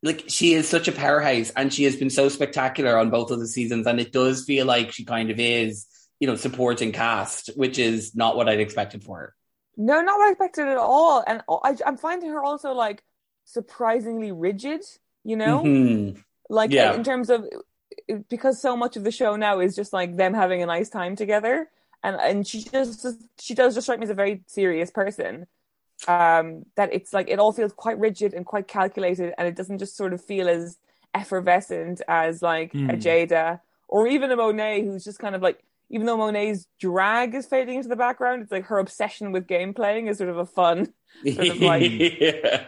like 0.04 0.26
she 0.28 0.54
is 0.54 0.68
such 0.68 0.88
a 0.88 0.92
powerhouse, 0.92 1.52
and 1.56 1.74
she 1.74 1.86
has 1.86 1.96
been 1.96 2.10
so 2.10 2.30
spectacular 2.30 2.98
on 2.98 3.10
both 3.10 3.32
of 3.32 3.40
the 3.40 3.48
seasons, 3.48 3.88
and 3.88 4.00
it 4.00 4.12
does 4.12 4.46
feel 4.46 4.66
like 4.66 4.92
she 4.92 5.06
kind 5.06 5.32
of 5.32 5.40
is, 5.40 5.88
you 6.20 6.28
know, 6.28 6.36
supporting 6.36 6.92
cast, 6.92 7.50
which 7.56 7.80
is 7.80 8.16
not 8.16 8.36
what 8.36 8.48
I'd 8.50 8.60
expected 8.60 9.04
for 9.04 9.18
her. 9.18 9.36
No, 9.76 10.02
not 10.02 10.20
what 10.20 10.28
I 10.28 10.32
expected 10.32 10.68
at 10.68 10.78
all, 10.78 11.24
and 11.26 11.42
I, 11.50 11.76
I'm 11.86 11.98
finding 11.98 12.30
her 12.30 12.44
also 12.44 12.74
like 12.74 13.02
surprisingly 13.46 14.32
rigid 14.32 14.84
you 15.24 15.36
know 15.36 15.64
mm-hmm. 15.64 16.20
like 16.50 16.72
yeah. 16.72 16.94
in 16.94 17.04
terms 17.04 17.30
of 17.30 17.46
because 18.30 18.62
so 18.62 18.76
much 18.76 18.98
of 18.98 19.04
the 19.04 19.12
show 19.12 19.36
now 19.36 19.60
is 19.60 19.76
just 19.76 19.94
like 19.94 20.16
them 20.16 20.34
having 20.34 20.62
a 20.62 20.66
nice 20.66 20.90
time 20.90 21.16
together 21.16 21.70
and 22.04 22.16
and 22.18 22.48
she 22.48 22.64
just 22.64 23.06
she 23.40 23.54
does 23.54 23.76
just 23.76 23.86
strike 23.86 24.00
me 24.00 24.06
as 24.06 24.10
a 24.10 24.16
very 24.16 24.44
serious 24.48 24.92
person 24.92 25.48
um 26.08 26.64
that 26.76 26.94
it's 26.94 27.14
like 27.14 27.30
it 27.30 27.40
all 27.40 27.54
feels 27.54 27.72
quite 27.74 27.98
rigid 28.00 28.34
and 28.34 28.46
quite 28.46 28.68
calculated 28.68 29.34
and 29.38 29.48
it 29.48 29.56
doesn't 29.56 29.78
just 29.78 29.96
sort 29.96 30.14
of 30.14 30.24
feel 30.24 30.50
as 30.50 30.78
effervescent 31.14 32.02
as 32.08 32.42
like 32.42 32.74
mm. 32.74 32.92
a 32.92 32.98
Jaida 32.98 33.60
or 33.88 34.08
even 34.08 34.32
a 34.32 34.36
Monet 34.36 34.84
who's 34.84 35.04
just 35.04 35.20
kind 35.20 35.36
of 35.36 35.42
like 35.42 35.64
even 35.94 36.08
though 36.08 36.18
Monet's 36.18 36.66
drag 36.80 37.36
is 37.36 37.46
fading 37.46 37.76
into 37.76 37.88
the 37.88 37.96
background, 37.96 38.42
it's 38.42 38.52
like 38.52 38.66
her 38.66 38.80
obsession 38.80 39.32
with 39.32 39.46
game 39.48 39.76
playing 39.76 40.08
is 40.08 40.18
sort 40.18 40.30
of 40.32 40.38
a 40.38 40.46
fun 40.46 40.92
sort 41.34 41.48
of 41.48 41.62
like 41.62 41.92
yeah. 41.92 42.66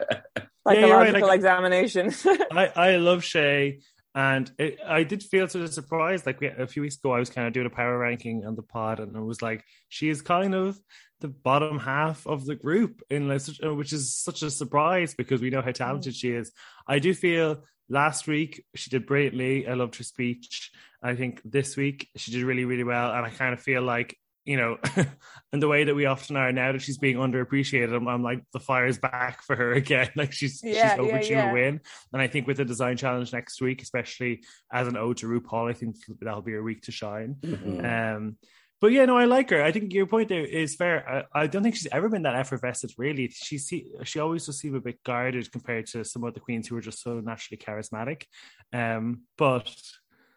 psychological 0.68 1.22
right, 1.22 1.22
like- 1.22 1.36
examination. 1.36 2.14
I, 2.52 2.72
I 2.76 2.96
love 2.98 3.24
Shea, 3.24 3.80
and 4.14 4.52
it, 4.60 4.78
I 4.86 5.04
did 5.04 5.24
feel 5.24 5.48
sort 5.48 5.66
of 5.66 5.74
surprised. 5.74 6.28
Like 6.28 6.40
we, 6.40 6.48
a 6.48 6.68
few 6.68 6.84
weeks 6.84 6.98
ago, 6.98 7.14
I 7.14 7.20
was 7.20 7.32
kind 7.32 7.48
of 7.48 7.54
doing 7.54 7.66
a 7.66 7.72
power 7.72 7.98
ranking 7.98 8.46
on 8.46 8.54
the 8.54 8.62
pod, 8.62 9.00
and 9.00 9.16
it 9.16 9.22
was 9.22 9.42
like 9.42 9.64
she 9.90 10.10
is 10.10 10.22
kind 10.22 10.54
of 10.54 10.80
the 11.22 11.28
bottom 11.28 11.80
half 11.80 12.26
of 12.28 12.46
the 12.46 12.56
group, 12.56 13.02
in 13.10 13.28
like 13.28 13.42
uh, 13.64 13.74
which 13.74 13.94
is 13.94 14.16
such 14.16 14.42
a 14.44 14.52
surprise 14.52 15.14
because 15.16 15.42
we 15.42 15.50
know 15.50 15.62
how 15.62 15.72
talented 15.72 16.16
she 16.16 16.32
is. 16.32 16.52
I 16.88 17.00
do 17.00 17.14
feel 17.14 17.64
last 17.90 18.28
week 18.28 18.64
she 18.76 18.90
did 18.90 19.06
brilliantly. 19.06 19.68
I 19.68 19.74
loved 19.74 19.96
her 19.96 20.04
speech. 20.04 20.72
I 21.02 21.16
think 21.16 21.42
this 21.46 21.78
week 21.78 22.10
she 22.16 22.32
did 22.32 22.44
really, 22.44 22.66
really 22.66 22.84
well, 22.84 23.12
and 23.12 23.26
I 23.26 23.30
kind 23.30 23.54
of 23.54 23.62
feel 23.62 23.82
like. 23.82 24.18
You 24.48 24.58
know, 24.58 24.78
in 25.54 25.60
the 25.60 25.68
way 25.68 25.86
that 25.86 25.96
we 25.96 26.06
often 26.06 26.38
are 26.38 26.52
now 26.52 26.72
that 26.72 26.84
she's 26.84 27.00
being 27.00 27.16
underappreciated, 27.16 27.96
I'm, 27.96 28.08
I'm 28.08 28.22
like 28.22 28.44
the 28.54 28.60
fire's 28.60 29.00
back 29.00 29.42
for 29.42 29.56
her 29.56 29.74
again. 29.82 30.12
Like 30.16 30.34
she's 30.34 30.62
Yeah, 30.64 30.72
she's 30.72 30.98
yeah, 30.98 31.02
overdue 31.02 31.34
yeah. 31.34 31.50
a 31.50 31.54
win, 31.54 31.82
and 32.14 32.22
I 32.22 32.28
think 32.28 32.46
with 32.46 32.58
the 32.58 32.66
design 32.66 32.96
challenge 32.96 33.34
next 33.34 33.60
week, 33.60 33.82
especially 33.82 34.44
as 34.72 34.88
an 34.88 34.98
ode 34.98 35.18
to 35.18 35.26
RuPaul, 35.26 35.68
I 35.68 35.74
think 35.74 35.96
that'll 36.22 36.44
be 36.44 36.52
her 36.52 36.62
week 36.62 36.84
to 36.84 36.92
shine. 36.92 37.38
Mhm. 37.42 38.16
Um, 38.18 38.38
but 38.86 38.92
yeah, 38.92 39.06
no, 39.06 39.18
I 39.18 39.26
like 39.26 39.50
her. 39.50 39.64
I 39.64 39.72
think 39.72 39.96
your 39.96 40.06
point 40.06 40.30
there 40.30 40.46
is 40.46 40.76
fair. 40.76 41.26
I, 41.34 41.42
I 41.42 41.48
don't 41.48 41.64
think 41.64 41.74
she's 41.74 41.88
ever 41.92 42.08
been 42.08 42.22
that 42.22 42.36
effervescent. 42.36 42.94
Really, 43.00 43.30
she 43.30 43.58
see, 43.58 43.88
she 44.04 44.20
always 44.20 44.46
just 44.46 44.60
seemed 44.60 44.76
a 44.76 44.80
bit 44.80 45.04
guarded 45.04 45.52
compared 45.52 45.88
to 45.88 46.06
some 46.06 46.24
of 46.24 46.36
the 46.36 46.40
queens 46.40 46.68
who 46.68 46.78
are 46.78 46.82
just 46.82 47.02
so 47.02 47.20
naturally 47.20 47.58
charismatic. 47.58 48.26
Um, 48.72 49.22
but 49.40 49.74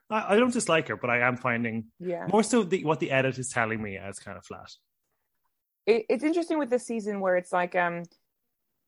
I, 0.08 0.32
I 0.32 0.36
don't 0.36 0.50
dislike 0.50 0.88
her, 0.88 0.96
but 0.96 1.10
I 1.10 1.18
am 1.28 1.36
finding 1.36 1.88
yeah. 2.00 2.26
more 2.32 2.42
so 2.42 2.62
the, 2.62 2.82
what 2.84 3.00
the 3.00 3.10
edit 3.10 3.36
is 3.38 3.50
telling 3.50 3.82
me 3.82 3.98
as 3.98 4.18
kind 4.18 4.38
of 4.38 4.46
flat. 4.46 4.70
it, 5.84 6.06
it's 6.08 6.24
interesting 6.24 6.58
with 6.58 6.70
this 6.70 6.86
season 6.86 7.20
where 7.20 7.36
it's 7.36 7.52
like 7.52 7.74
um 7.74 8.04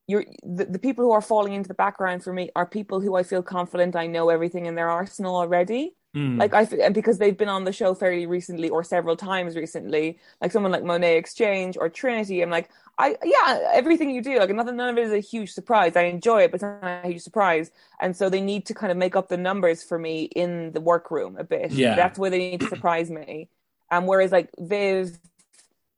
you're 0.07 0.25
the, 0.43 0.65
the 0.65 0.79
people 0.79 1.05
who 1.05 1.13
are 1.13 1.21
falling 1.21 1.53
into 1.53 1.69
the 1.69 1.75
background 1.75 2.25
for 2.25 2.33
me 2.33 2.49
are 2.57 2.65
people 2.65 3.01
who 3.01 3.15
I 3.15 3.25
feel 3.25 3.43
confident 3.43 3.95
I 3.95 4.07
know 4.07 4.31
everything 4.31 4.65
in 4.65 4.75
their 4.75 4.89
arsenal 4.89 5.37
already. 5.37 5.97
Mm. 6.17 6.39
Like 6.39 6.53
I 6.55 6.63
and 6.83 6.93
because 6.93 7.19
they've 7.19 7.37
been 7.37 7.49
on 7.49 7.63
the 7.65 7.73
show 7.73 7.95
fairly 7.95 8.27
recently 8.27 8.69
or 8.69 8.83
several 8.83 9.17
times 9.17 9.55
recently, 9.55 10.19
like 10.41 10.51
someone 10.51 10.73
like 10.73 10.83
Monet 10.83 11.19
X 11.19 11.35
Change 11.35 11.77
or 11.79 11.89
Trinity. 11.89 12.43
I'm 12.43 12.51
like, 12.51 12.69
I 12.99 13.17
yeah, 13.25 13.71
everything 13.73 14.11
you 14.11 14.21
do, 14.21 14.37
like 14.39 14.51
nothing, 14.51 14.77
none 14.77 14.89
of 14.89 14.99
it 14.99 15.05
is 15.05 15.13
a 15.13 15.21
huge 15.21 15.53
surprise. 15.53 15.95
I 15.95 16.03
enjoy 16.05 16.43
it, 16.43 16.51
but 16.51 16.57
it's 16.57 16.63
not 16.65 17.05
a 17.05 17.09
huge 17.09 17.23
surprise. 17.23 17.71
And 18.01 18.17
so 18.17 18.29
they 18.29 18.41
need 18.41 18.67
to 18.67 18.75
kind 18.75 18.91
of 18.91 18.99
make 18.99 19.15
up 19.15 19.29
the 19.29 19.37
numbers 19.37 19.85
for 19.85 19.99
me 20.01 20.25
in 20.25 20.73
the 20.73 20.81
workroom 20.81 21.37
a 21.39 21.45
bit. 21.45 21.71
Yeah. 21.71 21.95
that's 21.95 22.19
where 22.19 22.31
they 22.31 22.39
need 22.39 22.61
to 22.63 22.69
surprise 22.69 23.09
me. 23.09 23.49
And 23.89 24.09
whereas 24.09 24.33
like 24.33 24.51
Viv, 24.59 25.17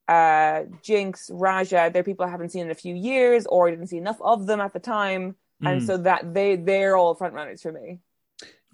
uh, 0.08 0.64
Jinkx, 0.82 1.30
Raja, 1.32 1.90
they're 1.92 2.02
people 2.02 2.26
I 2.26 2.28
haven't 2.28 2.50
seen 2.50 2.62
in 2.66 2.70
a 2.70 2.74
few 2.74 2.94
years 2.94 3.46
or 3.46 3.70
didn't 3.70 3.86
see 3.86 3.96
enough 3.98 4.20
of 4.20 4.46
them 4.46 4.60
at 4.60 4.72
the 4.74 4.80
time. 4.80 5.36
And 5.64 5.80
Mm. 5.80 5.86
so 5.86 5.96
that 5.98 6.34
they 6.34 6.56
they're 6.56 6.96
all 6.96 7.14
front 7.14 7.34
runners 7.34 7.62
for 7.62 7.72
me. 7.72 8.00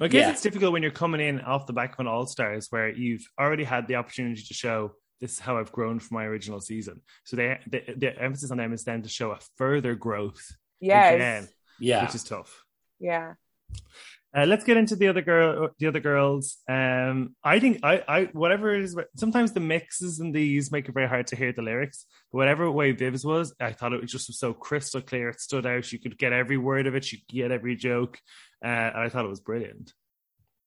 I 0.00 0.08
guess 0.08 0.20
Yeah. 0.26 0.30
it's 0.30 0.42
difficult 0.42 0.72
when 0.72 0.82
you're 0.82 0.92
coming 0.92 1.20
in 1.20 1.40
off 1.40 1.66
the 1.66 1.72
back 1.72 1.94
of 1.94 2.00
an 2.00 2.06
All 2.06 2.26
Stars 2.26 2.68
where 2.70 2.88
you've 2.90 3.26
already 3.38 3.64
had 3.64 3.88
the 3.88 3.96
opportunity 3.96 4.42
to 4.42 4.54
show 4.54 4.92
this 5.20 5.32
is 5.32 5.38
how 5.40 5.58
I've 5.58 5.72
grown 5.72 5.98
from 5.98 6.14
my 6.14 6.24
original 6.24 6.60
season. 6.60 7.00
So 7.24 7.36
they, 7.36 7.58
the, 7.68 7.82
the 7.96 8.22
emphasis 8.22 8.52
on 8.52 8.58
them 8.58 8.72
is 8.72 8.84
then 8.84 9.02
to 9.02 9.08
show 9.08 9.32
a 9.32 9.38
further 9.56 9.94
growth 9.96 10.40
Yes. 10.80 11.14
again, 11.14 11.48
Yeah. 11.80 12.04
which 12.04 12.14
is 12.14 12.22
tough. 12.22 12.62
Yeah. 13.00 13.34
Uh, 14.36 14.44
let's 14.44 14.64
get 14.64 14.76
into 14.76 14.94
the 14.94 15.08
other 15.08 15.22
girl, 15.22 15.70
the 15.78 15.86
other 15.86 16.00
girls. 16.00 16.58
Um, 16.68 17.34
I 17.42 17.60
think 17.60 17.80
I, 17.82 18.02
I, 18.06 18.24
whatever 18.32 18.74
it 18.74 18.84
is. 18.84 18.96
Sometimes 19.16 19.52
the 19.52 19.60
mixes 19.60 20.20
in 20.20 20.32
these 20.32 20.70
make 20.70 20.86
it 20.86 20.92
very 20.92 21.08
hard 21.08 21.28
to 21.28 21.36
hear 21.36 21.52
the 21.52 21.62
lyrics. 21.62 22.04
But 22.30 22.38
whatever 22.38 22.70
way 22.70 22.92
Viv's 22.92 23.24
was, 23.24 23.54
I 23.58 23.72
thought 23.72 23.94
it 23.94 24.02
was 24.02 24.12
just 24.12 24.32
so 24.34 24.52
crystal 24.52 25.00
clear. 25.00 25.30
It 25.30 25.40
stood 25.40 25.64
out. 25.64 25.90
You 25.92 25.98
could 25.98 26.18
get 26.18 26.34
every 26.34 26.58
word 26.58 26.86
of 26.86 26.94
it. 26.94 27.10
You 27.10 27.18
could 27.18 27.34
get 27.34 27.52
every 27.52 27.74
joke. 27.74 28.18
Uh, 28.62 28.68
and 28.68 28.96
I 28.96 29.08
thought 29.08 29.24
it 29.24 29.30
was 29.30 29.40
brilliant. 29.40 29.94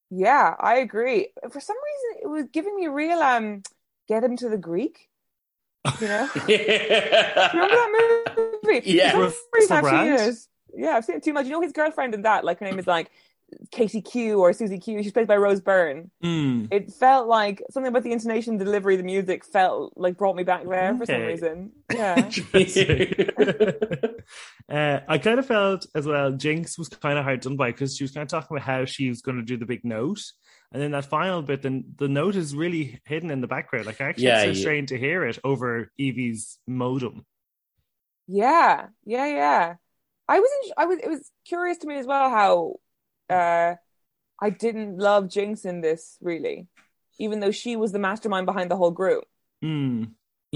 Yeah, 0.09 0.55
I 0.59 0.77
agree. 0.77 1.27
For 1.51 1.59
some 1.59 1.77
reason, 1.77 2.23
it 2.23 2.27
was 2.27 2.45
giving 2.51 2.75
me 2.75 2.87
real 2.87 3.19
um, 3.19 3.61
get 4.07 4.23
him 4.23 4.37
to 4.37 4.49
the 4.49 4.57
Greek. 4.57 5.07
You 5.99 6.07
know, 6.07 6.29
remember 6.35 6.55
that 6.55 8.59
movie? 8.63 8.81
Yeah. 8.85 9.11
For 9.11 9.29
some 9.29 9.39
reason, 9.53 9.77
I've 9.77 9.83
Russell 9.83 9.99
seen 9.99 10.15
Brand? 10.15 10.31
it. 10.31 10.37
Yeah, 10.73 10.89
I've 10.91 11.05
seen 11.05 11.17
it 11.17 11.23
too 11.23 11.33
much. 11.33 11.45
You 11.45 11.53
know, 11.53 11.61
his 11.61 11.71
girlfriend 11.71 12.13
in 12.13 12.23
that, 12.23 12.43
like 12.43 12.59
her 12.59 12.65
name 12.65 12.79
is 12.79 12.87
like 12.87 13.11
Katie 13.71 14.01
Q 14.01 14.39
or 14.39 14.53
Susie 14.53 14.79
Q. 14.79 15.01
She's 15.03 15.11
played 15.11 15.27
by 15.27 15.37
Rose 15.37 15.61
Byrne. 15.61 16.11
Mm. 16.23 16.67
It 16.71 16.91
felt 16.91 17.27
like 17.27 17.61
something 17.69 17.89
about 17.89 18.03
the 18.03 18.11
intonation, 18.11 18.57
the 18.57 18.65
delivery, 18.65 18.95
the 18.95 19.03
music 19.03 19.45
felt 19.45 19.93
like 19.95 20.17
brought 20.17 20.35
me 20.35 20.43
back 20.43 20.67
there 20.67 20.97
for 20.97 21.05
some 21.05 21.21
reason. 21.21 21.71
Yeah. 21.91 22.15
uh, 24.69 24.99
I 25.07 25.17
kind 25.17 25.39
of 25.39 25.45
felt 25.45 25.85
as 25.93 26.05
well. 26.05 26.31
Jinkx 26.31 26.77
was 26.77 26.87
kind 26.87 27.19
of 27.19 27.25
hard 27.25 27.41
done 27.41 27.57
by 27.57 27.71
because 27.71 27.97
she 27.97 28.05
was 28.05 28.11
kind 28.11 28.23
of 28.23 28.29
talking 28.29 28.55
about 28.55 28.65
how 28.65 28.85
she 28.85 29.09
was 29.09 29.21
going 29.21 29.37
to 29.37 29.43
do 29.43 29.57
the 29.57 29.65
big 29.65 29.83
note, 29.83 30.21
and 30.71 30.81
then 30.81 30.91
that 30.91 31.05
final 31.05 31.41
bit, 31.41 31.63
then 31.63 31.83
the 31.97 32.07
note 32.07 32.37
is 32.37 32.55
really 32.55 33.01
hidden 33.05 33.29
in 33.29 33.41
the 33.41 33.47
background. 33.47 33.87
Like 33.87 33.99
I 33.99 34.05
actually 34.05 34.25
Yeah, 34.25 34.37
yeah, 34.37 34.43
so 34.43 34.51
yeah. 34.51 34.61
strained 34.61 34.87
to 34.89 34.97
hear 34.97 35.25
it 35.25 35.37
over 35.43 35.91
Yvie's 35.99 36.59
modem. 36.65 37.25
Yeah, 38.27 38.87
yeah, 39.03 39.27
yeah. 39.27 39.75
I 40.27 40.39
was, 40.39 40.49
in, 40.63 40.71
I 40.77 40.85
was, 40.85 40.99
it 40.99 41.09
was 41.09 41.29
curious 41.45 41.79
to 41.79 41.87
me 41.87 41.97
as 41.97 42.05
well 42.05 42.29
how, 42.29 42.75
uh, 43.31 43.75
I 44.41 44.49
didn't 44.49 44.97
love 44.97 45.25
Jinkx 45.25 45.65
in 45.65 45.81
this 45.81 46.17
really, 46.21 46.67
even 47.19 47.39
though 47.39 47.51
she 47.51 47.75
was 47.75 47.91
the 47.91 47.99
mastermind 47.99 48.45
behind 48.45 48.71
the 48.71 48.75
whole 48.75 48.91
group. 48.91 49.23
Mm. 49.63 50.11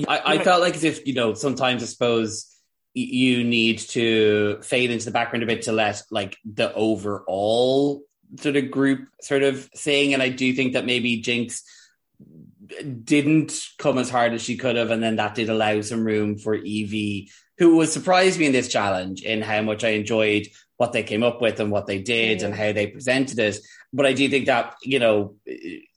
I, 0.08 0.22
I 0.26 0.44
felt 0.44 0.62
like 0.62 0.76
as 0.76 0.84
if 0.84 1.08
you 1.08 1.14
know 1.14 1.34
sometimes 1.34 1.82
I 1.82 1.86
suppose 1.86 2.52
you 2.94 3.44
need 3.44 3.80
to 3.80 4.60
fade 4.62 4.90
into 4.90 5.06
the 5.06 5.12
background 5.12 5.44
a 5.44 5.46
bit 5.46 5.64
to 5.64 5.72
let 5.72 6.02
like 6.12 6.38
the 6.46 6.74
overall 6.74 8.02
sort 8.40 8.56
of 8.56 8.72
group 8.72 9.08
sort 9.22 9.44
of 9.44 9.66
thing, 9.66 10.14
and 10.14 10.22
I 10.22 10.30
do 10.30 10.54
think 10.54 10.74
that 10.74 10.86
maybe 10.86 11.22
Jinkx 11.22 11.62
didn't 13.04 13.54
come 13.78 13.98
as 13.98 14.10
hard 14.10 14.34
as 14.34 14.42
she 14.42 14.58
could 14.58 14.76
have, 14.76 14.92
and 14.92 15.04
then 15.04 15.18
that 15.18 15.36
did 15.36 15.50
allow 15.50 15.80
some 15.82 16.04
room 16.04 16.38
for 16.38 16.58
Yvie, 16.58 17.30
who 17.58 17.78
was 17.78 17.94
surprised 17.94 18.40
me 18.40 18.48
in 18.48 18.52
this 18.52 18.68
challenge 18.68 19.22
in 19.22 19.42
how 19.42 19.62
much 19.62 19.84
I 19.84 19.90
enjoyed 19.90 20.48
what 20.78 20.92
they 20.92 21.04
came 21.04 21.24
up 21.24 21.42
with 21.42 21.60
and 21.60 21.72
what 21.72 21.88
they 21.88 22.00
did 22.00 22.44
and 22.44 22.54
how 22.54 22.72
they 22.72 22.88
presented 22.88 23.40
it. 23.40 23.58
But 23.94 24.06
I 24.06 24.14
do 24.14 24.28
think 24.30 24.48
that 24.48 24.76
you 24.84 25.00
know 25.00 25.36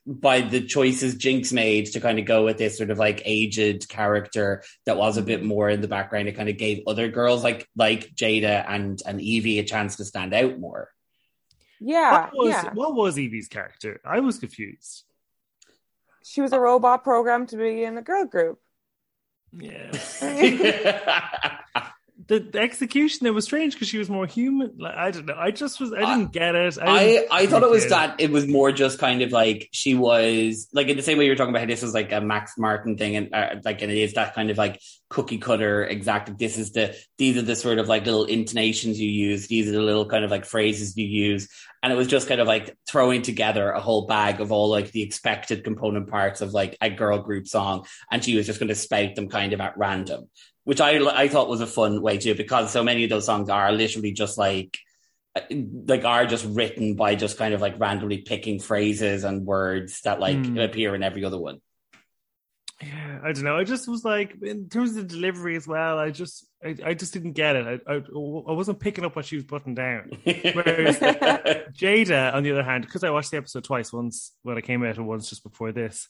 by 0.06 0.40
the 0.40 0.62
choices 0.62 1.16
Jinkx 1.16 1.52
made 1.52 1.86
to 1.92 2.00
kind 2.00 2.18
of 2.18 2.24
go 2.24 2.44
with 2.44 2.56
this 2.56 2.78
sort 2.78 2.90
of 2.90 2.98
like 2.98 3.22
aged 3.26 3.88
character 3.88 4.62
that 4.86 4.96
was 4.96 5.18
a 5.18 5.22
bit 5.22 5.40
mm-hmm. 5.40 5.48
more 5.48 5.68
in 5.68 5.82
the 5.82 5.88
background, 5.88 6.28
it 6.28 6.36
kind 6.36 6.48
of 6.48 6.56
gave 6.56 6.84
other 6.86 7.08
girls 7.08 7.44
like 7.44 7.68
like 7.76 8.14
Jaida 8.14 8.64
and 8.68 9.00
and 9.04 9.20
Yvie 9.20 9.60
a 9.60 9.64
chance 9.64 9.96
to 9.96 10.04
stand 10.04 10.32
out 10.32 10.58
more. 10.58 10.90
Yeah, 11.80 12.30
What 12.32 12.36
was 12.36 12.48
yeah. 12.48 12.72
what 12.72 12.94
was 12.94 13.16
Yvie's 13.16 13.48
character? 13.48 14.00
I 14.04 14.20
was 14.20 14.38
confused. 14.38 15.04
She 16.24 16.40
was 16.40 16.52
a 16.52 16.60
robot 16.60 17.04
programmed 17.04 17.50
to 17.50 17.56
be 17.56 17.84
in 17.84 17.96
a 17.98 18.02
girl 18.02 18.24
group. 18.24 18.60
Yeah. 19.52 19.92
the, 22.28 22.40
the 22.40 22.60
execution 22.60 23.26
it 23.26 23.32
was 23.32 23.46
strange 23.46 23.72
because 23.72 23.88
she 23.88 23.96
was 23.96 24.10
more 24.10 24.26
human. 24.26 24.74
Like 24.78 24.94
I 24.94 25.10
don't 25.10 25.24
know. 25.24 25.36
I 25.36 25.50
just 25.50 25.80
was. 25.80 25.94
I 25.94 26.00
didn't 26.00 26.32
get 26.32 26.54
it. 26.54 26.78
I 26.80 27.26
I, 27.30 27.42
I 27.42 27.46
thought 27.46 27.62
it 27.62 27.70
was 27.70 27.84
get 27.84 27.90
that 27.90 28.20
it 28.20 28.30
was 28.30 28.46
more 28.46 28.70
just 28.70 28.98
kind 28.98 29.22
of 29.22 29.32
like 29.32 29.68
she 29.72 29.94
was 29.94 30.68
like 30.74 30.88
in 30.88 30.96
the 30.98 31.02
same 31.02 31.16
way 31.16 31.24
you 31.24 31.30
were 31.30 31.36
talking 31.36 31.50
about 31.50 31.60
how 31.60 31.66
this 31.66 31.80
was 31.80 31.94
like 31.94 32.12
a 32.12 32.20
Max 32.20 32.58
Martin 32.58 32.98
thing 32.98 33.16
and 33.16 33.34
uh, 33.34 33.56
like 33.64 33.80
and 33.80 33.90
it 33.90 33.96
is 33.96 34.12
that 34.12 34.34
kind 34.34 34.50
of 34.50 34.58
like 34.58 34.78
cookie 35.08 35.38
cutter 35.38 35.84
exact 35.84 36.36
this 36.38 36.58
is 36.58 36.72
the 36.72 36.94
these 37.16 37.38
are 37.38 37.42
the 37.42 37.56
sort 37.56 37.78
of 37.78 37.88
like 37.88 38.04
little 38.04 38.26
intonations 38.26 39.00
you 39.00 39.08
use 39.08 39.46
these 39.46 39.66
are 39.66 39.72
the 39.72 39.80
little 39.80 40.04
kind 40.04 40.22
of 40.22 40.30
like 40.30 40.44
phrases 40.44 40.98
you 40.98 41.06
use 41.06 41.48
and 41.82 41.90
it 41.90 41.96
was 41.96 42.08
just 42.08 42.28
kind 42.28 42.42
of 42.42 42.46
like 42.46 42.76
throwing 42.86 43.22
together 43.22 43.70
a 43.70 43.80
whole 43.80 44.06
bag 44.06 44.42
of 44.42 44.52
all 44.52 44.68
like 44.68 44.90
the 44.92 45.02
expected 45.02 45.64
component 45.64 46.08
parts 46.08 46.42
of 46.42 46.52
like 46.52 46.76
a 46.82 46.90
girl 46.90 47.18
group 47.20 47.48
song 47.48 47.86
and 48.10 48.22
she 48.22 48.36
was 48.36 48.44
just 48.44 48.58
going 48.58 48.68
to 48.68 48.74
spout 48.74 49.14
them 49.14 49.30
kind 49.30 49.54
of 49.54 49.62
at 49.62 49.78
random 49.78 50.28
which 50.68 50.82
I 50.82 50.98
I 50.98 51.28
thought 51.28 51.48
was 51.48 51.62
a 51.62 51.66
fun 51.66 52.02
way 52.02 52.18
to 52.18 52.34
because 52.34 52.70
so 52.70 52.84
many 52.84 53.04
of 53.04 53.08
those 53.08 53.24
songs 53.24 53.48
are 53.48 53.72
literally 53.72 54.12
just 54.12 54.36
like 54.36 54.76
like 55.50 56.04
are 56.04 56.26
just 56.26 56.44
written 56.44 56.94
by 56.94 57.14
just 57.14 57.38
kind 57.38 57.54
of 57.54 57.62
like 57.62 57.80
randomly 57.80 58.18
picking 58.18 58.60
phrases 58.60 59.24
and 59.24 59.46
words 59.46 60.02
that 60.02 60.20
like 60.20 60.36
Mm. 60.36 60.62
appear 60.62 60.94
in 60.94 61.02
every 61.02 61.24
other 61.24 61.38
one. 61.38 61.62
Yeah, 62.82 63.20
I 63.24 63.32
don't 63.32 63.44
know. 63.44 63.56
I 63.56 63.64
just 63.64 63.88
was 63.88 64.04
like, 64.04 64.36
in 64.42 64.68
terms 64.68 64.90
of 64.90 64.96
the 64.96 65.14
delivery 65.14 65.56
as 65.56 65.66
well. 65.66 65.98
I 65.98 66.10
just, 66.10 66.46
I, 66.62 66.76
I 66.84 66.94
just 66.94 67.14
didn't 67.14 67.32
get 67.32 67.56
it. 67.56 67.82
I, 67.86 67.94
I, 67.94 67.96
I 67.96 68.52
wasn't 68.52 68.78
picking 68.78 69.04
up 69.06 69.16
what 69.16 69.24
she 69.24 69.36
was 69.36 69.46
putting 69.46 69.74
down. 69.74 70.10
Whereas 70.24 70.98
Jaida, 71.82 72.34
on 72.34 72.42
the 72.42 72.52
other 72.52 72.62
hand, 72.62 72.84
because 72.84 73.02
I 73.04 73.10
watched 73.10 73.30
the 73.30 73.38
episode 73.38 73.64
twice, 73.64 73.90
once 73.92 74.32
when 74.42 74.58
I 74.58 74.60
came 74.60 74.84
out 74.84 74.96
and 74.98 75.08
once 75.08 75.30
just 75.30 75.42
before 75.42 75.72
this. 75.72 76.08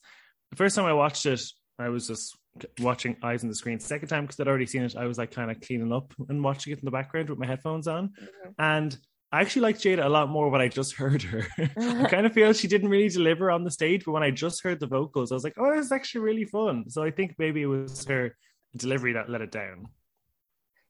The 0.50 0.56
first 0.56 0.74
time 0.76 0.84
I 0.84 0.92
watched 0.94 1.24
it, 1.26 1.42
I 1.78 1.88
was 1.90 2.06
just 2.08 2.36
watching 2.80 3.16
eyes 3.22 3.42
on 3.42 3.48
the 3.48 3.54
screen. 3.54 3.80
Second 3.80 4.08
time, 4.08 4.24
because 4.24 4.38
I'd 4.40 4.48
already 4.48 4.66
seen 4.66 4.82
it, 4.82 4.96
I 4.96 5.06
was 5.06 5.18
like 5.18 5.30
kind 5.30 5.50
of 5.50 5.60
cleaning 5.60 5.92
up 5.92 6.12
and 6.28 6.42
watching 6.42 6.72
it 6.72 6.78
in 6.78 6.84
the 6.84 6.90
background 6.90 7.30
with 7.30 7.38
my 7.38 7.46
headphones 7.46 7.86
on. 7.88 8.12
And 8.58 8.96
I 9.30 9.40
actually 9.42 9.62
like 9.62 9.76
Jaida 9.78 10.04
a 10.04 10.08
lot 10.08 10.28
more 10.30 10.48
when 10.50 10.60
I 10.60 10.68
just 10.68 10.94
heard 10.94 11.22
her. 11.22 11.46
I 11.58 12.08
kind 12.08 12.24
of 12.26 12.32
feel 12.32 12.52
she 12.52 12.68
didn't 12.68 12.88
really 12.88 13.08
deliver 13.10 13.50
on 13.50 13.64
the 13.64 13.70
stage, 13.70 14.04
but 14.04 14.12
when 14.12 14.22
I 14.22 14.30
just 14.30 14.62
heard 14.62 14.80
the 14.80 14.86
vocals, 14.86 15.30
I 15.30 15.34
was 15.34 15.44
like, 15.44 15.54
oh, 15.58 15.74
this 15.74 15.86
is 15.86 15.92
actually 15.92 16.22
really 16.22 16.44
fun. 16.44 16.88
So 16.88 17.02
I 17.02 17.10
think 17.10 17.34
maybe 17.38 17.62
it 17.62 17.66
was 17.66 18.04
her 18.06 18.36
delivery 18.76 19.12
that 19.14 19.28
let 19.28 19.40
it 19.42 19.50
down. 19.50 19.86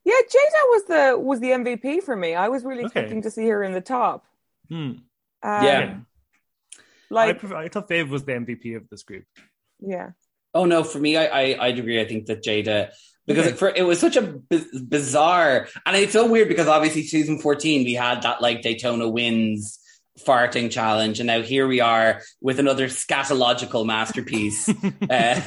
Yeah, 0.05 0.14
Jaida 0.14 0.62
was 0.71 0.85
the 0.87 1.19
was 1.19 1.41
the 1.41 1.51
MVP 1.51 2.03
for 2.03 2.16
me. 2.16 2.35
I 2.35 2.49
was 2.49 2.64
really 2.64 2.85
Okay. 2.85 3.01
expecting 3.01 3.23
to 3.23 3.31
see 3.31 3.47
her 3.49 3.62
in 3.62 3.73
the 3.73 3.81
top. 3.81 4.25
Hmm. 4.69 4.77
Um, 4.77 5.03
Yeah. 5.43 5.97
I, 7.11 7.14
like 7.14 7.39
prefer, 7.41 7.57
I 7.57 7.69
thought 7.69 7.89
Fav 7.89 8.09
was 8.09 8.25
the 8.25 8.33
MVP 8.33 8.77
of 8.77 8.89
this 8.89 9.03
group. 9.03 9.25
yeah. 9.81 10.11
Oh 10.59 10.64
no, 10.64 10.82
for 10.82 10.98
me, 10.98 11.16
I, 11.16 11.26
I 11.26 11.66
I'd 11.66 11.78
agree. 11.78 12.00
I 12.00 12.06
think 12.06 12.26
that 12.26 12.42
Jaida 12.44 12.90
because 13.26 13.46
Okay. 13.46 13.56
for 13.56 13.68
it 13.68 13.82
was 13.82 13.98
such 14.00 14.16
a 14.16 14.22
b- 14.22 14.64
bizarre, 14.88 15.68
and 15.86 15.96
it's 15.96 16.12
so 16.12 16.26
weird 16.26 16.48
because 16.48 16.66
obviously 16.66 17.02
season 17.04 17.38
fourteen 17.38 17.84
we 17.84 17.94
had 17.94 18.22
that 18.22 18.40
like 18.42 18.62
Daytona 18.62 19.09
Wind 19.09 19.59
farting 20.26 20.68
challenge, 20.68 21.20
and 21.20 21.28
now 21.28 21.42
here 21.42 21.68
we 21.68 21.80
are 21.80 22.22
with 22.40 22.59
another 22.59 22.88
scatological 22.88 23.86
masterpiece. 23.86 24.68
uh, 25.11 25.40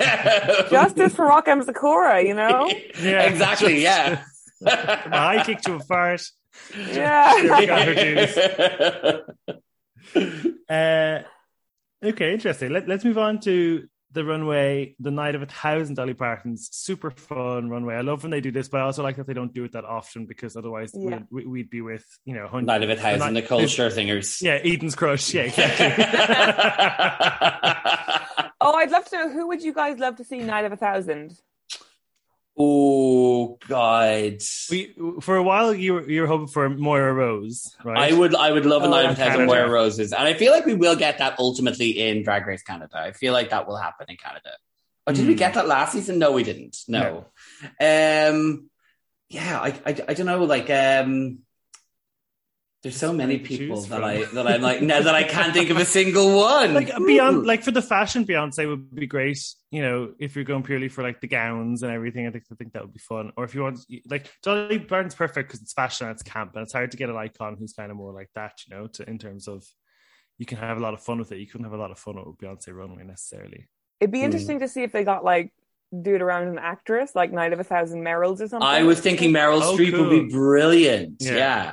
Justice 0.70 1.14
for 1.14 1.26
Rock 1.26 1.46
M. 1.46 1.62
Sakura, 1.62 2.20
you 2.22 2.34
know? 2.34 2.68
Yeah, 3.00 3.22
exactly. 3.22 3.80
Yeah. 3.82 4.24
My 4.60 5.06
high 5.12 5.44
kick 5.44 5.60
to 5.62 5.74
a 5.74 5.80
fart. 5.80 6.22
Yeah. 6.76 7.58
She 7.60 7.66
got 7.66 7.86
her 7.86 7.94
dues. 7.94 8.36
Uh, 10.68 11.22
okay, 12.04 12.32
interesting. 12.34 12.72
Let, 12.72 12.88
let's 12.88 13.04
move 13.04 13.18
on 13.18 13.38
to 13.40 13.86
the 14.12 14.24
runway, 14.24 14.94
the 14.98 15.10
night 15.10 15.34
of 15.34 15.42
a 15.42 15.46
thousand 15.46 15.94
Dolly 15.94 16.14
Partons. 16.14 16.68
Super 16.72 17.10
fun 17.10 17.68
runway. 17.68 17.94
I 17.94 18.00
love 18.00 18.22
when 18.24 18.30
they 18.30 18.40
do 18.40 18.50
this, 18.50 18.68
but 18.68 18.80
I 18.80 18.84
also 18.84 19.02
like 19.02 19.16
that 19.16 19.26
they 19.26 19.34
don't 19.34 19.52
do 19.54 19.64
it 19.64 19.72
that 19.72 19.84
often 19.84 20.26
because 20.26 20.56
otherwise 20.56 20.90
Yeah. 20.94 21.20
we'd, 21.30 21.46
we'd 21.46 21.70
be 21.70 21.80
with, 21.80 22.04
you 22.24 22.34
know, 22.34 22.48
hundred, 22.48 22.66
Night 22.66 22.82
of 22.82 22.90
a 22.90 22.96
thousand 22.96 23.34
Night- 23.34 23.42
Nicole 23.42 23.60
Scherzinger's. 23.62 24.42
Yeah, 24.42 24.58
Eden's 24.62 24.94
crush. 24.94 25.32
Yeah, 25.34 25.42
exactly. 25.42 26.04
Oh, 28.62 28.74
I'd 28.74 28.90
love 28.90 29.06
to 29.06 29.16
know 29.16 29.30
who 29.30 29.48
would 29.48 29.62
you 29.62 29.72
guys 29.72 29.98
love 29.98 30.16
to 30.16 30.24
see 30.24 30.40
Night 30.40 30.66
of 30.66 30.72
a 30.72 30.76
Thousand? 30.76 31.32
Oh 32.58 33.58
God. 33.68 34.40
we, 34.70 34.94
for 35.20 35.36
a 35.36 35.42
while, 35.42 35.74
you 35.74 35.94
were, 35.94 36.10
you 36.10 36.20
were 36.22 36.26
hoping 36.26 36.46
for 36.48 36.68
Moira 36.68 37.12
Rose, 37.12 37.74
right? 37.84 38.12
I 38.12 38.16
would 38.16 38.34
I 38.34 38.50
would 38.52 38.66
love 38.66 38.82
a 38.82 38.86
Oh, 38.86 38.90
night 38.90 39.04
of 39.04 39.10
and 39.10 39.18
a 39.18 39.24
Canada. 39.24 39.46
Moira 39.46 39.70
Roses. 39.70 40.12
And 40.12 40.22
I 40.22 40.34
feel 40.34 40.52
like 40.52 40.66
we 40.66 40.74
will 40.74 40.96
get 40.96 41.18
that 41.18 41.38
ultimately 41.38 41.90
in 42.08 42.22
Drag 42.22 42.46
Race 42.46 42.62
Canada. 42.62 42.96
I 42.98 43.12
feel 43.12 43.32
like 43.32 43.50
that 43.50 43.66
will 43.66 43.76
happen 43.76 44.06
in 44.08 44.16
Canada. 44.16 44.50
Oh, 45.06 45.12
did 45.12 45.26
we 45.26 45.32
Hmm. 45.32 45.38
get 45.38 45.54
that 45.54 45.66
last 45.66 45.92
season? 45.92 46.18
No, 46.18 46.32
we 46.32 46.42
didn't. 46.44 46.76
No. 46.88 47.26
Um 47.80 48.68
yeah, 49.28 49.60
I, 49.60 49.68
I 49.86 49.96
I 50.08 50.14
don't 50.14 50.26
know, 50.26 50.44
like 50.44 50.68
um 50.70 51.38
there's 52.82 52.96
so 52.96 53.12
many 53.12 53.38
people 53.38 53.82
that 53.82 53.88
from. 53.88 54.04
I 54.04 54.24
that 54.32 54.46
I'm 54.46 54.62
like 54.62 54.80
now 54.80 55.02
that 55.02 55.14
I 55.14 55.24
can't 55.24 55.52
think 55.52 55.68
of 55.70 55.76
a 55.76 55.84
single 55.84 56.36
one. 56.36 56.72
like 56.72 56.94
uh, 56.94 56.98
beyond 56.98 57.46
like 57.46 57.62
for 57.62 57.72
the 57.72 57.82
fashion 57.82 58.24
Beyonce 58.24 58.66
would 58.66 58.94
be 58.94 59.06
great. 59.06 59.38
You 59.70 59.82
know, 59.82 60.12
if 60.18 60.34
you're 60.34 60.46
going 60.46 60.62
purely 60.62 60.88
for 60.88 61.02
like 61.02 61.20
the 61.20 61.28
gowns 61.28 61.82
and 61.82 61.92
everything, 61.92 62.26
I 62.26 62.30
think 62.30 62.44
I 62.50 62.54
think 62.54 62.72
that 62.72 62.82
would 62.82 62.94
be 62.94 63.00
fun. 63.00 63.32
Or 63.36 63.44
if 63.44 63.54
you 63.54 63.62
want 63.62 63.80
like 64.08 64.30
Dolly 64.42 64.78
Parton's 64.78 65.14
perfect 65.14 65.48
because 65.48 65.60
it's 65.60 65.74
fashion 65.74 66.06
and 66.06 66.14
it's 66.14 66.22
camp, 66.22 66.52
and 66.54 66.62
it's 66.62 66.72
hard 66.72 66.90
to 66.92 66.96
get 66.96 67.10
an 67.10 67.16
icon 67.16 67.56
who's 67.58 67.74
kind 67.74 67.90
of 67.90 67.98
more 67.98 68.12
like 68.12 68.30
that. 68.34 68.60
You 68.66 68.76
know, 68.76 68.86
to, 68.86 69.08
in 69.08 69.18
terms 69.18 69.46
of 69.46 69.64
you 70.38 70.46
can 70.46 70.56
have 70.56 70.78
a 70.78 70.80
lot 70.80 70.94
of 70.94 71.02
fun 71.02 71.18
with 71.18 71.32
it. 71.32 71.38
You 71.38 71.46
couldn't 71.46 71.64
have 71.64 71.74
a 71.74 71.82
lot 71.82 71.90
of 71.90 71.98
fun 71.98 72.16
with 72.16 72.38
Beyonce 72.38 72.74
runway 72.74 73.04
necessarily. 73.04 73.68
It'd 74.00 74.10
be 74.10 74.20
hmm. 74.20 74.24
interesting 74.24 74.60
to 74.60 74.68
see 74.68 74.82
if 74.82 74.92
they 74.92 75.04
got 75.04 75.22
like 75.22 75.52
do 76.02 76.14
it 76.14 76.22
around 76.22 76.48
an 76.48 76.58
actress, 76.58 77.14
like 77.14 77.30
Night 77.30 77.52
of 77.52 77.60
a 77.60 77.64
Thousand 77.64 78.02
Meryls 78.02 78.40
or 78.40 78.48
something. 78.48 78.62
I 78.62 78.84
was 78.84 79.00
thinking 79.00 79.32
Meryl 79.32 79.60
Oh, 79.60 79.76
Streep 79.76 79.98
would 79.98 80.08
be 80.08 80.32
brilliant. 80.32 81.16
Yeah. 81.20 81.34
Yeah. 81.34 81.72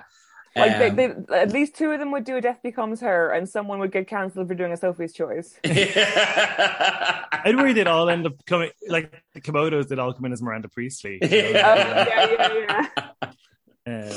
Like 0.58 0.72
Um, 0.74 0.96
they, 0.96 1.08
they, 1.08 1.36
at 1.36 1.52
least 1.52 1.76
two 1.76 1.92
of 1.92 2.00
them 2.00 2.12
would 2.12 2.24
do 2.24 2.38
a 2.38 2.42
Death 2.42 2.60
Becomes 2.64 3.02
Her, 3.02 3.32
and 3.32 3.48
someone 3.48 3.80
would 3.80 3.92
get 3.92 4.08
cancelled 4.08 4.48
for 4.48 4.56
doing 4.56 4.72
a 4.72 4.78
Sophie's 4.78 5.14
Choice. 5.14 5.60
I'd 5.66 7.56
worry 7.56 7.74
they'd 7.74 7.88
all 7.88 8.10
end 8.10 8.26
up 8.26 8.34
coming 8.46 8.72
like 8.88 9.14
the 9.34 9.42
Komodos. 9.42 9.88
They'd 9.88 10.00
all 10.00 10.14
come 10.14 10.26
in 10.26 10.34
as 10.34 10.42
Miranda 10.42 10.70
Priestly. 10.70 11.20
you 11.22 11.30
know? 11.30 11.38
Oh, 11.38 11.76
yeah, 11.76 12.28
yeah, 12.32 12.88
yeah. 12.94 13.32
Um, 13.88 14.12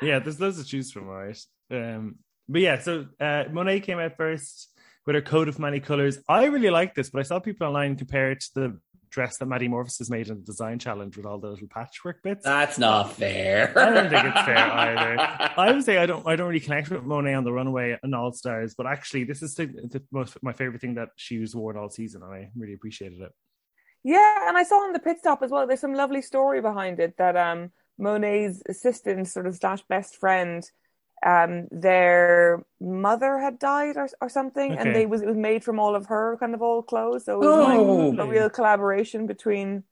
yeah, 0.00 0.18
there's 0.20 0.40
loads 0.40 0.56
to 0.56 0.64
choose 0.64 0.90
from, 0.90 1.04
right? 1.04 1.38
Um, 1.70 2.16
but 2.48 2.62
yeah, 2.62 2.78
so 2.78 3.04
uh, 3.20 3.44
Monet 3.52 3.80
came 3.80 3.98
out 3.98 4.16
first 4.16 4.70
with 5.06 5.14
her 5.14 5.20
coat 5.20 5.46
of 5.48 5.58
many 5.58 5.78
colors. 5.78 6.18
I 6.26 6.44
really 6.46 6.70
like 6.70 6.94
this, 6.94 7.10
but 7.10 7.18
I 7.20 7.22
saw 7.24 7.38
people 7.38 7.66
online 7.66 7.96
compare 7.96 8.30
it 8.30 8.40
to 8.40 8.54
the 8.54 8.80
dress 9.14 9.38
that 9.38 9.46
Maddy 9.46 9.68
Morphosis 9.68 9.98
has 9.98 10.10
made 10.10 10.28
in 10.28 10.38
the 10.38 10.44
design 10.44 10.80
challenge 10.80 11.16
with 11.16 11.24
all 11.24 11.38
the 11.38 11.48
little 11.48 11.68
patchwork 11.68 12.20
bits. 12.22 12.44
That's 12.44 12.78
not 12.78 13.12
fair. 13.12 13.72
I 13.78 13.90
don't 13.90 14.10
think 14.10 14.24
it's 14.24 14.44
fair 14.44 14.58
either. 14.58 15.16
I 15.56 15.70
would 15.72 15.84
say 15.84 15.98
I 15.98 16.06
don't 16.06 16.26
I 16.26 16.34
don't 16.34 16.48
really 16.48 16.60
connect 16.60 16.90
with 16.90 17.04
Monet 17.04 17.34
on 17.34 17.44
the 17.44 17.52
runway 17.52 17.96
and 18.02 18.14
All 18.14 18.32
Stars, 18.32 18.74
but 18.76 18.86
actually 18.86 19.24
this 19.24 19.40
is 19.40 19.54
the, 19.54 19.66
the 19.66 20.02
most 20.10 20.36
my 20.42 20.52
favorite 20.52 20.80
thing 20.80 20.96
that 20.96 21.10
she 21.16 21.38
was 21.38 21.54
worn 21.54 21.76
all 21.76 21.88
season, 21.88 22.22
and 22.22 22.32
I 22.32 22.50
really 22.56 22.74
appreciated 22.74 23.20
it. 23.20 23.32
Yeah, 24.02 24.48
and 24.48 24.58
I 24.58 24.64
saw 24.64 24.76
on 24.76 24.92
the 24.92 24.98
pit 24.98 25.18
stop 25.20 25.42
as 25.42 25.50
well. 25.50 25.66
There's 25.66 25.80
some 25.80 25.94
lovely 25.94 26.20
story 26.20 26.60
behind 26.60 26.98
it 26.98 27.16
that 27.18 27.36
um 27.36 27.70
Monet's 27.96 28.62
assistant, 28.68 29.28
sort 29.28 29.46
of 29.46 29.54
slash 29.54 29.82
best 29.88 30.16
friend, 30.16 30.68
um, 31.24 31.68
their 31.70 32.64
mother 32.80 33.38
had 33.38 33.58
died 33.58 33.96
or, 33.96 34.08
or 34.20 34.28
something, 34.28 34.72
Okay. 34.72 34.80
and 34.80 34.94
they 34.94 35.06
was 35.06 35.22
it 35.22 35.26
was 35.26 35.36
made 35.36 35.64
from 35.64 35.78
all 35.80 35.94
of 35.94 36.06
her 36.06 36.36
kind 36.38 36.54
of 36.54 36.62
old 36.62 36.86
clothes. 36.86 37.24
So 37.24 37.36
it 37.36 37.38
was 37.46 37.56
Oh. 37.56 38.10
like 38.10 38.18
a 38.18 38.26
real 38.26 38.50
collaboration 38.50 39.26
between 39.26 39.84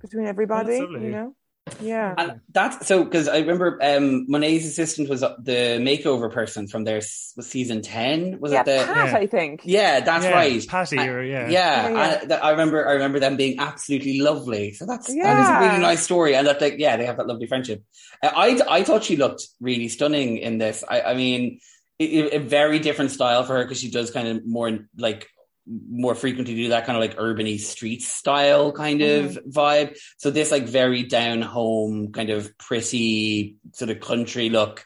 between 0.00 0.26
everybody. 0.26 0.92
You 0.94 1.10
know, 1.10 1.36
yeah. 1.80 2.14
And 2.16 2.40
that's 2.52 2.86
so 2.86 3.04
because 3.04 3.26
I 3.26 3.38
remember 3.38 3.78
um, 3.82 4.26
Monet's 4.28 4.66
assistant 4.66 5.08
was 5.08 5.20
the 5.20 5.78
makeover 5.80 6.30
person 6.30 6.68
from 6.68 6.84
their 6.84 6.96
was 7.36 7.46
season 7.46 7.80
ten. 7.80 8.38
Was 8.38 8.52
yeah, 8.52 8.60
it 8.60 8.66
the? 8.66 8.84
Pat, 8.84 9.06
Yeah. 9.12 9.16
I 9.16 9.26
think. 9.26 9.60
Yeah, 9.64 10.00
that's 10.00 10.24
Yeah, 10.24 10.30
right. 10.30 10.66
Patty, 10.68 10.98
I- 10.98 11.06
or 11.08 11.22
yeah, 11.22 11.48
Yeah, 11.48 11.88
Yeah, 11.88 12.22
yeah. 12.28 12.36
I, 12.36 12.48
I 12.48 12.50
remember. 12.50 12.86
I 12.86 12.92
remember 12.92 13.18
them 13.18 13.36
being 13.36 13.58
absolutely 13.58 14.20
lovely. 14.20 14.72
So 14.72 14.84
that's 14.86 15.06
that 15.06 15.14
is 15.40 15.48
a 15.48 15.60
really 15.68 15.80
nice 15.82 16.02
story, 16.02 16.34
and 16.36 16.46
that 16.46 16.60
they, 16.60 16.76
yeah, 16.76 16.96
they 16.96 17.06
have 17.06 17.16
that 17.16 17.26
lovely 17.26 17.46
friendship. 17.46 17.82
Uh, 18.22 18.30
I 18.34 18.60
I 18.68 18.84
thought 18.84 19.04
she 19.04 19.16
looked 19.16 19.46
really 19.60 19.88
stunning 19.88 20.38
in 20.38 20.58
this. 20.58 20.84
I, 20.86 21.00
I 21.00 21.14
mean, 21.14 21.60
it, 21.98 22.10
it- 22.12 22.32
a 22.34 22.40
very 22.40 22.78
different 22.78 23.10
style 23.10 23.42
for 23.44 23.54
her 23.56 23.64
because 23.64 23.80
she 23.80 23.90
does 23.90 24.10
kind 24.10 24.28
of 24.28 24.46
more 24.46 24.80
like 24.98 25.28
more 25.66 26.14
frequently 26.14 26.54
do 26.54 26.68
that 26.68 26.86
kind 26.86 26.96
of 26.96 27.00
like 27.00 27.16
urbany 27.16 27.58
street 27.58 28.02
style 28.02 28.72
kind 28.72 29.00
of 29.00 29.32
mm-hmm. 29.32 29.50
vibe. 29.50 29.96
So 30.18 30.30
this 30.30 30.50
like 30.50 30.64
very 30.64 31.04
down 31.04 31.42
home 31.42 32.12
kind 32.12 32.30
of 32.30 32.56
pretty 32.58 33.56
sort 33.72 33.90
of 33.90 34.00
country 34.00 34.50
look. 34.50 34.84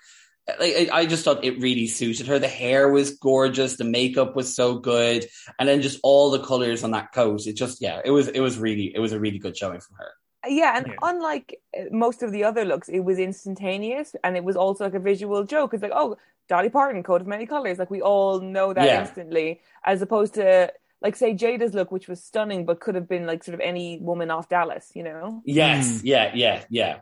Like 0.58 0.90
I 0.90 1.00
I 1.00 1.06
just 1.06 1.24
thought 1.24 1.44
it 1.44 1.60
really 1.60 1.88
suited 1.88 2.26
her. 2.28 2.38
The 2.38 2.48
hair 2.48 2.90
was 2.90 3.18
gorgeous, 3.18 3.76
the 3.76 3.84
makeup 3.84 4.34
was 4.34 4.54
so 4.54 4.78
good, 4.78 5.26
and 5.58 5.68
then 5.68 5.82
just 5.82 6.00
all 6.02 6.30
the 6.30 6.42
colors 6.42 6.84
on 6.84 6.92
that 6.92 7.12
coat. 7.12 7.46
It 7.46 7.54
just 7.54 7.82
yeah, 7.82 8.00
it 8.04 8.10
was 8.10 8.28
it 8.28 8.40
was 8.40 8.56
really 8.56 8.92
it 8.94 9.00
was 9.00 9.12
a 9.12 9.20
really 9.20 9.38
good 9.38 9.56
showing 9.56 9.80
from 9.80 9.96
her. 9.98 10.12
Yeah, 10.46 10.76
and 10.76 10.86
Yeah. 10.86 10.94
unlike 11.02 11.60
uh, 11.78 11.84
most 11.90 12.22
of 12.22 12.30
the 12.32 12.44
other 12.44 12.64
looks, 12.64 12.88
it 12.88 13.00
was 13.00 13.18
instantaneous, 13.18 14.14
and 14.22 14.36
it 14.36 14.44
was 14.44 14.56
also 14.56 14.84
like 14.84 14.94
a 14.94 15.00
visual 15.00 15.44
joke. 15.44 15.74
It's 15.74 15.82
like, 15.82 15.92
oh, 15.94 16.16
Dolly 16.48 16.70
Parton, 16.70 17.02
coat 17.02 17.20
of 17.20 17.26
many 17.26 17.44
colors. 17.46 17.78
Like 17.78 17.90
we 17.90 18.00
all 18.00 18.40
know 18.40 18.72
that 18.72 18.84
Yeah. 18.86 19.00
instantly, 19.00 19.60
as 19.84 20.00
opposed 20.00 20.34
to 20.34 20.72
like 21.00 21.14
say 21.16 21.34
Jaida's 21.34 21.74
look, 21.74 21.90
which 21.92 22.08
was 22.08 22.22
stunning, 22.22 22.64
but 22.66 22.80
could 22.80 22.94
have 22.94 23.08
been 23.08 23.26
like 23.26 23.44
sort 23.44 23.54
of 23.54 23.60
any 23.60 23.98
woman 24.00 24.30
off 24.30 24.48
Dallas. 24.48 24.90
You 24.94 25.02
know? 25.04 25.42
Yes, 25.44 26.02
yeah, 26.04 26.30
yeah, 26.34 26.64
yeah. 26.70 27.00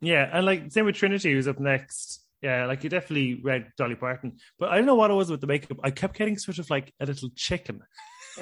Yeah, 0.00 0.28
and 0.32 0.46
like 0.46 0.70
same 0.72 0.84
with 0.86 0.94
Trinity, 0.96 1.32
who's 1.32 1.48
up 1.48 1.58
next. 1.60 2.24
Yeah, 2.40 2.66
like 2.66 2.84
you 2.84 2.90
definitely 2.90 3.40
read 3.42 3.72
Dolly 3.76 3.96
Parton, 3.96 4.38
but 4.58 4.70
I 4.70 4.76
don't 4.76 4.86
know 4.86 4.94
what 4.94 5.10
it 5.10 5.14
was 5.14 5.30
with 5.30 5.40
the 5.40 5.46
makeup. 5.48 5.78
I 5.82 5.90
kept 5.90 6.16
getting 6.16 6.38
sort 6.38 6.58
of 6.58 6.70
like 6.70 6.92
a 7.00 7.06
little 7.06 7.30
chicken. 7.34 7.80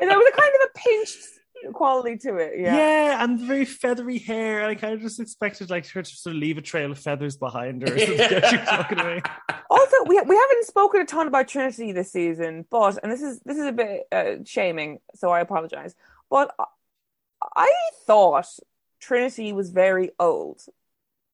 And 0.00 0.08
there 0.08 0.18
was 0.18 0.32
a 0.32 0.36
kind 0.36 0.52
of 0.54 0.68
a 0.68 0.78
pinched 0.78 1.26
quality 1.72 2.16
to 2.18 2.36
it. 2.36 2.58
Yeah. 2.58 2.76
Yeah, 2.76 3.24
and 3.24 3.40
very 3.40 3.64
feathery 3.64 4.18
hair. 4.18 4.60
And 4.60 4.68
I 4.70 4.74
kind 4.74 4.94
of 4.94 5.00
just 5.00 5.20
expected 5.20 5.70
like 5.70 5.86
her 5.88 6.02
to 6.02 6.10
sort 6.16 6.36
of 6.36 6.40
leave 6.40 6.58
a 6.58 6.62
trail 6.62 6.90
of 6.92 6.98
feathers 6.98 7.36
behind 7.36 7.82
her. 7.86 7.94
Or 7.94 7.98
something 7.98 8.20
as 8.20 8.50
she 8.50 8.56
was 8.56 8.68
walking 8.70 9.00
away. 9.00 9.22
Also, 9.70 9.96
we 10.06 10.20
we 10.20 10.36
haven't 10.36 10.64
spoken 10.66 11.00
a 11.00 11.04
ton 11.04 11.26
about 11.28 11.48
Trinity 11.48 11.92
this 11.92 12.12
season, 12.12 12.64
but 12.70 12.98
and 13.02 13.12
this 13.12 13.22
is 13.22 13.40
this 13.40 13.58
is 13.58 13.66
a 13.66 13.72
bit 13.72 14.02
uh, 14.12 14.34
shaming, 14.44 14.98
so 15.14 15.30
I 15.30 15.40
apologize. 15.40 15.94
But 16.30 16.54
I- 16.58 16.64
I 17.54 17.72
thought 18.04 18.48
Trinity 19.00 19.52
was 19.52 19.70
very 19.70 20.10
old, 20.18 20.60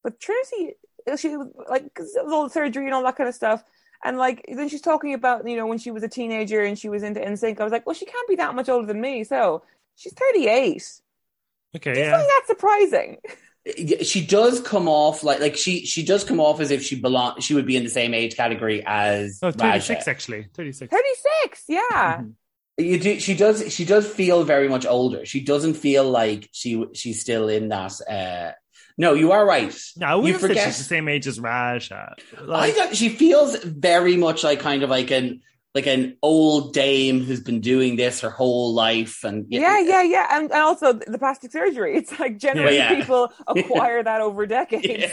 but 0.02 0.20
Trinity 0.20 0.74
she 1.16 1.36
was 1.36 1.48
like 1.68 1.98
all 2.28 2.44
the 2.44 2.50
surgery 2.50 2.84
and 2.86 2.94
all 2.94 3.02
that 3.04 3.16
kind 3.16 3.28
of 3.28 3.34
stuff. 3.34 3.62
And 4.04 4.18
like 4.18 4.44
then 4.46 4.68
she's 4.68 4.82
talking 4.82 5.14
about 5.14 5.48
you 5.48 5.56
know 5.56 5.66
when 5.66 5.78
she 5.78 5.90
was 5.90 6.02
a 6.02 6.08
teenager 6.08 6.60
and 6.62 6.78
she 6.78 6.90
was 6.90 7.02
into 7.02 7.20
NSYNC. 7.20 7.58
I 7.58 7.64
was 7.64 7.72
like, 7.72 7.86
well, 7.86 7.94
she 7.94 8.04
can't 8.04 8.28
be 8.28 8.36
that 8.36 8.54
much 8.54 8.68
older 8.68 8.86
than 8.86 9.00
me. 9.00 9.24
So 9.24 9.62
she's 9.96 10.12
thirty 10.14 10.46
eight. 10.48 10.84
Okay, 11.76 11.92
Do 11.94 11.98
you 12.00 12.06
yeah. 12.06 12.12
find 12.16 12.28
that 12.28 12.42
surprising? 12.46 13.18
she 14.02 14.24
does 14.26 14.60
come 14.60 14.88
off 14.88 15.24
like 15.24 15.40
like 15.40 15.56
she 15.56 15.86
she 15.86 16.04
does 16.04 16.22
come 16.22 16.38
off 16.38 16.60
as 16.60 16.70
if 16.70 16.82
she 16.82 17.00
belong 17.00 17.40
she 17.40 17.54
would 17.54 17.64
be 17.64 17.76
in 17.76 17.82
the 17.82 17.88
same 17.88 18.12
age 18.12 18.36
category 18.36 18.82
as 18.84 19.38
Oh, 19.42 19.50
36 19.50 19.88
Raja. 20.00 20.10
actually. 20.10 20.46
36. 20.54 20.90
Thirty 20.90 21.08
six, 21.42 21.64
yeah. 21.68 22.22
You 22.76 22.98
do, 22.98 23.18
she 23.20 23.34
does 23.34 23.72
she 23.72 23.86
does 23.86 24.06
feel 24.06 24.44
very 24.44 24.68
much 24.68 24.84
older. 24.84 25.24
She 25.24 25.40
doesn't 25.40 25.74
feel 25.74 26.04
like 26.10 26.48
she 26.52 26.84
she's 26.92 27.20
still 27.22 27.48
in 27.48 27.68
that 27.70 27.92
uh 28.06 28.52
No, 28.98 29.14
you 29.14 29.32
are 29.32 29.46
right. 29.46 29.74
No, 29.96 30.06
I 30.22 30.26
you 30.28 30.36
forget. 30.36 30.66
she's 30.66 30.76
the 30.78 30.84
same 30.84 31.08
age 31.08 31.26
as 31.26 31.40
Raja. 31.40 32.14
I 32.38 32.42
Like, 32.42 32.74
don't, 32.74 32.94
she 32.94 33.08
feels 33.08 33.56
very 33.64 34.16
much 34.18 34.44
like 34.44 34.60
kind 34.60 34.82
of 34.82 34.90
like 34.90 35.10
an 35.10 35.40
like 35.74 35.86
an 35.88 36.16
old 36.22 36.72
dame 36.72 37.20
who's 37.24 37.40
been 37.40 37.60
doing 37.60 37.96
this 37.96 38.20
her 38.20 38.30
whole 38.30 38.72
life, 38.74 39.24
and 39.24 39.44
Yeah, 39.48 39.80
yeah, 39.80 40.02
yeah, 40.02 40.28
and, 40.30 40.44
and 40.52 40.62
also 40.62 40.92
the 40.92 41.18
plastic 41.18 41.50
surgery. 41.50 41.96
It's 41.96 42.16
like 42.20 42.38
generally 42.38 42.76
Yeah. 42.76 42.94
people 42.94 43.32
acquire 43.48 44.02
that 44.02 44.20
over 44.20 44.46
decades. 44.46 45.12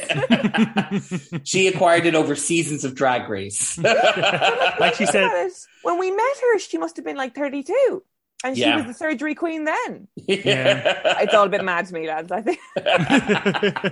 she 1.43 1.67
acquired 1.67 2.05
it 2.05 2.13
over 2.13 2.35
seasons 2.35 2.83
of 2.85 2.93
Drag 2.93 3.27
Race. 3.27 3.77
like 4.79 4.95
she 4.95 5.07
said, 5.07 5.31
it. 5.47 5.53
when 5.81 5.97
we 5.97 6.11
met 6.11 6.37
her, 6.41 6.59
she 6.59 6.77
must 6.77 6.95
have 6.97 7.05
been 7.05 7.17
like 7.17 7.33
32, 7.33 8.03
and 8.43 8.55
she 8.55 8.61
Yeah. 8.61 8.77
was 8.77 8.85
the 8.85 8.93
surgery 8.93 9.33
queen 9.33 9.63
then. 9.65 10.07
yeah. 10.15 11.21
It's 11.21 11.33
all 11.33 11.45
a 11.45 11.49
bit 11.49 11.63
mad 11.63 11.87
to 11.87 11.93
me, 11.95 12.07
lads. 12.07 12.31
I 12.31 12.41
think. 12.43 12.59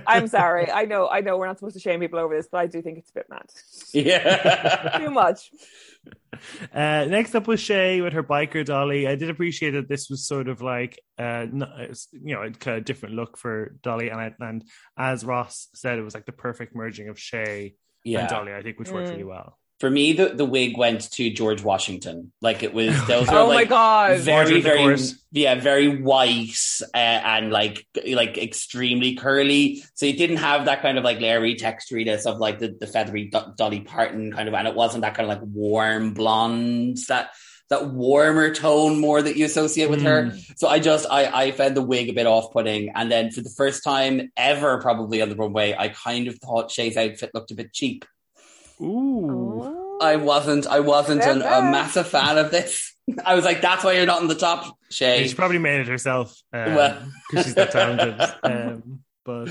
I'm 0.06 0.28
sorry. 0.28 0.70
I 0.70 0.84
know. 0.84 1.08
I 1.08 1.20
know. 1.20 1.36
We're 1.36 1.46
not 1.46 1.58
supposed 1.58 1.74
to 1.74 1.80
shame 1.80 1.98
people 2.00 2.18
over 2.20 2.36
this, 2.36 2.46
but 2.50 2.58
I 2.58 2.66
do 2.68 2.80
think 2.80 2.98
it's 2.98 3.10
a 3.10 3.14
bit 3.14 3.26
mad. 3.28 3.46
yeah. 3.92 4.98
Too 4.98 5.10
much. 5.10 5.50
Uh, 6.72 7.04
next 7.06 7.34
up 7.34 7.46
was 7.46 7.60
Shea 7.60 8.00
with 8.00 8.14
her 8.14 8.22
biker 8.22 8.64
dolly. 8.64 9.06
I 9.06 9.14
did 9.14 9.28
appreciate 9.30 9.72
that 9.72 9.88
this 9.88 10.08
was 10.08 10.26
sort 10.26 10.48
of 10.48 10.62
like, 10.62 10.98
uh, 11.18 11.46
you 11.52 12.34
know, 12.34 12.42
a 12.42 12.50
kind 12.50 12.78
of 12.78 12.84
different 12.86 13.14
look 13.14 13.36
for 13.36 13.76
Dolly, 13.82 14.08
and 14.08 14.18
I, 14.20 14.34
and 14.40 14.64
as 14.96 15.24
Ross 15.24 15.68
said, 15.74 15.98
it 15.98 16.02
was 16.02 16.14
like 16.14 16.24
the 16.26 16.32
perfect 16.32 16.74
merging 16.74 17.08
of 17.08 17.18
Shea 17.18 17.74
Yeah. 18.04 18.20
and 18.20 18.28
Dolly. 18.28 18.54
I 18.54 18.62
think 18.62 18.78
which 18.78 18.90
worked 18.90 19.08
Mm. 19.08 19.12
really 19.12 19.24
well. 19.24 19.58
For 19.80 19.90
me, 19.90 20.12
the, 20.12 20.28
the 20.28 20.44
wig 20.44 20.76
went 20.76 21.10
to 21.12 21.30
George 21.30 21.62
Washington. 21.62 22.32
Like 22.42 22.62
it 22.62 22.74
was, 22.74 22.94
those 23.06 23.28
were 23.30 23.34
Oh 23.38 23.46
my 23.48 23.54
like 23.54 23.70
god. 23.70 24.20
very, 24.20 24.60
very, 24.60 24.96
yeah, 25.32 25.54
very 25.54 26.00
white 26.02 26.54
uh, 26.94 26.98
and 26.98 27.50
like 27.50 27.86
like 28.06 28.36
extremely 28.36 29.14
curly. 29.14 29.82
So 29.94 30.04
it 30.04 30.18
didn't 30.18 30.36
have 30.36 30.66
that 30.66 30.82
kind 30.82 30.98
of 30.98 31.04
like 31.04 31.18
Larry 31.20 31.56
texturiness 31.56 32.26
of 32.26 32.38
like 32.38 32.58
the, 32.58 32.76
the 32.78 32.86
feathery 32.86 33.30
Do- 33.30 33.54
Dolly 33.56 33.80
Parton 33.80 34.32
kind 34.32 34.48
of, 34.48 34.54
and 34.54 34.68
it 34.68 34.74
wasn't 34.74 35.00
that 35.02 35.14
kind 35.14 35.30
of 35.30 35.38
like 35.38 35.48
warm 35.50 36.12
blonde 36.12 36.98
that 37.08 37.30
that 37.70 37.88
warmer 37.88 38.52
tone 38.52 38.98
more 39.00 39.22
that 39.22 39.36
you 39.36 39.44
associate 39.46 39.88
with 39.88 40.02
her. 40.02 40.36
So 40.56 40.68
I 40.68 40.78
just 40.80 41.06
I 41.10 41.24
I 41.44 41.52
found 41.52 41.74
the 41.76 41.82
wig 41.82 42.10
a 42.10 42.12
bit 42.12 42.26
off 42.26 42.52
putting, 42.52 42.90
and 42.90 43.10
then 43.10 43.30
for 43.30 43.40
the 43.40 43.48
first 43.56 43.82
time 43.82 44.30
ever, 44.36 44.78
probably 44.80 45.22
on 45.22 45.30
the 45.30 45.36
runway, 45.36 45.74
I 45.78 45.88
kind 45.88 46.28
of 46.28 46.36
thought 46.38 46.70
Shea's 46.70 46.96
outfit 46.98 47.30
looked 47.32 47.50
a 47.50 47.54
bit 47.54 47.72
cheap. 47.72 48.04
Ooh. 48.82 49.62
Oh. 49.62 49.98
I 50.00 50.16
wasn't 50.16 50.66
I 50.66 50.80
wasn't 50.80 51.22
an, 51.22 51.42
a 51.42 51.60
massive 51.62 52.08
fan 52.08 52.38
of 52.38 52.50
this. 52.50 52.94
I 53.26 53.34
was 53.34 53.44
like, 53.44 53.60
that's 53.60 53.84
why 53.84 53.92
you're 53.92 54.06
not 54.06 54.22
in 54.22 54.28
the 54.28 54.34
top, 54.34 54.76
Shea. 54.90 55.26
She 55.26 55.34
probably 55.34 55.58
made 55.58 55.80
it 55.80 55.88
herself 55.88 56.34
because 56.52 56.74
Well. 56.76 57.42
she's 57.42 57.54
that 57.54 57.70
talented. 57.72 58.18
um, 58.42 59.00
but 59.24 59.50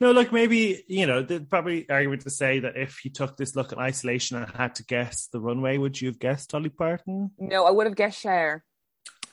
no, 0.00 0.12
look, 0.12 0.30
maybe 0.32 0.84
you 0.86 1.06
know, 1.06 1.22
there'd 1.22 1.50
probably 1.50 1.88
argument 1.90 2.22
to 2.22 2.30
say 2.30 2.60
that 2.60 2.76
if 2.76 3.04
you 3.04 3.10
took 3.10 3.36
this 3.36 3.56
look 3.56 3.72
in 3.72 3.78
isolation 3.78 4.36
and 4.36 4.48
had 4.52 4.76
to 4.76 4.84
guess 4.84 5.28
the 5.32 5.40
runway, 5.40 5.76
would 5.78 6.00
you 6.00 6.08
have 6.08 6.18
guessed 6.20 6.50
Dolly 6.50 6.68
Parton? 6.68 7.30
No, 7.38 7.64
I 7.64 7.70
would 7.72 7.86
have 7.86 7.96
guessed 7.96 8.20
Cher. 8.20 8.64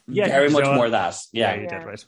Yeah, 0.08 0.28
very 0.28 0.50
much 0.50 0.64
know 0.64 0.74
more 0.74 0.90
that. 0.90 1.18
Yeah, 1.32 1.52
Yeah. 1.54 1.56
you 1.62 1.68
Yeah. 1.70 1.80
did 1.80 1.86
right. 1.88 2.06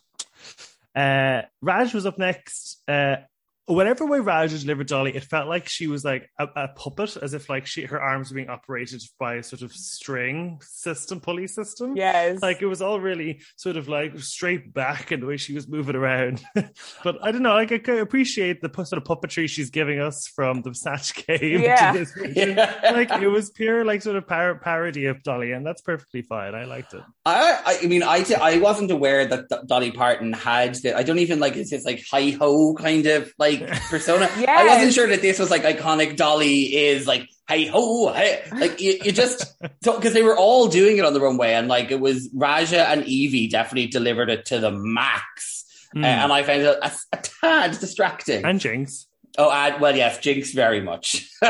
Uh, 0.95 1.41
Raj 1.61 1.93
was 1.93 2.05
up 2.05 2.17
next. 2.17 2.81
Uh, 2.87 3.17
whatever 3.65 4.05
way 4.05 4.19
Raj 4.19 4.51
delivered 4.61 4.87
Dolly, 4.87 5.15
it 5.15 5.23
felt 5.23 5.47
like 5.47 5.69
she 5.69 5.87
was 5.87 6.03
like 6.03 6.29
a, 6.39 6.47
a 6.55 6.67
puppet, 6.69 7.17
as 7.17 7.33
if 7.33 7.49
like 7.49 7.65
she 7.65 7.83
her 7.83 8.01
arms 8.01 8.29
were 8.29 8.35
being 8.35 8.49
operated 8.49 9.01
by 9.19 9.35
a 9.35 9.43
sort 9.43 9.61
of 9.61 9.71
string 9.71 10.59
system, 10.61 11.19
pulley 11.19 11.47
system. 11.47 11.95
Yes. 11.95 12.41
Like 12.41 12.61
it 12.61 12.65
was 12.65 12.81
all 12.81 12.99
really 12.99 13.41
sort 13.55 13.77
of 13.77 13.87
like 13.87 14.19
straight 14.19 14.73
back 14.73 15.11
and 15.11 15.23
the 15.23 15.27
way 15.27 15.37
she 15.37 15.53
was 15.53 15.67
moving 15.67 15.95
around. 15.95 16.41
but 17.03 17.17
I 17.23 17.31
don't 17.31 17.43
know, 17.43 17.53
like 17.53 17.71
I 17.71 17.77
can 17.77 17.99
appreciate 17.99 18.61
the 18.61 18.69
sort 18.83 18.93
of 19.01 19.03
puppetry 19.03 19.47
she's 19.47 19.69
giving 19.69 19.99
us 19.99 20.27
from 20.27 20.61
the 20.61 20.73
Snatch 20.73 21.13
game 21.25 21.61
Yeah. 21.61 21.91
to 21.93 21.99
this 21.99 22.11
version. 22.17 22.55
Like 22.55 23.11
it 23.11 23.27
was 23.29 23.49
pure 23.51 23.85
like 23.85 24.01
sort 24.01 24.17
of 24.17 24.27
par- 24.27 24.59
parody 24.59 25.05
of 25.05 25.23
Dolly, 25.23 25.51
and 25.51 25.65
that's 25.65 25.81
perfectly 25.81 26.21
fine. 26.21 26.53
I 26.55 26.65
liked 26.65 26.93
it. 26.93 27.01
I, 27.25 27.77
I 27.83 27.87
mean, 27.87 28.03
I, 28.03 28.25
I 28.41 28.57
wasn't 28.57 28.91
aware 28.91 29.25
that 29.25 29.47
D- 29.49 29.55
Dolly 29.67 29.91
Parton 29.91 30.33
had 30.33 30.75
the, 30.75 30.97
I 30.97 31.03
don't 31.03 31.19
even 31.19 31.39
like, 31.39 31.55
it's 31.55 31.69
this 31.69 31.85
like 31.85 32.03
hi 32.11 32.31
ho 32.31 32.73
kind 32.75 33.05
of 33.05 33.31
like 33.39 33.52
persona. 33.61 34.29
I 34.47 34.67
wasn't 34.67 34.93
sure 34.93 35.07
that 35.07 35.21
this 35.21 35.39
was 35.39 35.49
like 35.49 35.63
iconic 35.63 36.15
Dolly 36.15 36.75
is 36.75 37.07
like, 37.07 37.29
hey 37.47 37.65
ho, 37.65 38.11
hey. 38.13 38.43
like 38.51 38.79
you, 38.81 38.99
you 39.03 39.11
just, 39.11 39.55
because 39.81 40.13
they 40.13 40.23
were 40.23 40.37
all 40.37 40.67
doing 40.67 40.97
it 40.97 41.05
on 41.05 41.13
the 41.13 41.21
runway 41.21 41.53
and 41.53 41.67
like 41.67 41.91
it 41.91 41.99
was 41.99 42.29
Raja 42.33 42.87
and 42.89 43.03
Yvie 43.03 43.49
definitely 43.49 43.87
delivered 43.87 44.29
it 44.29 44.45
to 44.47 44.59
the 44.59 44.71
max. 44.71 45.65
Mm. 45.95 46.03
Uh, 46.03 46.07
and 46.07 46.33
I 46.33 46.43
found 46.43 46.61
it 46.61 46.77
a, 46.81 46.91
a 47.11 47.17
tad 47.17 47.79
distracting. 47.79 48.45
and 48.45 48.59
Jinkx. 48.59 49.05
oh, 49.37 49.51
and, 49.51 49.79
well, 49.81 49.95
yes, 49.95 50.19
Jinkx 50.19 50.53
very 50.53 50.81
much. 50.81 51.29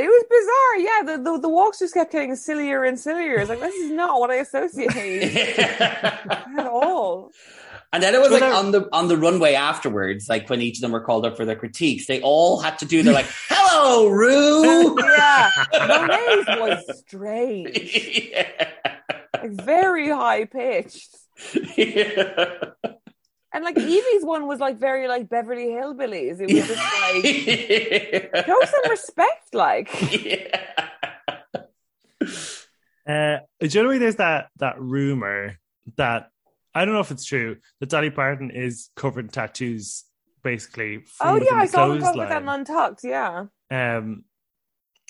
It 0.00 0.08
was 0.08 0.24
bizarre, 0.28 0.76
yeah. 0.78 1.16
The, 1.16 1.22
the 1.22 1.38
the 1.40 1.48
walks 1.48 1.78
just 1.78 1.94
kept 1.94 2.12
getting 2.12 2.34
sillier 2.36 2.84
and 2.84 2.98
sillier. 2.98 3.36
It's 3.36 3.48
like 3.50 3.60
this 3.60 3.74
is 3.74 3.90
not 3.90 4.18
what 4.20 4.30
I 4.30 4.36
associate 4.36 5.26
at 5.80 6.66
all. 6.66 7.30
And 7.92 8.02
then 8.02 8.14
it 8.14 8.20
was 8.20 8.28
But 8.28 8.40
like 8.40 8.50
that- 8.50 8.54
on 8.64 8.70
the 8.70 8.88
on 8.92 9.08
the 9.08 9.16
runway 9.16 9.54
afterwards, 9.54 10.28
like 10.28 10.48
when 10.48 10.60
each 10.60 10.76
of 10.78 10.82
them 10.82 10.92
were 10.92 11.00
called 11.00 11.26
up 11.26 11.36
for 11.36 11.44
their 11.44 11.56
critiques, 11.56 12.06
they 12.06 12.20
all 12.22 12.60
had 12.60 12.78
to 12.78 12.84
do 12.84 13.02
their 13.02 13.12
like, 13.14 13.26
"Hello, 13.48 14.06
Ru." 14.08 14.96
Yeah, 15.02 15.50
Monet's 15.72 16.48
was 16.88 16.98
strange, 17.00 18.30
yeah. 18.32 18.68
like 19.42 19.50
very 19.64 20.08
high 20.08 20.44
pitched, 20.44 21.16
and 23.52 23.64
like 23.64 23.76
Yvie's 23.76 24.24
one 24.24 24.46
was 24.46 24.60
like 24.60 24.78
very 24.78 25.08
like 25.08 25.28
Beverly 25.28 25.66
Hillbillies. 25.68 26.40
It 26.40 26.52
was 26.52 26.68
just 26.68 28.34
like 28.34 28.44
show 28.46 28.60
some 28.64 28.90
respect, 28.90 29.54
like 29.54 29.88
Yeah. 30.24 30.76
Uh, 33.08 33.38
generally, 33.66 33.98
there's 33.98 34.16
that 34.16 34.48
that 34.58 34.80
rumor 34.80 35.56
that 35.96 36.28
I 36.74 36.84
don't 36.84 36.94
know 36.94 37.00
if 37.00 37.10
it's 37.10 37.24
true 37.24 37.56
that 37.80 37.88
Dolly 37.88 38.10
Parton 38.10 38.50
is 38.50 38.90
covered 38.94 39.24
in 39.24 39.30
tattoos, 39.30 40.04
basically. 40.44 41.04
Oh 41.20 41.36
yeah, 41.36 41.56
I 41.56 41.66
the 41.66 41.72
saw 41.72 41.88
them 41.88 41.98
talk 42.00 42.14
about 42.14 42.28
that 42.28 42.42
clothesline. 42.44 42.60
Untucked. 42.60 43.00
Yeah, 43.02 43.46
Um, 43.70 44.24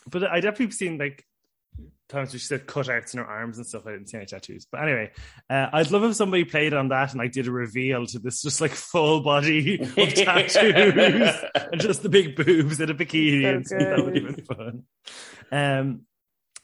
but 0.09 0.25
I 0.25 0.41
definitely 0.41 0.71
seen 0.71 0.97
like 0.99 1.25
times 2.11 2.33
where 2.33 2.41
she 2.41 2.47
said 2.47 2.67
cutouts 2.67 3.15
in 3.15 3.19
her 3.19 3.27
arms 3.27 3.57
and 3.57 3.67
stuff. 3.67 3.87
I 3.87 3.93
didn't 3.93 4.09
see 4.09 4.17
any 4.17 4.27
tattoos. 4.27 4.67
But 4.71 4.83
anyway, 4.83 5.11
uh, 5.49 5.69
I'd 5.73 5.91
love 5.91 6.05
if 6.05 6.17
somebody 6.17 6.45
played 6.45 6.75
on 6.75 6.89
that 6.89 7.13
and 7.13 7.19
like 7.19 7.33
did 7.33 7.47
a 7.47 7.53
reveal 7.53 8.07
to 8.07 8.19
this 8.19 8.43
just 8.43 8.61
like 8.61 8.73
full 8.73 9.21
body 9.21 9.81
of 9.81 9.95
tattoos 10.15 11.35
and 11.73 11.81
just 11.81 12.03
the 12.03 12.09
big 12.09 12.37
boobs 12.37 12.81
and 12.81 12.91
a 12.91 12.95
bikini 12.95 13.43
So 13.43 13.49
and 13.49 13.67
stuff. 13.67 13.79
That 13.81 14.05
would 14.05 14.17
have 14.17 14.37
been 14.37 14.45
fun. 14.45 14.83
Um, 15.53 16.01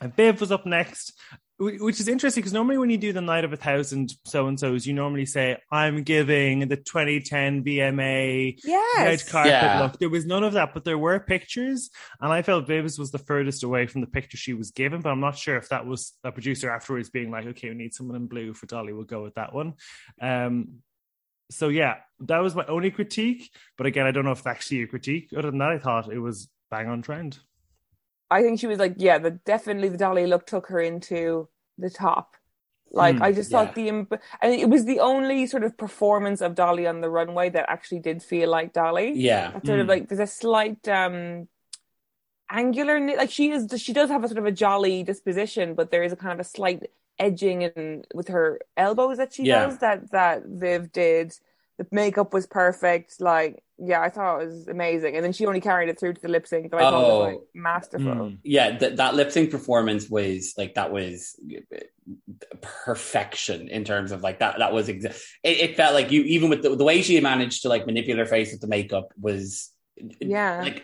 and 0.00 0.14
Viv 0.14 0.40
was 0.40 0.52
up 0.52 0.66
next, 0.66 1.18
which 1.58 2.00
is 2.00 2.08
interesting 2.08 2.42
because 2.42 2.52
normally 2.52 2.76
when 2.76 2.90
you 2.90 2.98
do 2.98 3.12
the 3.12 3.20
night 3.20 3.44
of 3.44 3.52
a 3.52 3.56
thousand 3.56 4.12
so 4.26 4.46
and 4.46 4.60
so's, 4.60 4.86
you 4.86 4.92
normally 4.92 5.24
say, 5.24 5.56
I'm 5.72 6.02
giving 6.02 6.68
the 6.68 6.76
2010 6.76 7.64
VMA 7.64 8.58
red 8.98 9.26
carpet 9.26 9.52
Yeah. 9.52 9.80
look. 9.82 9.98
There 9.98 10.10
was 10.10 10.26
none 10.26 10.44
of 10.44 10.52
that, 10.52 10.74
but 10.74 10.84
there 10.84 10.98
were 10.98 11.18
pictures, 11.18 11.90
and 12.20 12.32
I 12.32 12.42
felt 12.42 12.66
Viv's 12.66 12.98
was 12.98 13.10
the 13.10 13.18
furthest 13.18 13.62
away 13.62 13.86
from 13.86 14.02
the 14.02 14.06
picture 14.06 14.36
she 14.36 14.52
was 14.52 14.70
given. 14.70 15.00
But 15.00 15.10
I'm 15.10 15.20
not 15.20 15.38
sure 15.38 15.56
if 15.56 15.70
that 15.70 15.86
was 15.86 16.12
a 16.24 16.30
producer 16.32 16.70
afterwards 16.70 17.08
being 17.10 17.30
like, 17.30 17.46
"Okay, 17.46 17.68
we 17.70 17.74
need 17.74 17.94
someone 17.94 18.16
in 18.16 18.26
blue 18.26 18.52
for 18.52 18.66
Dolly. 18.66 18.92
We'll 18.92 19.04
go 19.04 19.22
with 19.22 19.34
that 19.36 19.54
one." 19.54 19.74
Um, 20.20 20.82
so 21.50 21.68
yeah, 21.68 21.96
that 22.20 22.38
was 22.38 22.54
my 22.54 22.66
only 22.66 22.90
critique. 22.90 23.50
But 23.78 23.86
again, 23.86 24.06
I 24.06 24.10
don't 24.10 24.24
know 24.24 24.32
if 24.32 24.38
it's 24.38 24.46
actually 24.46 24.82
a 24.82 24.86
critique. 24.88 25.30
Other 25.36 25.50
than 25.50 25.58
that, 25.60 25.70
I 25.70 25.78
thought 25.78 26.12
it 26.12 26.18
was 26.18 26.50
bang 26.70 26.88
on 26.88 27.00
trend. 27.02 27.38
I 28.30 28.42
think 28.42 28.58
she 28.60 28.66
was 28.66 28.78
like, 28.78 28.94
yeah, 28.98 29.18
the 29.18 29.32
definitely 29.32 29.88
the 29.88 29.98
Dolly 29.98 30.26
look 30.26 30.46
took 30.46 30.66
her 30.68 30.80
into 30.80 31.48
the 31.78 31.90
top. 31.90 32.36
Like 32.90 33.18
Hmm, 33.18 33.20
I 33.20 33.32
just 33.32 33.50
yeah. 33.50 33.50
thought 33.50 33.74
the 33.74 33.88
and 33.88 34.08
it 34.42 34.68
was 34.68 34.84
the 34.84 35.00
only 35.00 35.46
sort 35.46 35.64
of 35.64 35.76
performance 35.76 36.40
of 36.40 36.54
Dolly 36.54 36.86
on 36.86 37.00
the 37.00 37.10
runway 37.10 37.50
that 37.50 37.66
actually 37.68 38.00
did 38.00 38.22
feel 38.22 38.50
like 38.50 38.72
Dolly. 38.72 39.20
yeah. 39.20 39.54
That 39.54 39.66
sort 39.66 39.80
of 39.80 39.86
Hmm. 39.86 39.88
like 39.88 40.08
there's 40.08 40.20
a 40.20 40.26
slight 40.26 40.86
um 40.88 41.48
angular 42.50 43.00
like 43.16 43.30
she 43.30 43.50
is 43.50 43.68
she 43.80 43.92
does 43.92 44.08
have 44.10 44.22
a 44.24 44.28
sort 44.28 44.38
of 44.38 44.46
a 44.46 44.52
jolly 44.52 45.02
disposition, 45.02 45.74
but 45.74 45.90
there 45.90 46.02
is 46.02 46.12
a 46.12 46.16
kind 46.16 46.32
of 46.32 46.40
a 46.40 46.48
slight 46.48 46.84
edging 47.18 47.64
and 47.64 48.06
with 48.14 48.28
her 48.28 48.60
elbows 48.76 49.16
that 49.16 49.32
she 49.32 49.44
Yeah. 49.44 49.46
does 49.46 49.78
that 49.78 50.10
that 50.12 50.44
Viv 50.46 50.92
did. 50.92 51.32
The 51.78 51.86
makeup 51.90 52.32
was 52.32 52.46
perfect. 52.46 53.20
Like 53.20 53.62
yeah, 53.78 54.00
I 54.00 54.08
thought 54.08 54.40
it 54.40 54.46
was 54.46 54.68
amazing. 54.68 55.16
And 55.16 55.24
then 55.24 55.32
she 55.32 55.44
only 55.46 55.60
carried 55.60 55.88
it 55.90 55.98
through 56.00 56.14
to 56.14 56.20
the 56.20 56.28
lip 56.28 56.46
sync 56.46 56.70
that 56.70 56.78
I 56.78 56.90
thought 56.90 57.02
was 57.02 57.26
like 57.28 57.34
Oh. 57.36 57.46
masterful. 57.54 58.06
Mm. 58.14 58.38
Yeah, 58.42 58.76
th- 58.78 58.96
that 58.96 59.14
lip 59.14 59.30
sync 59.30 59.50
performance 59.50 60.08
was 60.08 60.54
like 60.56 60.74
that 60.74 60.90
was 60.92 61.38
perfection 62.62 63.68
in 63.68 63.84
terms 63.84 64.12
of 64.12 64.22
like 64.22 64.38
that. 64.38 64.58
That 64.58 64.72
was 64.72 64.88
exa- 64.88 65.20
it, 65.42 65.58
it 65.60 65.76
felt 65.76 65.94
like 65.94 66.10
you 66.10 66.22
even 66.22 66.48
with 66.50 66.62
the, 66.62 66.74
the 66.76 66.84
way 66.84 67.02
she 67.02 67.20
managed 67.20 67.62
to 67.62 67.68
like 67.68 67.86
manipulate 67.86 68.18
her 68.20 68.26
face 68.26 68.52
with 68.52 68.60
the 68.60 68.66
makeup 68.66 69.12
was 69.20 69.70
Yeah. 70.20 70.60
like 70.62 70.82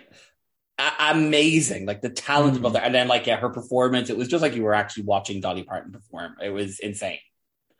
a- 0.78 1.10
amazing. 1.10 1.86
Like 1.86 2.02
the 2.02 2.10
talent 2.10 2.58
Mm. 2.60 2.66
of 2.66 2.72
her, 2.74 2.80
and 2.80 2.94
then 2.94 3.08
like 3.08 3.26
yeah, 3.26 3.36
her 3.36 3.50
performance. 3.50 4.10
It 4.10 4.16
was 4.16 4.28
just 4.28 4.42
like 4.42 4.54
you 4.54 4.62
were 4.64 4.74
actually 4.74 5.04
watching 5.04 5.40
Dolly 5.40 5.62
Parton 5.62 5.92
perform. 5.92 6.36
It 6.42 6.50
was 6.50 6.78
insane. 6.78 7.18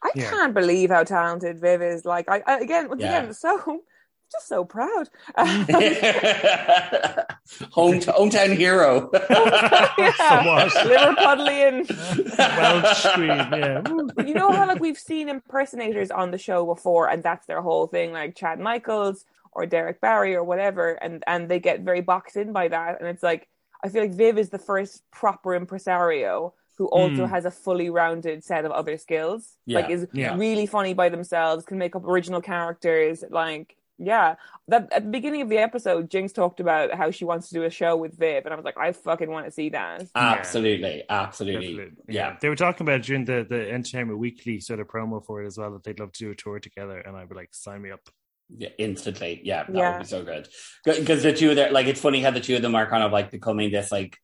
I 0.03 0.11
Yeah. 0.15 0.31
can't 0.31 0.55
believe 0.55 0.91
how 0.91 1.05
talented 1.05 1.61
Viv 1.61 1.81
is. 1.81 2.05
Like, 2.05 2.29
I, 2.29 2.43
I 2.47 2.59
again, 2.59 2.89
once 2.89 3.03
Yeah. 3.03 3.19
again, 3.23 3.35
so 3.35 3.83
just 4.33 4.49
so 4.49 4.65
proud. 4.65 5.09
Home 7.73 8.01
hometown 8.01 8.57
hero. 8.57 9.11
Somewhat. 9.13 10.71
Liverpudlian. 10.91 11.89
Welsh 12.39 13.07
queen, 13.15 13.29
yeah. 13.29 13.83
You 14.27 14.35
know 14.35 14.51
how 14.51 14.67
like 14.67 14.81
we've 14.81 14.99
seen 14.99 15.29
impersonators 15.29 16.11
on 16.11 16.31
the 16.31 16.39
show 16.39 16.65
before, 16.67 17.09
and 17.11 17.23
that's 17.23 17.47
their 17.47 17.61
whole 17.63 17.87
thing, 17.87 18.13
like 18.13 18.35
Chad 18.37 18.59
Michaels 18.61 19.25
or 19.53 19.67
Derrick 19.67 20.01
Barry 20.01 20.35
or 20.35 20.45
whatever, 20.45 20.93
and 20.95 21.23
and 21.27 21.49
they 21.49 21.61
get 21.61 21.81
very 21.81 22.01
boxed 22.01 22.37
in 22.37 22.53
by 22.53 22.69
that, 22.69 22.99
and 23.01 23.09
it's 23.09 23.23
like 23.23 23.49
I 23.85 23.89
feel 23.89 24.03
like 24.03 24.13
Viv 24.15 24.39
is 24.39 24.49
the 24.51 24.59
first 24.59 25.03
proper 25.11 25.55
impresario 25.55 26.55
who 26.79 26.87
also 26.87 27.27
Mm. 27.27 27.29
has 27.29 27.45
a 27.45 27.51
fully 27.51 27.91
rounded 27.91 28.43
set 28.43 28.65
of 28.65 28.73
other 28.73 28.97
skills. 28.97 29.57
Yeah, 29.67 29.81
Like 29.81 29.91
is 29.91 30.07
yeah. 30.13 30.37
really 30.37 30.65
funny 30.67 30.95
by 30.95 31.11
themselves, 31.11 31.65
can 31.67 31.77
make 31.79 31.95
up 31.95 32.05
original 32.07 32.41
characters. 32.41 33.23
Like 33.29 33.77
yeah, 33.99 34.35
that 34.69 34.93
at 34.93 35.05
the 35.05 35.11
beginning 35.11 35.43
of 35.43 35.49
the 35.49 35.59
episode, 35.59 36.11
Jinkx 36.11 36.33
talked 36.35 36.61
about 36.61 36.93
how 36.95 37.11
she 37.11 37.25
wants 37.25 37.49
to 37.49 37.55
do 37.55 37.65
a 37.65 37.71
show 37.71 37.97
with 37.97 38.19
Viv, 38.19 38.45
and 38.45 38.53
I 38.53 38.57
was 38.57 38.65
like, 38.65 38.79
I 38.79 38.93
fucking 38.93 39.31
want 39.31 39.47
to 39.47 39.53
see 39.53 39.69
that. 39.71 40.05
absolutely, 40.15 41.05
absolutely. 41.09 41.77
Definitely. 41.77 42.15
Yeah. 42.15 42.37
They 42.41 42.49
were 42.49 42.57
talking 42.57 42.85
about 42.85 43.01
it 43.01 43.05
during 43.05 43.25
the, 43.25 43.47
the 43.49 43.71
Entertainment 43.71 44.19
Weekly 44.19 44.61
sort 44.61 44.81
of 44.81 44.89
promo 44.89 45.25
for 45.25 45.43
it 45.43 45.47
as 45.47 45.59
well 45.59 45.73
that 45.73 45.85
they'd 45.85 46.01
love 46.01 46.13
to 46.13 46.25
do 46.25 46.31
a 46.31 46.35
tour 46.35 46.59
together. 46.61 46.99
And 46.99 47.17
I'd 47.17 47.29
be 47.29 47.35
like, 47.35 47.51
sign 47.53 47.83
me 47.83 47.91
up. 47.91 48.01
Yeah, 48.55 48.69
instantly. 48.79 49.41
Yeah, 49.45 49.65
that 49.65 49.75
Yeah. 49.75 49.93
would 49.93 50.03
be 50.03 50.09
so 50.09 50.25
good. 50.25 50.49
Because 50.85 51.23
the 51.23 51.33
two 51.33 51.51
of 51.51 51.57
them, 51.57 51.73
like, 51.73 51.87
it's 51.87 52.01
funny 52.01 52.21
how 52.21 52.31
the 52.31 52.41
two 52.41 52.57
of 52.57 52.63
them 52.63 52.75
are 52.75 52.89
kind 52.89 53.03
of 53.03 53.13
like 53.13 53.31
becoming 53.31 53.71
this, 53.71 53.91
like, 53.93 54.19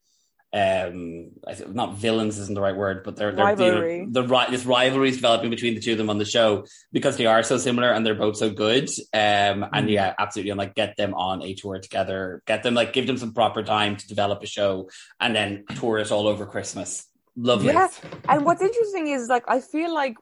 um, 0.51 1.33
I 1.47 1.53
th- 1.53 1.69
not 1.69 1.97
villains 1.97 2.39
isn't 2.39 2.55
the 2.55 2.61
right 2.63 2.75
word, 2.75 3.03
but 3.05 3.17
they're, 3.17 3.33
they're 3.33 3.91
you 3.91 4.07
know, 4.07 4.11
the 4.11 4.27
right 4.27 4.51
this 4.51 4.65
rivalry 4.65 5.11
is 5.11 5.17
developing 5.17 5.51
between 5.51 5.75
the 5.75 5.81
two 5.81 5.93
of 5.93 5.99
them 5.99 6.09
on 6.09 6.17
the 6.17 6.25
show 6.25 6.65
because 6.91 7.19
they 7.19 7.27
are 7.27 7.43
so 7.43 7.59
similar 7.59 7.93
and 7.93 8.05
they're 8.05 8.15
both 8.15 8.37
so 8.39 8.49
good. 8.49 8.89
Um, 9.13 9.67
and 9.73 9.91
yeah, 9.91 10.15
absolutely, 10.19 10.51
and 10.51 10.59
like 10.59 10.75
get 10.75 10.97
them 10.97 11.13
on 11.13 11.43
a 11.43 11.55
tour 11.55 11.79
together, 11.79 12.43
get 12.47 12.63
them 12.63 12.73
like 12.73 12.95
give 12.95 13.07
them 13.07 13.19
some 13.19 13.35
proper 13.35 13.63
time 13.63 13.97
to 13.97 14.09
develop 14.09 14.43
a 14.43 14.47
show, 14.47 14.89
and 15.21 15.37
then 15.37 15.65
tour 15.77 15.99
it 15.99 16.11
all 16.11 16.27
over 16.27 16.47
Christmas. 16.47 17.07
Lovely. 17.37 17.75
Yeah, 17.75 17.89
and 18.27 18.45
what's 18.47 18.63
interesting 18.63 19.09
is 19.09 19.29
like 19.29 19.45
I 19.49 19.61
feel 19.61 19.93
like 19.93 20.17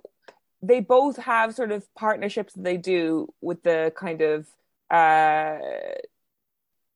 they 0.61 0.81
both 0.81 1.19
have 1.19 1.55
sort 1.55 1.71
of 1.71 1.87
partnerships 1.95 2.55
that 2.55 2.65
they 2.65 2.79
do 2.79 3.33
with 3.41 3.63
the 3.63 3.93
kind 3.97 4.23
of 4.23 4.49
uh 4.91 5.59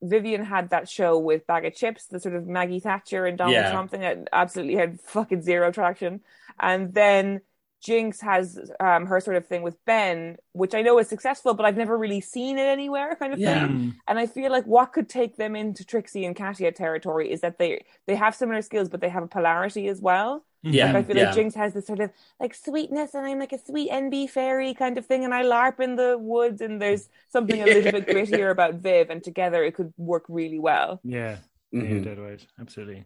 Vivienne 0.03 0.45
had 0.45 0.71
that 0.71 0.89
show 0.89 1.19
with 1.19 1.47
Baga 1.47 1.71
Chipz, 1.71 2.07
the 2.07 2.21
sort 2.21 2.35
of 2.35 2.47
Maggie 2.47 2.81
Thatcher 2.81 3.27
and 3.27 3.37
Donald 3.39 3.55
Yeah. 3.55 3.71
Trump 3.71 3.91
thing 3.91 4.01
that 4.01 4.29
absolutely 4.33 4.77
had 4.77 5.01
fucking 5.01 5.43
zero 5.43 5.71
traction. 5.71 6.21
And 6.59 6.93
then 6.95 7.41
Jinkx 7.87 8.21
has 8.21 8.71
um, 8.79 9.07
her 9.07 9.21
sort 9.21 9.37
of 9.37 9.47
thing 9.47 9.63
with 9.63 9.83
Ben, 9.87 10.37
which 10.53 10.75
I 10.75 10.83
know 10.83 10.99
is 10.99 11.09
successful, 11.09 11.55
but 11.55 11.65
I've 11.65 11.77
never 11.79 11.97
really 11.97 12.21
seen 12.21 12.59
it 12.59 12.67
anywhere, 12.67 13.17
kind 13.17 13.33
of 13.33 13.39
Yeah. 13.39 13.69
thing. 13.69 13.95
And 14.07 14.19
I 14.19 14.27
feel 14.27 14.51
like 14.53 14.65
what 14.67 14.93
could 14.93 15.09
take 15.09 15.37
them 15.37 15.57
into 15.57 15.85
Trixie 15.85 16.25
and 16.27 16.37
Katia 16.37 16.73
territory 16.73 17.31
is 17.33 17.41
that 17.41 17.59
they 17.59 17.85
they 18.07 18.17
have 18.17 18.35
similar 18.35 18.61
skills, 18.63 18.89
but 18.91 19.01
they 19.01 19.09
have 19.09 19.23
a 19.23 19.29
polarity 19.29 19.89
as 19.89 20.01
well. 20.01 20.45
Yeah, 20.63 20.93
Like 20.93 20.97
I 20.97 21.03
feel 21.05 21.17
yeah. 21.17 21.25
like 21.27 21.35
Jinkx 21.35 21.55
has 21.55 21.73
this 21.73 21.87
sort 21.87 22.01
of 22.01 22.11
like 22.39 22.55
sweetness, 22.55 23.15
and 23.15 23.27
I'm 23.27 23.39
like 23.39 23.53
a 23.53 23.59
sweet 23.59 23.91
NB 23.91 24.29
fairy 24.29 24.75
kind 24.75 24.99
of 24.99 25.07
thing, 25.07 25.25
and 25.25 25.33
I 25.33 25.43
LARP 25.43 25.81
in 25.81 25.97
the 25.97 26.19
woods, 26.19 26.61
and 26.61 26.81
there's 26.81 27.09
something 27.31 27.63
a 27.63 27.67
little 27.67 27.91
bit 27.93 28.07
grittier 28.13 28.51
about 28.51 28.75
Viv, 28.75 29.09
and 29.11 29.23
together 29.25 29.65
it 29.65 29.75
could 29.75 29.93
work 29.97 30.25
really 30.29 30.59
well. 30.59 31.01
Yeah. 31.03 31.39
Mhm. 31.75 32.05
Yeah, 32.05 32.05
dead 32.05 32.19
right. 32.19 32.47
Absolutely. 32.61 33.05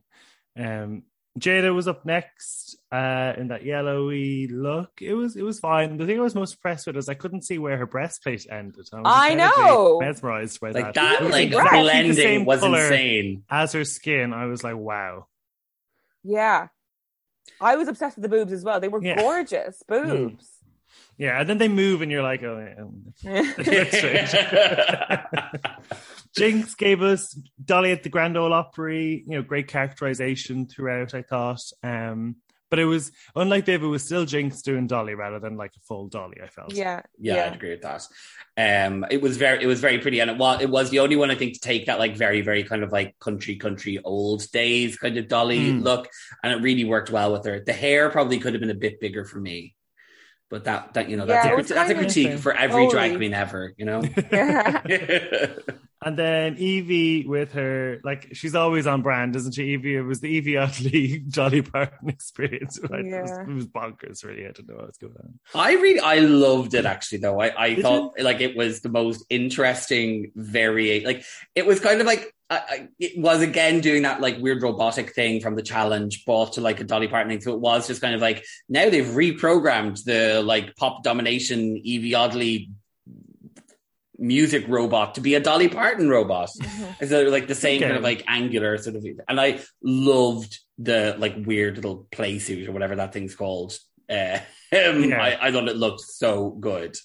Um, 0.59 1.02
Jaida 1.38 1.74
was 1.74 1.88
up 1.88 2.07
next 2.07 2.76
uh, 2.92 3.32
in 3.36 3.48
that 3.48 3.64
yellowy 3.64 4.46
look. 4.46 4.90
It 5.00 5.14
was 5.14 5.34
it 5.36 5.42
was 5.42 5.59
fine. 5.59 5.96
The 5.96 6.07
thing 6.07 6.18
I 6.18 6.22
was 6.22 6.34
most 6.34 6.55
impressed 6.55 6.86
with 6.86 6.94
was 6.96 7.09
I 7.09 7.14
couldn't 7.14 7.42
see 7.42 7.59
where 7.59 7.76
her 7.76 7.86
breastplate 7.86 8.46
ended. 8.48 8.86
I, 8.92 9.00
was 9.00 9.07
I 9.12 9.34
know. 9.34 9.98
mesmerized 9.98 10.61
by 10.61 10.70
Like 10.70 10.94
that. 10.94 10.94
that, 10.94 11.30
like 11.30 11.48
exactly 11.48 11.80
blending 11.82 12.44
was 12.44 12.62
insane. 12.62 13.42
As 13.50 13.72
her 13.72 13.84
skin, 13.84 14.32
I 14.32 14.46
was 14.46 14.62
like, 14.62 14.76
wow. 14.76 15.26
Yeah, 16.22 16.68
I 17.61 17.76
was 17.76 17.88
obsessed 17.88 18.16
with 18.16 18.22
the 18.22 18.28
boobs 18.28 18.53
as 18.53 18.64
well. 18.64 18.80
They 18.80 18.88
were 18.88 19.03
Yeah. 19.03 19.16
gorgeous 19.20 19.82
boobs. 19.86 20.49
Yeah, 21.16 21.40
and 21.40 21.49
then 21.49 21.59
they 21.59 21.68
move, 21.68 22.03
and 22.03 22.11
you're 22.11 22.24
like, 22.24 22.42
oh, 22.42 22.59
yeah. 23.22 23.53
Strange. 23.92 24.30
Jinkx 26.36 26.76
gave 26.76 27.03
us 27.03 27.38
Dolly 27.64 27.92
at 27.92 28.03
the 28.03 28.09
Grand 28.09 28.36
Ole 28.36 28.53
Opry. 28.53 29.22
You 29.26 29.36
know, 29.36 29.42
great 29.42 29.68
characterization 29.68 30.66
throughout. 30.66 31.14
I 31.14 31.22
thought, 31.22 31.61
um, 31.84 32.36
but 32.74 32.80
it 32.80 32.86
was 32.86 33.12
unlike 33.36 33.66
Viv. 33.66 33.84
It 33.84 33.86
was 33.86 34.02
still 34.02 34.26
Jinkx 34.26 34.60
doing 34.60 34.88
Dolly 34.88 35.14
rather 35.14 35.38
than 35.38 35.56
like 35.56 35.70
a 35.76 35.80
full 35.82 36.08
Dolly. 36.08 36.38
I 36.42 36.48
felt. 36.48 36.72
yeah, 36.74 37.02
yeah, 37.20 37.44
I'd 37.46 37.54
agree 37.54 37.70
with 37.70 37.82
that. 37.82 38.04
Um, 38.56 39.06
it 39.12 39.22
was 39.22 39.36
very, 39.36 39.62
it 39.62 39.68
was 39.68 39.78
very 39.78 40.00
pretty, 40.00 40.18
and 40.18 40.28
it 40.28 40.36
was, 40.36 40.60
it 40.60 40.68
was 40.68 40.90
the 40.90 40.98
only 40.98 41.14
one 41.14 41.30
I 41.30 41.36
think 41.36 41.54
to 41.54 41.60
take 41.60 41.86
that 41.86 42.00
like 42.00 42.16
very, 42.16 42.40
very 42.40 42.64
kind 42.64 42.82
of 42.82 42.90
like 42.90 43.16
country, 43.20 43.54
country 43.54 44.00
old 44.02 44.50
days 44.50 44.96
kind 44.96 45.16
of 45.18 45.28
Dolly 45.28 45.70
Mm. 45.70 45.84
look, 45.84 46.08
and 46.42 46.52
it 46.52 46.56
really 46.62 46.84
worked 46.84 47.10
well 47.10 47.30
with 47.30 47.44
her. 47.44 47.60
The 47.60 47.72
hair 47.72 48.10
probably 48.10 48.40
could 48.40 48.54
have 48.54 48.60
been 48.60 48.70
a 48.70 48.74
bit 48.74 48.98
bigger 48.98 49.24
for 49.24 49.38
me, 49.38 49.76
but 50.50 50.64
that, 50.64 50.94
that 50.94 51.08
you 51.08 51.16
know, 51.16 51.26
that's 51.26 51.46
a, 51.46 51.52
it 51.52 51.56
was 51.56 51.66
crit- 51.68 51.76
that's 51.76 51.90
a 51.90 51.94
critique 51.94 52.38
for 52.40 52.52
every 52.54 52.88
drag 52.88 53.14
queen 53.14 53.34
ever, 53.34 53.72
you 53.76 53.84
know. 53.84 54.02
yeah. 54.32 54.82
And 56.05 56.18
then 56.18 56.57
Yvie 56.57 57.26
with 57.26 57.52
her, 57.52 58.00
like 58.05 58.28
she's 58.34 58.55
always 58.55 58.86
on 58.86 59.00
brand, 59.00 59.34
isn't 59.36 59.52
she? 59.52 59.76
Yvie, 59.76 59.94
it 59.96 60.02
was 60.02 60.20
the 60.20 60.40
Yvie 60.40 60.62
Oddly 60.62 61.18
Dolly 61.18 61.62
Parton 61.62 62.11
experience. 62.11 62.78
Right? 62.90 63.07
It, 63.07 63.22
was, 63.22 63.30
Yeah. 63.30 63.42
it 63.42 63.55
was 63.55 63.66
bonkers, 63.66 64.22
really. 64.22 64.46
I 64.46 64.50
don't 64.50 64.68
know 64.68 64.76
what's 64.76 64.98
going 64.98 65.14
on. 65.18 65.38
I 65.55 65.72
really, 65.72 66.00
I 66.00 66.18
loved 66.18 66.74
it 66.74 66.84
actually. 66.84 67.18
Though 67.18 67.40
I, 67.40 67.52
I 67.57 67.74
Did 67.74 67.82
thought 67.82 68.20
like 68.20 68.40
it 68.42 68.55
was 68.55 68.82
the 68.82 68.90
most 68.90 69.24
interesting 69.30 70.32
vari 70.36 71.05
Like 71.05 71.24
it 71.55 71.64
was 71.64 71.80
kind 71.80 72.00
of 72.00 72.07
like 72.07 72.34
I, 72.50 72.57
I, 72.57 72.88
it 72.98 73.18
was 73.18 73.40
again 73.40 73.80
doing 73.80 74.02
that 74.02 74.20
like 74.20 74.36
weird 74.38 74.62
robotic 74.62 75.14
thing 75.14 75.40
from 75.40 75.57
the 75.57 75.62
challenge, 75.62 76.26
brought 76.26 76.55
to 76.55 76.61
like 76.61 76.80
a 76.80 76.84
Dolly 76.84 77.09
Parton 77.09 77.30
thing. 77.30 77.40
So 77.40 77.55
it 77.55 77.61
was 77.61 77.86
just 77.86 78.02
kind 78.02 78.14
of 78.14 78.20
like 78.20 78.44
now 78.68 78.90
they've 78.90 79.05
reprogrammed 79.07 80.05
the 80.05 80.42
like 80.42 80.76
pop 80.76 81.02
domination 81.02 81.76
Yvie 81.76 82.14
Oddly 82.14 82.70
music 84.18 84.66
robot 84.68 85.16
to 85.16 85.20
be 85.20 85.34
a 85.34 85.40
Dolly 85.40 85.68
Parton 85.68 86.08
robot. 86.08 86.50
It's 87.00 87.12
uh, 87.12 87.28
like 87.30 87.48
the 87.48 87.54
same 87.54 87.78
Okay. 87.78 87.86
kind 87.86 87.96
of 87.96 88.02
like 88.02 88.24
angular 88.28 88.78
sort 88.78 88.96
of, 88.96 89.04
and 89.28 89.40
I 89.40 89.60
loved 89.82 90.58
the 90.78 91.16
like 91.18 91.34
weird 91.44 91.76
little 91.76 92.06
play 92.10 92.38
suit 92.38 92.68
or 92.68 92.72
whatever 92.72 92.96
that 92.96 93.12
thing's 93.12 93.34
called. 93.34 93.76
Uh, 94.08 94.38
um, 94.72 95.04
Yeah. 95.04 95.22
I, 95.22 95.48
I 95.48 95.52
thought 95.52 95.68
it 95.68 95.76
looked 95.76 96.02
so 96.02 96.50
good. 96.50 96.96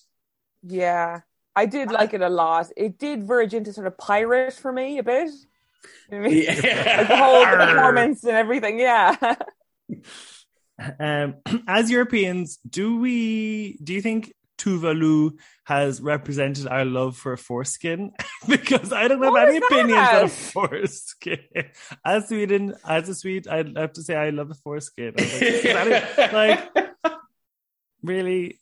Yeah, 0.63 1.21
I 1.55 1.65
did 1.65 1.91
like 1.91 2.13
it 2.13 2.21
a 2.21 2.29
lot. 2.29 2.67
It 2.77 2.97
did 2.97 3.25
verge 3.25 3.53
into 3.53 3.73
sort 3.73 3.87
of 3.87 3.97
pirate 3.97 4.53
for 4.53 4.71
me 4.71 4.97
a 4.99 5.03
bit. 5.03 5.31
You 6.11 6.19
know 6.19 6.25
I 6.25 6.29
mean? 6.29 6.45
Like 6.45 7.07
the 7.07 7.15
whole 7.15 7.45
performance 7.45 8.23
and 8.23 8.33
everything. 8.37 8.79
Yeah. 8.79 9.15
Um, 10.99 11.35
as 11.67 11.91
Europeans, 11.91 12.57
do 12.69 12.99
we? 12.99 13.77
Do 13.83 13.93
you 13.93 14.01
think 14.01 14.33
Tove 14.59 14.83
Lo 15.01 15.31
has 15.63 16.01
represented 16.01 16.67
our 16.67 16.85
love 16.85 17.17
for 17.17 17.35
foreskin? 17.37 18.11
because 18.47 18.91
I 18.93 19.07
don't 19.07 19.23
have 19.23 19.31
What 19.33 19.47
any 19.49 19.59
that? 19.59 19.71
opinions 19.71 20.09
on 20.23 20.27
foreskin. 20.29 21.39
As 22.05 22.27
Sweden, 22.27 22.75
as 22.87 23.09
a 23.09 23.15
Swede, 23.15 23.47
I 23.47 23.63
have 23.79 23.93
to 23.93 24.03
say 24.03 24.15
I 24.15 24.29
love 24.29 24.49
the 24.49 24.55
foreskin. 24.55 25.13
Like, 25.17 26.17
like 26.33 26.69
really? 28.03 28.59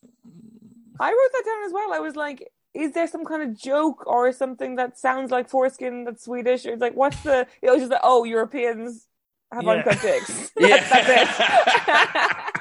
I 0.99 1.09
wrote 1.09 1.31
that 1.33 1.43
down 1.45 1.63
as 1.65 1.73
well. 1.73 1.93
I 1.93 1.99
was 1.99 2.15
like, 2.15 2.47
is 2.73 2.91
there 2.93 3.07
some 3.07 3.25
kind 3.25 3.43
of 3.43 3.57
joke 3.57 4.05
or 4.07 4.31
something 4.31 4.75
that 4.75 4.97
sounds 4.97 5.31
like 5.31 5.49
foreskin 5.49 6.03
that's 6.05 6.25
Swedish? 6.25 6.65
Or 6.65 6.73
it's 6.73 6.81
like, 6.81 6.95
what's 6.95 7.21
the? 7.23 7.47
It 7.61 7.69
was 7.71 7.79
just 7.79 7.91
like, 7.91 8.01
oh, 8.03 8.23
Europeans 8.23 9.07
have 9.51 9.63
Yeah. 9.63 9.71
uncut 9.71 10.01
dicks. 10.01 10.51
Yeah. 10.57 10.77
That's, 10.77 10.89
that's 11.87 12.55
it. 12.55 12.56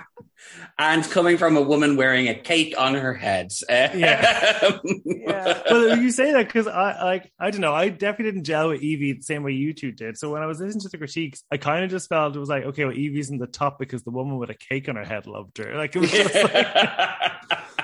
And 0.78 1.04
coming 1.10 1.38
from 1.38 1.56
a 1.56 1.62
woman 1.62 1.96
wearing 1.96 2.28
a 2.28 2.34
cake 2.34 2.74
on 2.76 2.94
her 2.94 3.14
head. 3.14 3.52
Yeah. 3.68 3.92
yeah. 5.04 5.62
well, 5.70 5.98
you 5.98 6.10
say 6.10 6.32
that 6.32 6.46
because 6.46 6.66
I 6.66 7.02
like 7.02 7.32
I 7.38 7.50
don't 7.50 7.60
know. 7.60 7.74
I 7.74 7.88
definitely 7.88 8.32
didn't 8.32 8.44
gel 8.44 8.68
with 8.68 8.82
Yvie 8.82 9.16
the 9.16 9.22
same 9.22 9.42
way 9.42 9.52
you 9.52 9.72
two 9.72 9.92
did. 9.92 10.18
So 10.18 10.30
when 10.30 10.42
I 10.42 10.46
was 10.46 10.60
listening 10.60 10.82
to 10.82 10.88
the 10.88 10.98
critiques, 10.98 11.42
I 11.50 11.56
kind 11.56 11.84
of 11.84 11.90
just 11.90 12.08
felt 12.08 12.36
it 12.36 12.38
was 12.38 12.48
like, 12.48 12.64
okay, 12.64 12.84
well, 12.84 12.94
Yvie's 12.94 13.30
in 13.30 13.38
the 13.38 13.46
top 13.46 13.78
because 13.78 14.02
the 14.02 14.10
woman 14.10 14.36
with 14.38 14.50
a 14.50 14.54
cake 14.54 14.88
on 14.88 14.96
her 14.96 15.04
head 15.04 15.26
loved 15.26 15.58
her. 15.58 15.74
Like 15.76 15.96
it 15.96 16.00
was 16.00 16.10
just 16.10 16.34
like 16.34 16.66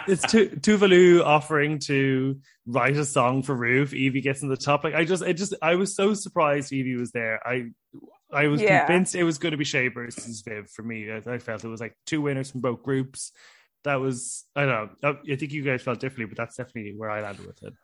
it's 0.06 0.30
tu- 0.30 0.50
Tove 0.50 0.88
Lo 0.88 1.24
offering 1.24 1.78
to 1.80 2.40
write 2.66 2.96
a 2.96 3.04
song 3.04 3.42
for 3.42 3.54
Roof. 3.54 3.92
Yvie 3.92 4.22
gets 4.22 4.42
in 4.42 4.48
the 4.48 4.56
top. 4.56 4.84
Like 4.84 4.94
I 4.94 5.04
just, 5.04 5.22
it 5.22 5.34
just, 5.34 5.54
I 5.62 5.74
was 5.76 5.94
so 5.94 6.14
surprised 6.14 6.72
Yvie 6.72 6.98
was 6.98 7.12
there. 7.12 7.40
I. 7.46 7.70
I 8.32 8.48
was 8.48 8.60
Yeah. 8.62 8.86
convinced 8.86 9.14
it 9.14 9.24
was 9.24 9.38
going 9.38 9.52
to 9.52 9.58
be 9.58 9.64
Shea 9.64 9.88
versus 9.88 10.42
Viv 10.42 10.70
for 10.70 10.82
me. 10.82 11.10
I, 11.10 11.16
I 11.26 11.38
felt 11.38 11.64
it 11.64 11.68
was 11.68 11.80
like 11.80 11.96
two 12.06 12.20
winners 12.22 12.50
from 12.50 12.60
both 12.60 12.82
groups. 12.82 13.32
That 13.84 13.96
was 13.96 14.44
I 14.54 14.64
don't 14.64 15.02
know. 15.02 15.18
I 15.30 15.36
think 15.36 15.52
you 15.52 15.62
guys 15.62 15.82
felt 15.82 16.00
differently, 16.00 16.26
but 16.26 16.36
that's 16.36 16.56
definitely 16.56 16.94
where 16.96 17.10
I 17.10 17.20
landed 17.20 17.46
with 17.46 17.62
it. 17.62 17.74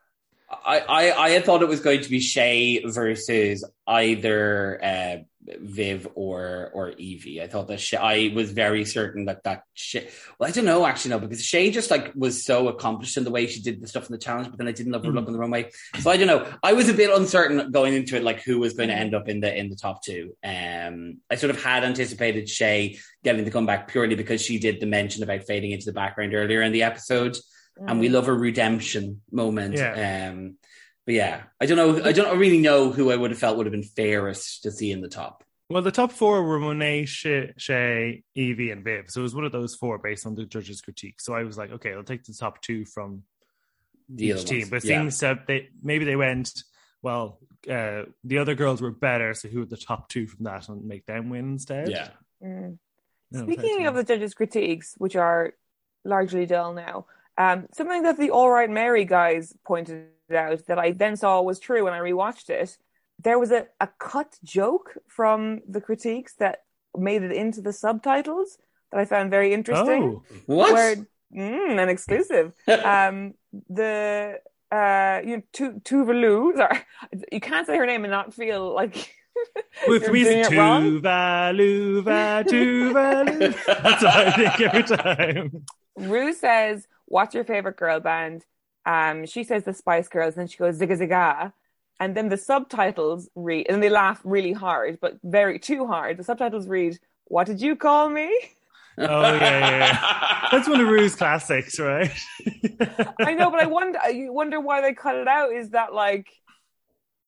I, 0.51 0.81
I, 0.81 1.25
I 1.27 1.31
had 1.31 1.45
thought 1.45 1.63
it 1.63 1.69
was 1.69 1.81
going 1.81 2.03
to 2.03 2.11
be 2.11 2.21
Shea 2.21 2.83
versus 2.85 3.65
either 3.87 4.83
uh, 4.83 5.17
Viv 5.61 6.09
or 6.15 6.71
or 6.73 6.93
Yvie. 6.93 7.43
I 7.43 7.47
thought 7.47 7.69
that 7.69 7.81
Shea, 7.81 7.97
I 7.99 8.33
was 8.35 8.51
very 8.53 8.85
certain 8.85 9.27
that 9.27 9.45
that 9.45 9.65
Shea. 9.75 10.09
Well, 10.39 10.49
I 10.49 10.53
don't 10.53 10.65
know 10.65 10.87
actually 10.87 11.11
no 11.11 11.19
because 11.19 11.45
Shea 11.45 11.71
just 11.71 11.91
like 11.91 12.13
was 12.15 12.45
so 12.45 12.69
accomplished 12.69 13.17
in 13.17 13.25
the 13.25 13.31
way 13.31 13.47
she 13.47 13.61
did 13.61 13.81
the 13.81 13.87
stuff 13.87 14.07
in 14.07 14.13
the 14.13 14.19
challenge, 14.19 14.49
but 14.49 14.59
then 14.59 14.69
I 14.69 14.73
didn't 14.73 14.93
love 14.93 15.05
her 15.05 15.13
look 15.13 15.27
in 15.27 15.33
the 15.33 15.39
runway. 15.39 15.71
So 16.01 16.11
I 16.11 16.17
don't 16.17 16.27
know. 16.27 16.51
I 16.63 16.73
was 16.73 16.89
a 16.89 16.95
bit 16.95 17.15
uncertain 17.15 17.71
going 17.71 17.95
into 17.95 18.17
it, 18.17 18.23
like 18.23 18.43
who 18.43 18.59
was 18.59 18.73
going 18.73 18.89
to 18.89 18.95
end 18.95 19.15
up 19.15 19.29
in 19.29 19.41
the 19.41 19.55
in 19.55 19.69
the 19.69 19.77
top 19.77 20.03
two. 20.03 20.35
Um, 20.43 21.19
I 21.31 21.37
sort 21.37 21.51
of 21.51 21.63
had 21.63 21.85
anticipated 21.85 22.49
Shea 22.49 22.99
getting 23.23 23.45
the 23.45 23.51
comeback 23.51 23.89
purely 23.89 24.15
because 24.15 24.41
she 24.41 24.59
did 24.59 24.81
the 24.81 24.87
mention 24.87 25.23
about 25.23 25.45
fading 25.45 25.73
into 25.73 25.87
the 25.87 25.93
background 25.93 26.35
earlier 26.35 26.63
in 26.63 26.73
the 26.73 26.85
episode 26.85 27.37
and 27.87 28.01
we 28.01 28.09
love 28.09 28.29
a 28.29 28.33
redemption 28.33 29.23
moment. 29.31 29.75
Yeah. 29.75 30.31
Um, 30.31 30.57
but 31.07 31.15
yeah, 31.15 31.43
I 31.61 31.67
don't 31.67 31.77
know. 31.77 32.05
I 32.05 32.13
don't 32.13 32.39
really 32.39 32.59
know 32.59 32.91
who 32.91 33.11
I 33.11 33.17
would 33.17 33.31
have 33.31 33.39
felt 33.41 33.57
would 33.57 33.67
have 33.67 33.73
been 33.73 33.83
fairest 33.83 34.63
to 34.65 34.71
see 34.71 34.93
in 34.93 35.01
the 35.01 35.09
top. 35.09 35.45
Well, 35.71 35.83
the 35.83 35.91
top 35.91 36.13
four 36.13 36.43
were 36.45 36.59
Monet, 36.59 37.07
Shea, 37.07 37.53
Shea, 37.59 38.23
Yvie, 38.37 38.73
and 38.73 38.83
Viv. 38.83 39.11
So 39.11 39.21
it 39.21 39.23
was 39.23 39.35
one 39.35 39.45
of 39.45 39.53
those 39.53 39.75
four 39.75 39.99
based 39.99 40.27
on 40.27 40.35
the 40.35 40.45
judges' 40.45 40.81
critique. 40.81 41.21
So 41.21 41.35
I 41.35 41.43
was 41.45 41.59
like, 41.59 41.71
okay, 41.73 41.93
I'll 41.93 42.03
take 42.03 42.25
the 42.25 42.33
top 42.33 42.63
two 42.63 42.85
from 42.87 43.23
The 44.09 44.29
each 44.29 44.45
team. 44.45 44.61
ones, 44.61 44.71
But 44.71 44.77
it 44.85 44.89
yeah. 44.89 45.01
seems 45.01 45.21
that 45.21 45.47
they 45.47 45.69
maybe 45.83 46.05
they 46.07 46.17
went, 46.17 46.63
well, 47.03 47.39
uh, 47.71 48.05
the 48.25 48.39
other 48.39 48.55
girls 48.55 48.81
were 48.81 48.91
better, 48.91 49.35
so 49.35 49.49
who 49.49 49.63
are 49.63 49.67
the 49.67 49.77
top 49.77 50.09
two 50.09 50.27
from 50.27 50.45
that 50.45 50.69
and 50.69 50.85
make 50.85 51.05
them 51.07 51.29
win 51.29 51.53
instead? 51.53 51.91
Yeah. 51.91 52.09
Mm. 52.43 52.79
Speaking 53.35 53.87
of 53.87 53.95
the 53.95 54.05
judges' 54.05 54.33
critiques, 54.33 54.95
which 54.97 55.17
are 55.17 55.53
largely 56.05 56.47
dull 56.47 56.73
now, 56.73 57.07
um, 57.39 57.67
something 57.73 58.03
that 58.03 58.19
the 58.19 58.31
All 58.31 58.51
Right 58.51 58.69
Mary 58.69 59.05
guys 59.05 59.55
pointed 59.65 60.09
out 60.35 60.67
that 60.67 60.79
I 60.79 60.91
then 60.91 61.17
saw 61.17 61.41
was 61.41 61.59
true 61.59 61.85
when 61.85 61.95
I 61.95 62.01
rewatched 62.01 62.51
it. 62.51 62.77
There 63.23 63.39
was 63.39 63.53
a, 63.53 63.67
a 63.81 63.89
cut 63.99 64.37
joke 64.45 64.99
from 65.07 65.61
the 65.69 65.81
critiques 65.81 66.35
that 66.35 66.59
made 66.97 67.23
it 67.23 67.33
into 67.33 67.61
the 67.63 67.73
subtitles 67.73 68.59
that 68.91 69.01
I 69.01 69.05
found 69.05 69.31
very 69.31 69.55
interesting. 69.55 70.03
Oh, 70.03 70.23
What? 70.47 70.73
Where, 70.73 70.97
mm, 71.35 71.83
an 71.83 71.89
exclusive. 71.89 72.53
um, 72.85 73.35
the 73.71 74.41
uh, 74.71 75.21
you 75.25 75.37
know, 75.37 75.43
Tu- 75.53 75.81
Tove 75.85 76.09
Lo, 76.09 76.53
sorry, 76.55 76.81
you 77.33 77.41
can't 77.41 77.67
say 77.67 77.77
her 77.77 77.87
name 77.87 78.05
and 78.05 78.11
not 78.11 78.35
feel 78.35 78.75
like 78.75 79.15
with 79.89 80.03
you're 80.03 80.13
me, 80.13 80.25
doing 80.25 80.39
it 80.41 80.51
wrong. 80.51 81.01
Tove 81.01 81.57
Lo, 81.57 82.03
Tove 82.45 83.41
Lo. 83.41 83.49
That's 83.67 84.03
what 84.03 84.17
I 84.17 84.31
think 84.33 84.61
every 84.61 84.83
time. 84.83 85.65
Ru 85.97 86.33
says, 86.35 86.87
"What's 87.09 87.35
your 87.35 87.45
favorite 87.45 87.77
girl 87.77 88.01
band?" 88.01 88.45
Um, 88.87 89.27
she 89.27 89.45
says 89.45 89.65
the 89.65 89.75
Spice 89.75 90.09
Girls, 90.09 90.37
and 90.37 90.51
she 90.51 90.57
goes 90.59 90.79
zigga 90.79 90.99
zigga, 90.99 91.53
and 92.01 92.17
then 92.17 92.29
the 92.29 92.37
subtitles 92.37 93.29
read, 93.35 93.67
and 93.69 93.83
they 93.83 93.91
laugh 93.91 94.21
really 94.25 94.53
hard, 94.53 94.99
but 95.01 95.19
very 95.23 95.59
too 95.59 95.87
hard. 95.87 96.17
The 96.17 96.25
subtitles 96.25 96.69
read, 96.69 96.99
"What 97.27 97.47
did 97.47 97.61
you 97.61 97.77
call 97.77 98.09
me?" 98.09 98.31
Oh 99.01 99.23
yeah, 99.35 99.59
yeah, 99.59 99.79
yeah. 99.79 100.49
That's 100.51 100.69
one 100.69 100.81
of 100.81 100.89
Ru's 100.89 101.15
classics, 101.15 101.79
right? 101.79 102.11
I 103.23 103.35
know, 103.35 103.51
but 103.51 103.61
I 103.61 103.67
wonder, 103.77 103.99
I 104.03 104.27
wonder 104.29 104.61
why 104.61 104.81
they 104.81 104.95
cut 104.95 105.15
it 105.15 105.29
out. 105.29 105.53
Is 105.53 105.71
that 105.71 105.93
like, 105.93 106.29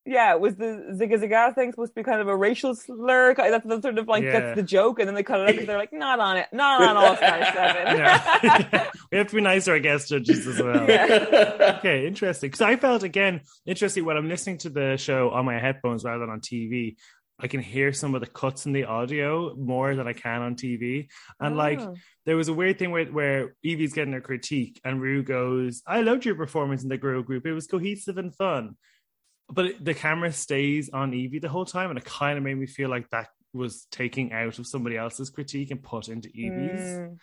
yeah, 0.07 0.35
was 0.35 0.57
the 0.57 0.95
zigga 0.95 1.15
zigga 1.23 1.55
thing 1.55 1.71
supposed 1.73 1.93
to 1.95 2.01
be 2.01 2.05
kind 2.05 2.21
of 2.21 2.29
a 2.29 2.37
racial 2.37 2.75
slur? 2.75 3.35
That's 3.35 3.67
the 3.67 3.81
sort 3.81 3.99
of 3.99 4.09
like 4.09 4.23
Yeah. 4.25 4.41
that's 4.41 4.57
the 4.57 4.63
joke, 4.63 4.99
and 4.99 5.07
then 5.09 5.15
they 5.15 5.23
cut 5.23 5.41
it 5.41 5.45
out 5.49 5.53
because 5.53 5.67
they're 5.67 5.79
like, 5.79 5.93
not 5.93 6.19
on 6.21 6.37
it, 6.39 6.47
not 6.53 6.83
on 6.83 6.97
All 7.03 7.17
Star 7.17 7.45
Seven. 7.45 7.97
Yeah. 7.99 8.91
we 9.13 9.19
have 9.19 9.29
to 9.29 9.35
be 9.37 9.43
nice 9.43 9.67
to 9.67 9.73
our 9.73 9.79
guest 9.79 10.09
judges 10.09 10.47
as 10.47 10.61
well. 10.63 10.83
Okay, 11.79 12.07
interesting. 12.07 12.49
Because 12.49 12.63
I 12.63 12.77
felt 12.77 13.03
again 13.03 13.41
interesting 13.67 14.05
when 14.05 14.17
I'm 14.17 14.29
listening 14.29 14.59
to 14.59 14.71
the 14.71 14.97
show 14.97 15.31
on 15.31 15.45
my 15.45 15.59
headphones 15.59 16.05
rather 16.05 16.21
than 16.21 16.31
on 16.31 16.41
TV. 16.41 16.97
I 17.43 17.47
can 17.49 17.61
hear 17.61 17.95
some 17.95 18.15
of 18.15 18.21
the 18.21 18.27
cuts 18.27 18.67
in 18.67 18.73
the 18.75 18.85
audio 18.85 19.55
more 19.57 19.95
than 19.97 20.07
I 20.07 20.13
can 20.13 20.43
on 20.43 20.57
TV. 20.57 21.09
And 21.41 21.57
like 21.57 21.81
Oh. 21.81 21.95
there 22.27 22.37
was 22.37 22.49
a 22.49 22.53
weird 22.53 22.79
thing 22.79 22.91
where, 22.91 23.07
where 23.07 23.55
Yvie's 23.65 23.95
getting 23.95 24.13
her 24.13 24.21
critique 24.21 24.79
and 24.85 25.01
Ru 25.01 25.23
goes, 25.23 25.83
I 25.87 26.03
loved 26.03 26.27
your 26.27 26.35
performance 26.35 26.83
in 26.83 26.91
the 26.91 26.99
girl 26.99 27.23
group. 27.23 27.47
It 27.47 27.55
was 27.55 27.67
cohesive 27.67 28.19
and 28.19 28.35
fun. 28.35 28.77
But 29.51 29.67
it, 29.67 29.85
the 29.85 29.95
camera 29.95 30.33
stays 30.33 30.91
on 30.91 31.13
Yvie 31.13 31.41
the 31.41 31.49
whole 31.49 31.65
time. 31.65 31.91
And 31.91 31.99
it 31.99 32.05
kind 32.05 32.39
of 32.39 32.45
made 32.45 32.57
me 32.57 32.67
feel 32.67 32.89
like 32.89 33.11
that 33.11 33.29
was 33.53 33.87
taking 33.91 34.33
out 34.33 34.59
of 34.59 34.67
somebody 34.67 34.97
else's 34.97 35.31
critique 35.31 35.71
and 35.71 35.83
put 35.83 36.09
into 36.09 36.29
Yvie's. 36.29 36.81
Mm. 36.81 37.19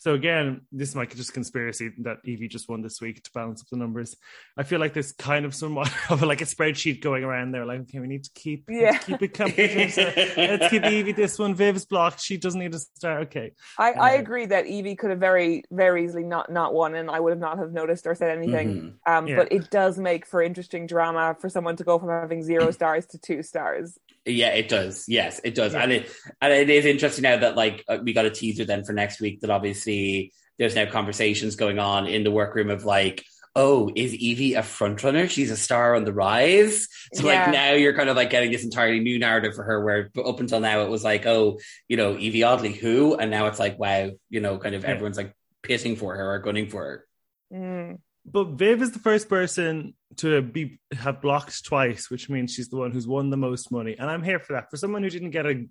So 0.00 0.14
again, 0.14 0.62
this 0.72 0.94
might 0.94 1.14
just 1.14 1.34
conspiracy 1.34 1.90
that 1.98 2.24
Yvie 2.26 2.48
just 2.48 2.70
won 2.70 2.80
this 2.80 3.02
week 3.02 3.22
to 3.22 3.30
balance 3.34 3.60
up 3.60 3.66
the 3.70 3.76
numbers. 3.76 4.16
I 4.56 4.62
feel 4.62 4.80
like 4.80 4.94
there's 4.94 5.12
kind 5.12 5.44
of 5.44 5.54
somewhat 5.54 5.92
of 6.10 6.22
like 6.22 6.40
a 6.40 6.46
spreadsheet 6.46 7.02
going 7.02 7.22
around 7.22 7.52
there. 7.52 7.66
Like, 7.66 7.80
okay, 7.80 7.98
we 7.98 8.06
need 8.06 8.24
to 8.24 8.30
keep 8.34 8.64
Yeah. 8.70 8.92
let's 8.92 9.04
keep 9.04 9.20
it 9.20 9.34
competitive. 9.34 9.92
So 9.92 10.02
let's 10.40 10.72
give 10.72 10.84
Yvie 10.84 11.14
this 11.14 11.38
one. 11.38 11.54
Viv's 11.54 11.84
blocked. 11.84 12.22
She 12.22 12.38
doesn't 12.38 12.58
need 12.58 12.72
to 12.72 12.78
start. 12.78 13.24
Okay, 13.24 13.52
I, 13.76 13.92
I 13.92 14.10
agree 14.12 14.46
that 14.46 14.64
Yvie 14.64 14.96
could 14.96 15.10
have 15.10 15.20
very, 15.20 15.64
very 15.70 16.04
easily 16.04 16.24
not 16.24 16.50
not 16.50 16.72
won, 16.72 16.94
and 16.94 17.10
I 17.10 17.20
would 17.20 17.30
have 17.32 17.38
not 17.38 17.58
have 17.58 17.72
noticed 17.72 18.06
or 18.06 18.14
said 18.14 18.34
anything. 18.38 18.94
Um, 19.06 19.26
Yeah. 19.28 19.36
But 19.36 19.52
it 19.52 19.68
does 19.70 19.98
make 19.98 20.24
for 20.24 20.40
interesting 20.40 20.86
drama 20.86 21.36
for 21.38 21.50
someone 21.50 21.76
to 21.76 21.84
go 21.84 21.98
from 21.98 22.08
having 22.08 22.42
zero 22.42 22.70
stars 22.78 23.04
to 23.08 23.18
two 23.18 23.42
stars. 23.42 23.98
Yeah, 24.32 24.50
it 24.50 24.68
does. 24.68 25.04
Yes, 25.08 25.40
it 25.44 25.54
does, 25.54 25.74
and 25.74 25.92
it 25.92 26.10
and 26.40 26.52
it 26.52 26.70
is 26.70 26.84
interesting 26.86 27.22
now 27.22 27.36
that 27.38 27.56
like 27.56 27.84
uh, 27.88 27.98
we 28.02 28.12
got 28.12 28.26
a 28.26 28.30
teaser 28.30 28.64
then 28.64 28.84
for 28.84 28.92
next 28.92 29.20
week 29.20 29.40
that 29.40 29.50
obviously 29.50 30.32
there's 30.58 30.74
now 30.74 30.86
conversations 30.86 31.56
going 31.56 31.78
on 31.78 32.06
in 32.06 32.22
the 32.22 32.30
workroom 32.30 32.68
of 32.70 32.84
like, 32.84 33.24
oh, 33.56 33.90
is 33.96 34.12
Yvie 34.12 34.56
a 34.56 34.62
front 34.62 35.02
runner? 35.02 35.26
She's 35.26 35.50
a 35.50 35.56
star 35.56 35.94
on 35.96 36.04
the 36.04 36.12
rise. 36.12 36.86
So 37.14 37.26
Yeah. 37.26 37.44
like 37.44 37.52
now 37.52 37.72
you're 37.72 37.96
kind 37.96 38.08
of 38.10 38.16
like 38.16 38.30
getting 38.30 38.50
this 38.52 38.62
entirely 38.64 39.00
new 39.00 39.18
narrative 39.18 39.54
for 39.54 39.64
her, 39.64 39.82
where 39.84 40.10
up 40.24 40.38
until 40.38 40.60
now 40.60 40.82
it 40.82 40.90
was 40.90 41.02
like, 41.02 41.26
oh, 41.26 41.58
you 41.88 41.96
know, 41.96 42.14
Yvie 42.14 42.46
Oddly 42.46 42.72
who, 42.72 43.16
and 43.16 43.30
now 43.30 43.46
it's 43.46 43.58
like, 43.58 43.78
wow, 43.78 44.10
you 44.28 44.40
know, 44.40 44.58
kind 44.58 44.74
of 44.74 44.82
Yeah. 44.84 44.90
everyone's 44.90 45.16
like 45.16 45.34
pitting 45.62 45.96
for 45.96 46.14
her 46.14 46.32
or 46.34 46.38
gunning 46.40 46.68
for 46.68 46.84
her. 46.84 47.06
Mm. 47.52 47.98
but 48.24 48.44
Viv 48.50 48.80
is 48.82 48.92
the 48.92 48.98
first 49.00 49.28
person 49.28 49.94
to 50.16 50.42
be 50.42 50.80
have 50.92 51.20
blocked 51.22 51.64
twice, 51.64 52.10
which 52.10 52.28
means 52.28 52.52
she's 52.52 52.68
the 52.68 52.76
one 52.76 52.90
who's 52.90 53.06
won 53.06 53.30
the 53.30 53.36
most 53.36 53.70
money, 53.70 53.96
and 53.98 54.10
I'm 54.10 54.22
here 54.22 54.38
for 54.40 54.54
that. 54.54 54.70
For 54.70 54.76
someone 54.76 55.02
who 55.02 55.10
didn't 55.10 55.30
get 55.30 55.46
a 55.46 55.66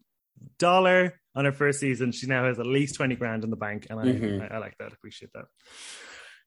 dollar 0.58 1.20
on 1.36 1.46
her 1.46 1.52
first 1.52 1.80
season, 1.80 2.12
she 2.12 2.28
now 2.28 2.46
has 2.46 2.60
at 2.60 2.66
least 2.66 2.96
twenty 2.96 3.16
grand 3.16 3.44
in 3.44 3.50
the 3.50 3.58
bank, 3.58 3.88
and 3.90 4.00
I, 4.00 4.06
Mhm. 4.06 4.42
I, 4.52 4.56
I 4.56 4.58
like 4.60 4.76
that. 4.80 4.92
I 4.92 4.94
appreciate 4.94 5.32
that. 5.34 5.46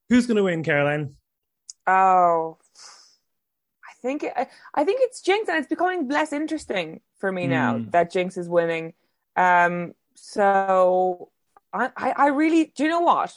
Who's 0.08 0.26
going 0.26 0.36
to 0.38 0.42
win, 0.42 0.62
Caroline? 0.64 1.16
Oh, 1.86 2.58
I 3.84 3.92
think 4.02 4.22
it, 4.24 4.32
I, 4.36 4.48
I 4.74 4.84
think 4.84 5.00
it's 5.02 5.22
Jinkx, 5.22 5.48
and 5.48 5.58
it's 5.58 5.68
becoming 5.68 6.08
less 6.08 6.32
interesting 6.32 7.00
for 7.18 7.30
me 7.30 7.46
now 7.46 7.74
Mm. 7.78 7.90
that 7.92 8.12
Jinkx 8.12 8.36
is 8.38 8.48
winning. 8.48 8.94
Um, 9.36 9.92
so 10.14 11.30
I, 11.72 11.90
I, 11.96 12.10
I 12.16 12.26
really, 12.28 12.72
do 12.76 12.82
you 12.84 12.88
know 12.88 13.00
what? 13.00 13.36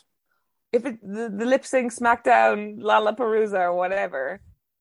If 0.76 0.86
it 0.90 0.96
the, 1.02 1.26
the 1.40 1.46
lip 1.54 1.66
sync 1.66 1.94
SmackDown 2.02 2.58
LaLaPaRUza 2.90 3.60
or 3.68 3.74
whatever, 3.82 4.24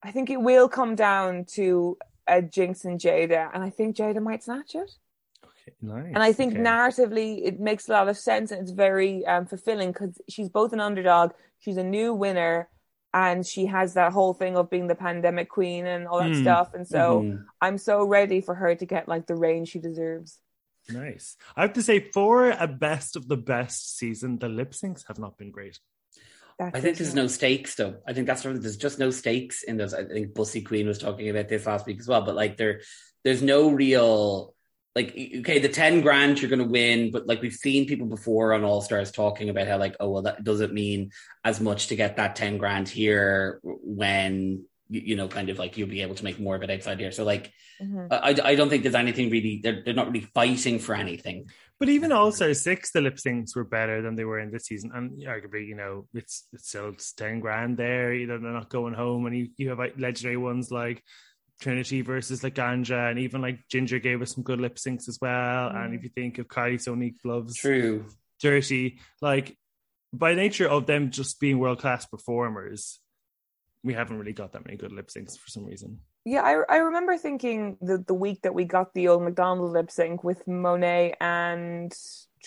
I 0.02 0.10
think 0.14 0.26
it 0.30 0.40
will 0.48 0.68
come 0.68 0.94
down 1.08 1.44
to 1.56 1.96
a 2.26 2.38
Jinkx 2.54 2.84
and 2.84 2.98
Jaida, 3.04 3.42
and 3.52 3.62
I 3.68 3.70
think 3.70 3.96
Jaida 3.96 4.20
might 4.28 4.42
snatch 4.42 4.74
it. 4.82 4.90
Okay, 5.44 5.72
nice. 5.80 6.12
And 6.14 6.22
I 6.28 6.32
think 6.32 6.54
okay. 6.54 6.62
narratively, 6.62 7.28
it 7.48 7.60
makes 7.60 7.88
a 7.88 7.92
lot 7.92 8.08
of 8.08 8.16
sense 8.30 8.50
and 8.50 8.60
it's 8.62 8.70
very 8.88 9.24
um, 9.32 9.46
fulfilling 9.46 9.90
because 9.92 10.14
she's 10.28 10.48
both 10.48 10.72
an 10.72 10.80
underdog, 10.80 11.32
she's 11.62 11.76
a 11.76 11.84
new 11.84 12.08
winner, 12.24 12.68
and 13.12 13.46
she 13.52 13.66
has 13.66 13.94
that 13.94 14.12
whole 14.12 14.34
thing 14.34 14.56
of 14.56 14.70
being 14.70 14.88
the 14.88 14.94
pandemic 15.08 15.48
queen 15.48 15.86
and 15.86 16.08
all 16.08 16.18
that 16.18 16.32
Mm. 16.32 16.42
stuff. 16.44 16.68
And 16.74 16.86
so 16.94 17.22
Mhm. 17.22 17.44
I'm 17.60 17.78
so 17.78 18.04
ready 18.04 18.40
for 18.40 18.54
her 18.62 18.74
to 18.74 18.86
get 18.94 19.06
like 19.06 19.26
the 19.26 19.36
reign 19.46 19.64
she 19.64 19.78
deserves. 19.78 20.40
Nice. 20.88 21.36
I 21.56 21.62
have 21.62 21.72
to 21.74 21.82
say, 21.82 22.10
for 22.12 22.50
a 22.50 22.68
best 22.68 23.16
of 23.16 23.28
the 23.28 23.36
best 23.36 23.96
season, 23.96 24.38
the 24.38 24.48
lip 24.48 24.72
syncs 24.72 25.06
have 25.08 25.18
not 25.18 25.38
been 25.38 25.50
great. 25.50 25.78
That's 26.58 26.76
I 26.76 26.80
think 26.80 26.98
there's 26.98 27.14
no 27.14 27.26
stakes 27.26 27.74
though. 27.74 27.96
I 28.06 28.12
think 28.12 28.26
that's 28.26 28.44
what 28.44 28.60
there's 28.60 28.76
just 28.76 28.98
no 28.98 29.10
stakes 29.10 29.62
in 29.64 29.76
those. 29.76 29.92
I 29.92 30.04
think 30.04 30.34
Bussy 30.34 30.62
Queen 30.62 30.86
was 30.86 30.98
talking 30.98 31.28
about 31.28 31.48
this 31.48 31.66
last 31.66 31.86
week 31.86 31.98
as 31.98 32.06
well. 32.06 32.22
But 32.22 32.36
like 32.36 32.56
there, 32.56 32.82
there's 33.24 33.42
no 33.42 33.70
real 33.70 34.54
like 34.94 35.08
okay, 35.10 35.58
the 35.58 35.68
ten 35.68 36.00
grand 36.00 36.40
you're 36.40 36.50
gonna 36.50 36.64
win, 36.64 37.10
but 37.10 37.26
like 37.26 37.42
we've 37.42 37.52
seen 37.52 37.86
people 37.86 38.06
before 38.06 38.52
on 38.52 38.62
All 38.62 38.80
Stars 38.80 39.10
talking 39.10 39.48
about 39.48 39.66
how 39.66 39.78
like 39.78 39.96
oh 39.98 40.10
well 40.10 40.22
that 40.22 40.44
doesn't 40.44 40.72
mean 40.72 41.10
as 41.42 41.60
much 41.60 41.88
to 41.88 41.96
get 41.96 42.16
that 42.16 42.36
ten 42.36 42.58
grand 42.58 42.88
here 42.88 43.58
when 43.62 44.66
you, 44.88 45.00
you 45.00 45.16
know 45.16 45.28
kind 45.28 45.48
of 45.48 45.58
like 45.58 45.76
you'll 45.76 45.88
be 45.88 46.02
able 46.02 46.14
to 46.14 46.24
make 46.24 46.38
more 46.38 46.56
of 46.56 46.62
it 46.62 46.70
outside 46.70 47.00
here. 47.00 47.12
So 47.12 47.24
like 47.24 47.52
Mhm. 47.82 48.06
I 48.10 48.50
I 48.52 48.54
don't 48.54 48.68
think 48.68 48.82
there's 48.84 48.94
anything 48.94 49.30
really. 49.30 49.60
They're 49.62 49.82
they're 49.82 49.94
not 49.94 50.06
really 50.06 50.28
fighting 50.34 50.78
for 50.78 50.94
anything. 50.94 51.48
But 51.80 51.88
even 51.88 52.12
All 52.12 52.30
Star 52.30 52.54
Six, 52.54 52.92
the 52.92 53.00
lip 53.00 53.16
syncs 53.16 53.56
were 53.56 53.64
better 53.64 54.00
than 54.00 54.14
they 54.14 54.24
were 54.24 54.38
in 54.38 54.52
this 54.52 54.66
season, 54.66 54.92
and 54.94 55.10
arguably, 55.26 55.66
you 55.66 55.74
know, 55.74 56.06
it's 56.14 56.46
it's 56.52 56.68
still 56.68 56.90
it's 56.90 57.12
ten 57.12 57.40
grand 57.40 57.76
there. 57.76 58.14
You 58.14 58.28
know, 58.28 58.38
they're 58.38 58.52
not 58.52 58.68
going 58.68 58.94
home, 58.94 59.26
and 59.26 59.36
you 59.36 59.48
you 59.56 59.70
have 59.70 59.78
like 59.80 59.98
legendary 59.98 60.36
ones 60.36 60.70
like 60.70 61.02
Trinity 61.60 62.02
versus 62.02 62.44
like 62.44 62.54
Ganja, 62.54 63.10
and 63.10 63.18
even 63.18 63.42
like 63.42 63.58
Ginger 63.68 63.98
gave 63.98 64.22
us 64.22 64.34
some 64.34 64.44
good 64.44 64.60
lip 64.60 64.76
syncs 64.76 65.08
as 65.08 65.18
well. 65.20 65.68
And 65.68 65.94
if 65.94 66.04
you 66.04 66.10
think 66.10 66.38
of 66.38 66.46
Kylie 66.46 66.80
Sonique 66.80 67.20
gloves, 67.22 67.56
True. 67.56 68.06
dirty, 68.40 69.00
like 69.20 69.56
by 70.12 70.34
nature 70.34 70.68
of 70.68 70.86
them 70.86 71.10
just 71.10 71.40
being 71.40 71.58
world 71.58 71.80
class 71.80 72.06
performers, 72.06 73.00
we 73.84 73.92
haven't 73.92 74.18
really 74.18 74.32
got 74.32 74.52
that 74.52 74.64
many 74.64 74.76
good 74.76 74.92
lip 74.92 75.08
syncs 75.08 75.38
for 75.38 75.48
some 75.50 75.64
reason. 75.64 76.00
Yeah, 76.24 76.40
I, 76.40 76.62
I 76.68 76.76
remember 76.78 77.18
thinking 77.18 77.76
the, 77.82 77.98
the 77.98 78.14
week 78.14 78.40
that 78.42 78.54
we 78.54 78.64
got 78.64 78.94
the 78.94 79.08
old 79.08 79.22
McDonald 79.22 79.72
lip 79.72 79.90
sync 79.90 80.24
with 80.24 80.48
Monet 80.48 81.14
and 81.20 81.92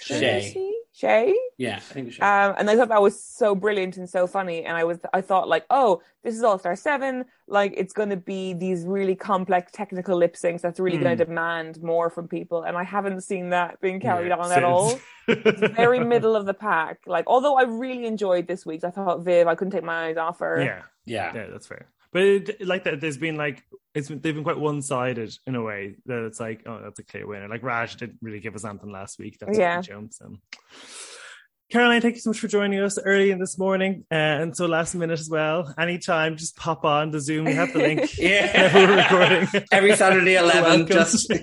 Shea. 0.02 0.74
Shea? 0.94 1.36
Yeah, 1.60 1.76
I 1.76 1.80
think 1.80 2.08
we 2.08 2.12
should. 2.12 2.24
Um, 2.24 2.56
and 2.58 2.70
I 2.70 2.76
thought 2.76 2.90
that 2.90 3.02
was 3.02 3.22
so 3.22 3.54
brilliant 3.54 3.98
and 3.98 4.10
so 4.10 4.26
funny. 4.26 4.66
And 4.66 4.76
I 4.76 4.84
was, 4.84 4.98
I 5.14 5.22
thought 5.22 5.48
like, 5.48 5.66
oh, 5.70 6.02
this 6.24 6.36
is 6.36 6.42
All 6.44 6.58
Star 6.58 6.76
Seven. 6.76 7.26
Like, 7.48 7.74
it's 7.78 7.94
going 7.94 8.10
to 8.10 8.18
be 8.18 8.54
these 8.54 8.84
really 8.86 9.14
complex 9.16 9.72
technical 9.72 10.18
lip 10.18 10.36
syncs 10.36 10.62
that's 10.62 10.80
really 10.80 10.98
going 10.98 11.18
to 11.18 11.26
demand 11.26 11.84
more 11.84 12.10
from 12.10 12.28
people. 12.28 12.64
And 12.64 12.76
I 12.76 12.84
haven't 12.84 13.22
seen 13.22 13.50
that 13.52 13.80
being 13.80 14.00
carried. 14.00 14.30
Yeah, 14.30 14.38
on 14.38 14.46
since- 14.46 14.58
at 14.58 14.64
all. 14.64 15.00
It's 15.28 15.60
very 15.76 16.00
middle 16.00 16.36
of 16.36 16.46
the 16.46 16.54
pack. 16.54 17.00
Like, 17.06 17.26
although 17.28 17.58
I 17.58 17.64
really 17.64 18.06
enjoyed 18.06 18.48
this 18.48 18.66
week's, 18.66 18.84
I 18.84 18.90
thought 18.90 19.24
Viv, 19.24 19.48
I 19.48 19.54
couldn't 19.56 19.72
take 19.72 19.84
my 19.84 20.08
eyes 20.08 20.18
off 20.18 20.40
her. 20.40 20.62
yeah, 20.64 20.82
yeah. 21.06 21.32
yeah, 21.36 21.48
that's 21.52 21.68
fair. 21.68 21.88
But 22.18 22.24
it, 22.26 22.66
like 22.66 22.84
that, 22.86 23.00
there's 23.00 23.20
been 23.20 23.36
like 23.36 23.64
it's 23.94 24.08
they've 24.08 24.24
been 24.34 24.44
quite 24.44 24.58
one 24.58 24.82
sided 24.82 25.38
in 25.46 25.54
a 25.54 25.62
way 25.62 25.98
that 26.08 26.26
it's 26.26 26.40
like 26.40 26.64
oh 26.66 26.80
that's 26.82 26.98
a 26.98 27.04
clear 27.04 27.28
winner. 27.28 27.48
Like 27.48 27.62
Raj 27.62 27.96
didn't 27.96 28.18
really 28.24 28.40
give 28.40 28.56
us 28.56 28.66
anything 28.66 28.92
last 28.92 29.20
week. 29.20 29.38
That's 29.40 29.56
Yeah. 29.56 29.76
yeah. 29.76 29.82
jumps. 29.82 30.20
Um, 30.20 30.42
Caroline, 31.72 32.02
thank 32.02 32.16
you 32.16 32.22
so 32.22 32.32
much 32.32 32.40
for 32.40 32.48
joining 32.48 32.80
us 32.80 32.98
early 32.98 33.30
in 33.30 33.38
this 33.38 33.60
morning 33.60 34.04
uh, 34.12 34.16
and 34.16 34.58
so 34.58 34.66
last 34.66 34.96
minute 34.96 35.20
as 35.20 35.30
well. 35.30 35.72
Anytime, 35.78 36.38
just 36.38 36.56
pop 36.56 36.86
on 36.86 37.12
the 37.12 37.20
Zoom. 37.20 37.46
We 37.46 37.54
have 37.54 37.72
the 37.72 37.78
link. 37.80 38.10
Yeah. 38.18 38.74
We're 38.74 38.96
recording. 38.96 39.48
Every 39.72 39.96
Saturday, 39.96 40.38
11, 40.38 40.88
just. 40.88 41.28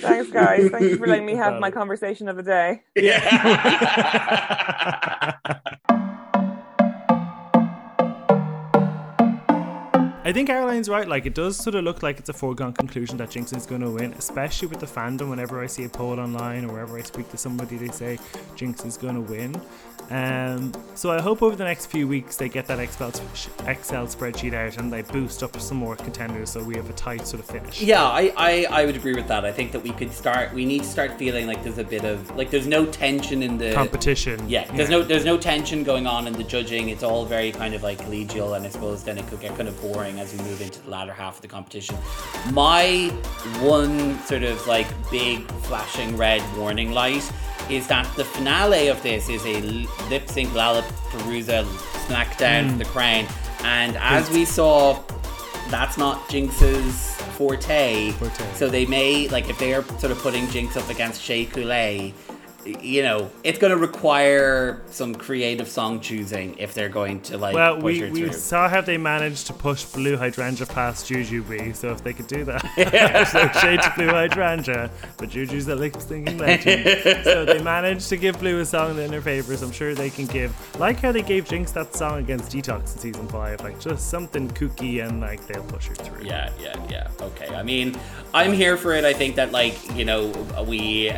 Thanks, 0.00 0.30
guys. 0.32 0.70
Thank 0.70 0.82
you 0.82 0.96
for 0.96 1.06
letting 1.06 1.26
me 1.26 1.36
have 1.36 1.60
my 1.60 1.70
conversation 1.70 2.26
of 2.28 2.36
the 2.36 2.42
day. 2.42 2.82
yeah. 2.96 4.08
I 10.24 10.32
think 10.32 10.46
Caroline's 10.46 10.88
right. 10.88 11.08
Like, 11.08 11.26
it 11.26 11.34
does 11.34 11.56
sort 11.56 11.74
of 11.74 11.82
look 11.82 12.04
like 12.04 12.20
it's 12.20 12.28
a 12.28 12.32
foregone 12.32 12.72
conclusion 12.74 13.16
that 13.16 13.30
Jinkx 13.30 13.56
is 13.56 13.66
going 13.66 13.80
to 13.80 13.90
win, 13.90 14.12
especially 14.12 14.68
with 14.68 14.78
the 14.78 14.86
fandom. 14.86 15.30
Whenever 15.30 15.60
I 15.60 15.66
see 15.66 15.82
a 15.82 15.88
poll 15.88 16.20
online 16.20 16.64
or 16.64 16.74
wherever 16.74 16.96
I 16.96 17.02
speak 17.02 17.28
to 17.30 17.36
somebody, 17.36 17.76
they 17.76 17.88
say 17.88 18.18
Jinkx 18.54 18.86
is 18.86 18.96
going 18.96 19.16
to 19.16 19.20
win. 19.20 19.60
Um, 20.10 20.72
so 20.94 21.10
I 21.10 21.20
hope 21.20 21.42
over 21.42 21.56
the 21.56 21.64
next 21.64 21.86
few 21.86 22.06
weeks 22.06 22.36
they 22.36 22.48
get 22.48 22.66
that 22.66 22.78
Excel, 22.78 23.08
Excel 23.66 24.06
spreadsheet 24.06 24.52
out 24.52 24.76
and 24.76 24.92
they 24.92 25.02
boost 25.02 25.42
up 25.42 25.58
some 25.58 25.78
more 25.78 25.96
contenders 25.96 26.50
so 26.50 26.62
we 26.62 26.76
have 26.76 26.90
a 26.90 26.92
tight 26.92 27.26
sort 27.26 27.40
of 27.40 27.46
finish. 27.46 27.80
Yeah, 27.80 28.04
I, 28.04 28.32
I, 28.36 28.66
I 28.70 28.84
would 28.84 28.96
agree 28.96 29.14
with 29.14 29.28
that. 29.28 29.44
I 29.44 29.52
think 29.52 29.72
that 29.72 29.82
we 29.82 29.90
could 29.90 30.12
start. 30.12 30.52
We 30.52 30.66
need 30.66 30.82
to 30.82 30.88
start 30.88 31.18
feeling 31.18 31.46
like 31.46 31.62
there's 31.62 31.78
a 31.78 31.84
bit 31.84 32.04
of 32.04 32.34
like 32.36 32.50
there's 32.50 32.66
no 32.66 32.84
tension 32.86 33.42
in 33.42 33.56
the 33.56 33.72
Competition. 33.72 34.46
Yeah, 34.48 34.70
there's 34.72 34.90
no 34.90 35.02
there's 35.02 35.24
no 35.24 35.38
tension 35.38 35.82
going 35.82 36.06
on 36.06 36.26
in 36.26 36.34
the 36.34 36.44
judging. 36.44 36.90
It's 36.90 37.02
all 37.02 37.24
very 37.24 37.52
kind 37.52 37.74
of 37.74 37.82
like 37.82 37.98
collegial, 37.98 38.56
and 38.56 38.66
I 38.66 38.68
suppose 38.68 39.02
then 39.04 39.18
it 39.18 39.26
could 39.28 39.40
get 39.40 39.56
kind 39.56 39.68
of 39.68 39.80
boring 39.80 40.18
as 40.18 40.32
we 40.32 40.38
move 40.44 40.60
into 40.60 40.80
the 40.82 40.90
latter 40.90 41.12
half 41.12 41.36
of 41.36 41.42
the 41.42 41.48
competition. 41.48 41.96
My 42.52 43.08
one 43.60 44.18
sort 44.20 44.42
of 44.42 44.66
like 44.66 44.86
big 45.10 45.50
flashing 45.62 46.16
red 46.16 46.42
warning 46.56 46.92
light 46.92 47.30
is 47.72 47.86
that 47.88 48.14
the 48.16 48.24
finale 48.24 48.88
of 48.88 49.02
this 49.02 49.28
is 49.28 49.44
a 49.46 49.60
lip 50.10 50.28
sync 50.28 50.50
LaLaPaRUza 50.50 51.64
smackdown 52.06 52.70
for 52.70 52.78
the 52.78 52.84
crown, 52.84 53.26
and 53.64 53.96
as 53.96 54.30
we 54.30 54.44
saw 54.44 55.02
that's 55.70 55.96
not 55.96 56.28
Jinkx's 56.28 57.14
forte. 57.36 58.10
Forte. 58.12 58.54
So 58.54 58.68
they 58.68 58.84
may 58.84 59.28
like 59.28 59.48
if 59.48 59.58
they 59.58 59.72
are 59.72 59.82
sort 59.98 60.12
of 60.12 60.18
putting 60.18 60.44
Jinkx 60.48 60.76
up 60.76 60.88
against 60.90 61.22
Shea 61.22 61.46
Couleé, 61.46 62.12
you 62.64 63.02
know, 63.02 63.30
it's 63.44 63.58
going 63.58 63.70
to 63.70 63.76
require 63.76 64.82
some 64.90 65.14
creative 65.14 65.68
song 65.68 66.00
choosing 66.00 66.56
if 66.58 66.74
they're 66.74 66.88
going 66.88 67.20
to 67.22 67.38
like 67.38 67.54
Well, 67.54 67.76
push 67.76 67.82
we, 67.84 67.98
her 68.00 68.10
we 68.10 68.20
through. 68.22 68.32
saw 68.32 68.68
how 68.68 68.80
they 68.80 68.98
managed 68.98 69.46
to 69.48 69.52
push 69.52 69.84
Blu 69.84 70.16
Hydrangea 70.16 70.66
past 70.66 71.06
Jujubee, 71.06 71.74
so 71.74 71.90
if 71.90 72.02
they 72.04 72.12
could 72.12 72.26
do 72.26 72.44
that, 72.44 72.62
so 73.32 73.60
shade 73.60 73.80
to 73.82 73.92
Blu 73.96 74.08
Hydrangea, 74.08 74.90
but 75.16 75.28
Juju's 75.28 75.68
a 75.68 75.74
lip 75.74 75.94
syncing 75.94 76.38
legend. 76.38 77.24
so 77.24 77.44
they 77.44 77.62
managed 77.62 78.08
to 78.10 78.16
give 78.16 78.38
Blu 78.38 78.60
a 78.60 78.64
song 78.64 78.98
in 78.98 79.10
their 79.10 79.20
favour, 79.22 79.54
I'm 79.62 79.72
sure 79.72 79.94
they 79.94 80.10
can 80.10 80.26
give, 80.26 80.54
like 80.78 81.00
how 81.00 81.12
they 81.12 81.22
gave 81.22 81.44
Jinkx 81.46 81.72
that 81.74 81.94
song 81.94 82.18
against 82.18 82.52
Detox 82.52 82.94
in 82.94 82.98
season 83.00 83.28
5, 83.28 83.60
like 83.62 83.80
just 83.80 84.08
something 84.10 84.48
kooky 84.50 85.06
and 85.06 85.20
like 85.20 85.46
they'll 85.46 85.64
push 85.64 85.88
her 85.88 85.94
through. 85.94 86.24
Yeah, 86.26 86.50
yeah, 86.60 86.76
yeah. 86.90 87.08
Okay. 87.20 87.48
I 87.54 87.62
mean, 87.62 87.98
I'm 88.34 88.52
here 88.52 88.76
for 88.76 88.92
it. 88.94 89.04
I 89.04 89.12
think 89.12 89.36
that 89.36 89.52
like 89.52 89.74
you 89.96 90.04
know 90.04 90.28
we 90.66 91.10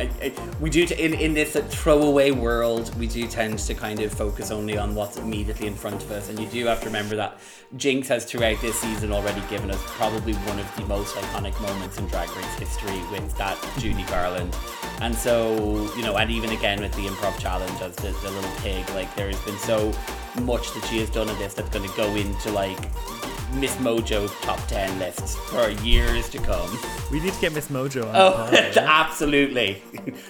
we 0.59 0.69
do 0.69 0.85
t- 0.85 0.95
in 0.95 1.13
in 1.13 1.34
this 1.35 1.57
throwaway 1.69 2.31
world 2.31 2.95
we 2.97 3.07
do 3.07 3.27
tend 3.27 3.59
to 3.59 3.73
kind 3.73 3.99
of 3.99 4.11
focus 4.11 4.51
only 4.51 4.77
on 4.77 4.95
what's 4.95 5.17
immediately 5.17 5.67
in 5.67 5.75
front 5.75 6.01
of 6.01 6.09
us, 6.09 6.29
and 6.29 6.39
you 6.39 6.47
do 6.47 6.65
have 6.65 6.79
to 6.79 6.85
remember 6.85 7.15
that 7.17 7.39
Jinkx 7.75 8.07
has 8.07 8.23
throughout 8.23 8.59
this 8.61 8.79
season 8.79 9.11
already 9.11 9.41
given 9.49 9.69
us 9.69 9.81
probably 9.85 10.33
one 10.33 10.59
of 10.59 10.75
the 10.77 10.85
most 10.85 11.13
iconic 11.15 11.59
moments 11.61 11.97
in 11.97 12.07
Drag 12.07 12.29
Race 12.37 12.55
history 12.55 12.99
with 13.11 13.37
that 13.37 13.57
Judy 13.77 14.03
Garland, 14.03 14.55
and 15.01 15.13
so 15.13 15.91
you 15.97 16.03
know, 16.03 16.15
and 16.15 16.31
even 16.31 16.51
again 16.51 16.79
with 16.79 16.93
the 16.93 17.05
improv 17.05 17.37
challenge 17.37 17.81
as 17.81 17.95
the, 17.97 18.11
the 18.23 18.31
little 18.31 18.55
pig, 18.57 18.89
like 18.91 19.13
there 19.15 19.27
has 19.27 19.39
been 19.41 19.57
so 19.57 19.91
much 20.41 20.73
that 20.73 20.85
she 20.89 20.99
has 20.99 21.09
done 21.09 21.29
in 21.29 21.37
this 21.37 21.53
that's 21.53 21.69
going 21.69 21.87
to 21.89 21.95
go 21.97 22.13
into 22.15 22.51
like 22.51 22.77
Miss 23.53 23.73
Mojo 23.77 24.27
top 24.41 24.59
10 24.67 24.99
lists 24.99 25.35
for 25.35 25.69
years 25.69 26.27
to 26.29 26.39
come. 26.39 26.77
We 27.11 27.19
need 27.21 27.31
to 27.33 27.39
get 27.41 27.53
Miss 27.53 27.67
Mojo 27.69 28.03
on 28.09 28.15
Oh, 28.15 28.29
the 28.31 28.35
pod, 28.35 28.53
yeah? 28.75 28.85
absolutely. 29.01 29.81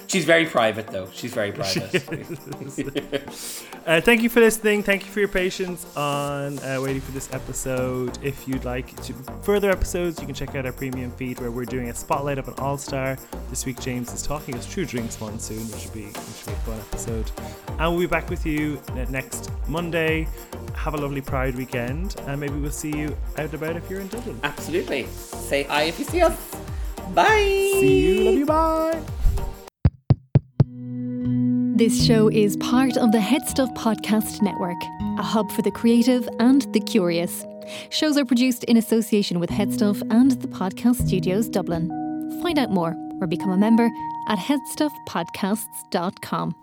She's 0.06 0.26
very 0.26 0.46
private, 0.46 0.88
though. 0.88 1.08
She's 1.12 1.34
very 1.34 1.52
private. 1.54 2.04
Uh, 3.86 4.02
thank 4.02 4.24
you 4.24 4.30
for 4.30 4.40
listening. 4.40 4.82
Thank 4.82 5.06
you 5.06 5.12
for 5.12 5.20
your 5.20 5.28
patience 5.30 5.86
on 5.96 6.58
uh, 6.60 6.80
waiting 6.82 7.02
for 7.02 7.12
this 7.12 7.32
episode. 7.32 8.18
If 8.24 8.48
you'd 8.48 8.66
like 8.66 9.00
to 9.04 9.14
further 9.44 9.70
episodes, 9.70 10.20
you 10.20 10.26
can 10.26 10.34
check 10.34 10.56
out 10.56 10.66
our 10.66 10.72
premium 10.72 11.12
feed 11.12 11.40
where 11.40 11.52
we're 11.52 11.66
doing 11.66 11.90
a 11.90 11.94
spotlight 11.94 12.40
of 12.40 12.48
an 12.48 12.56
all 12.58 12.80
star. 12.80 13.16
This 13.52 13.64
week, 13.64 13.80
James 13.80 14.12
is 14.12 14.24
talking 14.24 14.56
us 14.56 14.66
through 14.66 14.86
Drinks 14.88 15.22
Monsoon, 15.22 15.60
which 15.70 15.86
will 15.86 15.94
be 15.94 16.06
which 16.06 16.46
will 16.48 16.54
be 16.54 16.58
a 16.58 16.64
fun 16.66 16.80
episode. 16.80 17.32
And 17.78 17.92
we'll 17.92 18.00
be 18.00 18.08
back 18.08 18.28
with 18.32 18.44
you 18.44 18.82
next 19.10 19.52
Monday. 19.68 19.95
Have 19.96 20.94
a 20.94 20.98
lovely 20.98 21.22
Pride 21.22 21.56
weekend, 21.56 22.16
and 22.28 22.38
maybe 22.40 22.54
we'll 22.56 22.70
see 22.70 22.92
you 22.96 23.16
out 23.38 23.46
and 23.46 23.54
about 23.54 23.78
if 23.78 23.90
you're 23.90 24.02
in 24.02 24.08
Dublin. 24.10 24.38
absolutely. 24.44 25.06
Say 25.08 25.64
hi 25.64 25.84
if 25.84 25.98
you 25.98 26.04
see 26.06 26.22
us. 26.22 26.38
Bye. 27.14 27.78
See 27.80 28.00
you. 28.00 28.24
Love 28.24 28.36
you. 28.36 28.46
Bye. 28.46 29.02
This 31.78 32.06
show 32.06 32.30
is 32.30 32.56
part 32.58 32.96
of 32.98 33.12
the 33.12 33.18
HeadStuff 33.20 33.74
Podcast 33.76 34.42
Network, 34.42 34.78
a 35.18 35.24
hub 35.24 35.50
for 35.52 35.62
the 35.62 35.72
creative 35.72 36.28
and 36.40 36.62
the 36.74 36.80
curious. 36.82 37.46
Shows 37.90 38.18
are 38.18 38.26
produced 38.26 38.64
in 38.66 38.76
association 38.78 39.40
with 39.40 39.50
HeadStuff 39.50 40.02
and 40.12 40.32
the 40.42 40.48
Podcast 40.48 41.06
Studios 41.08 41.48
Dublin. 41.50 41.90
Find 42.44 42.60
out 42.60 42.70
more 42.72 42.94
or 43.22 43.28
become 43.28 43.52
a 43.52 43.58
member 43.58 43.90
at 44.30 44.38
headstuffpodcasts.com. 44.40 46.56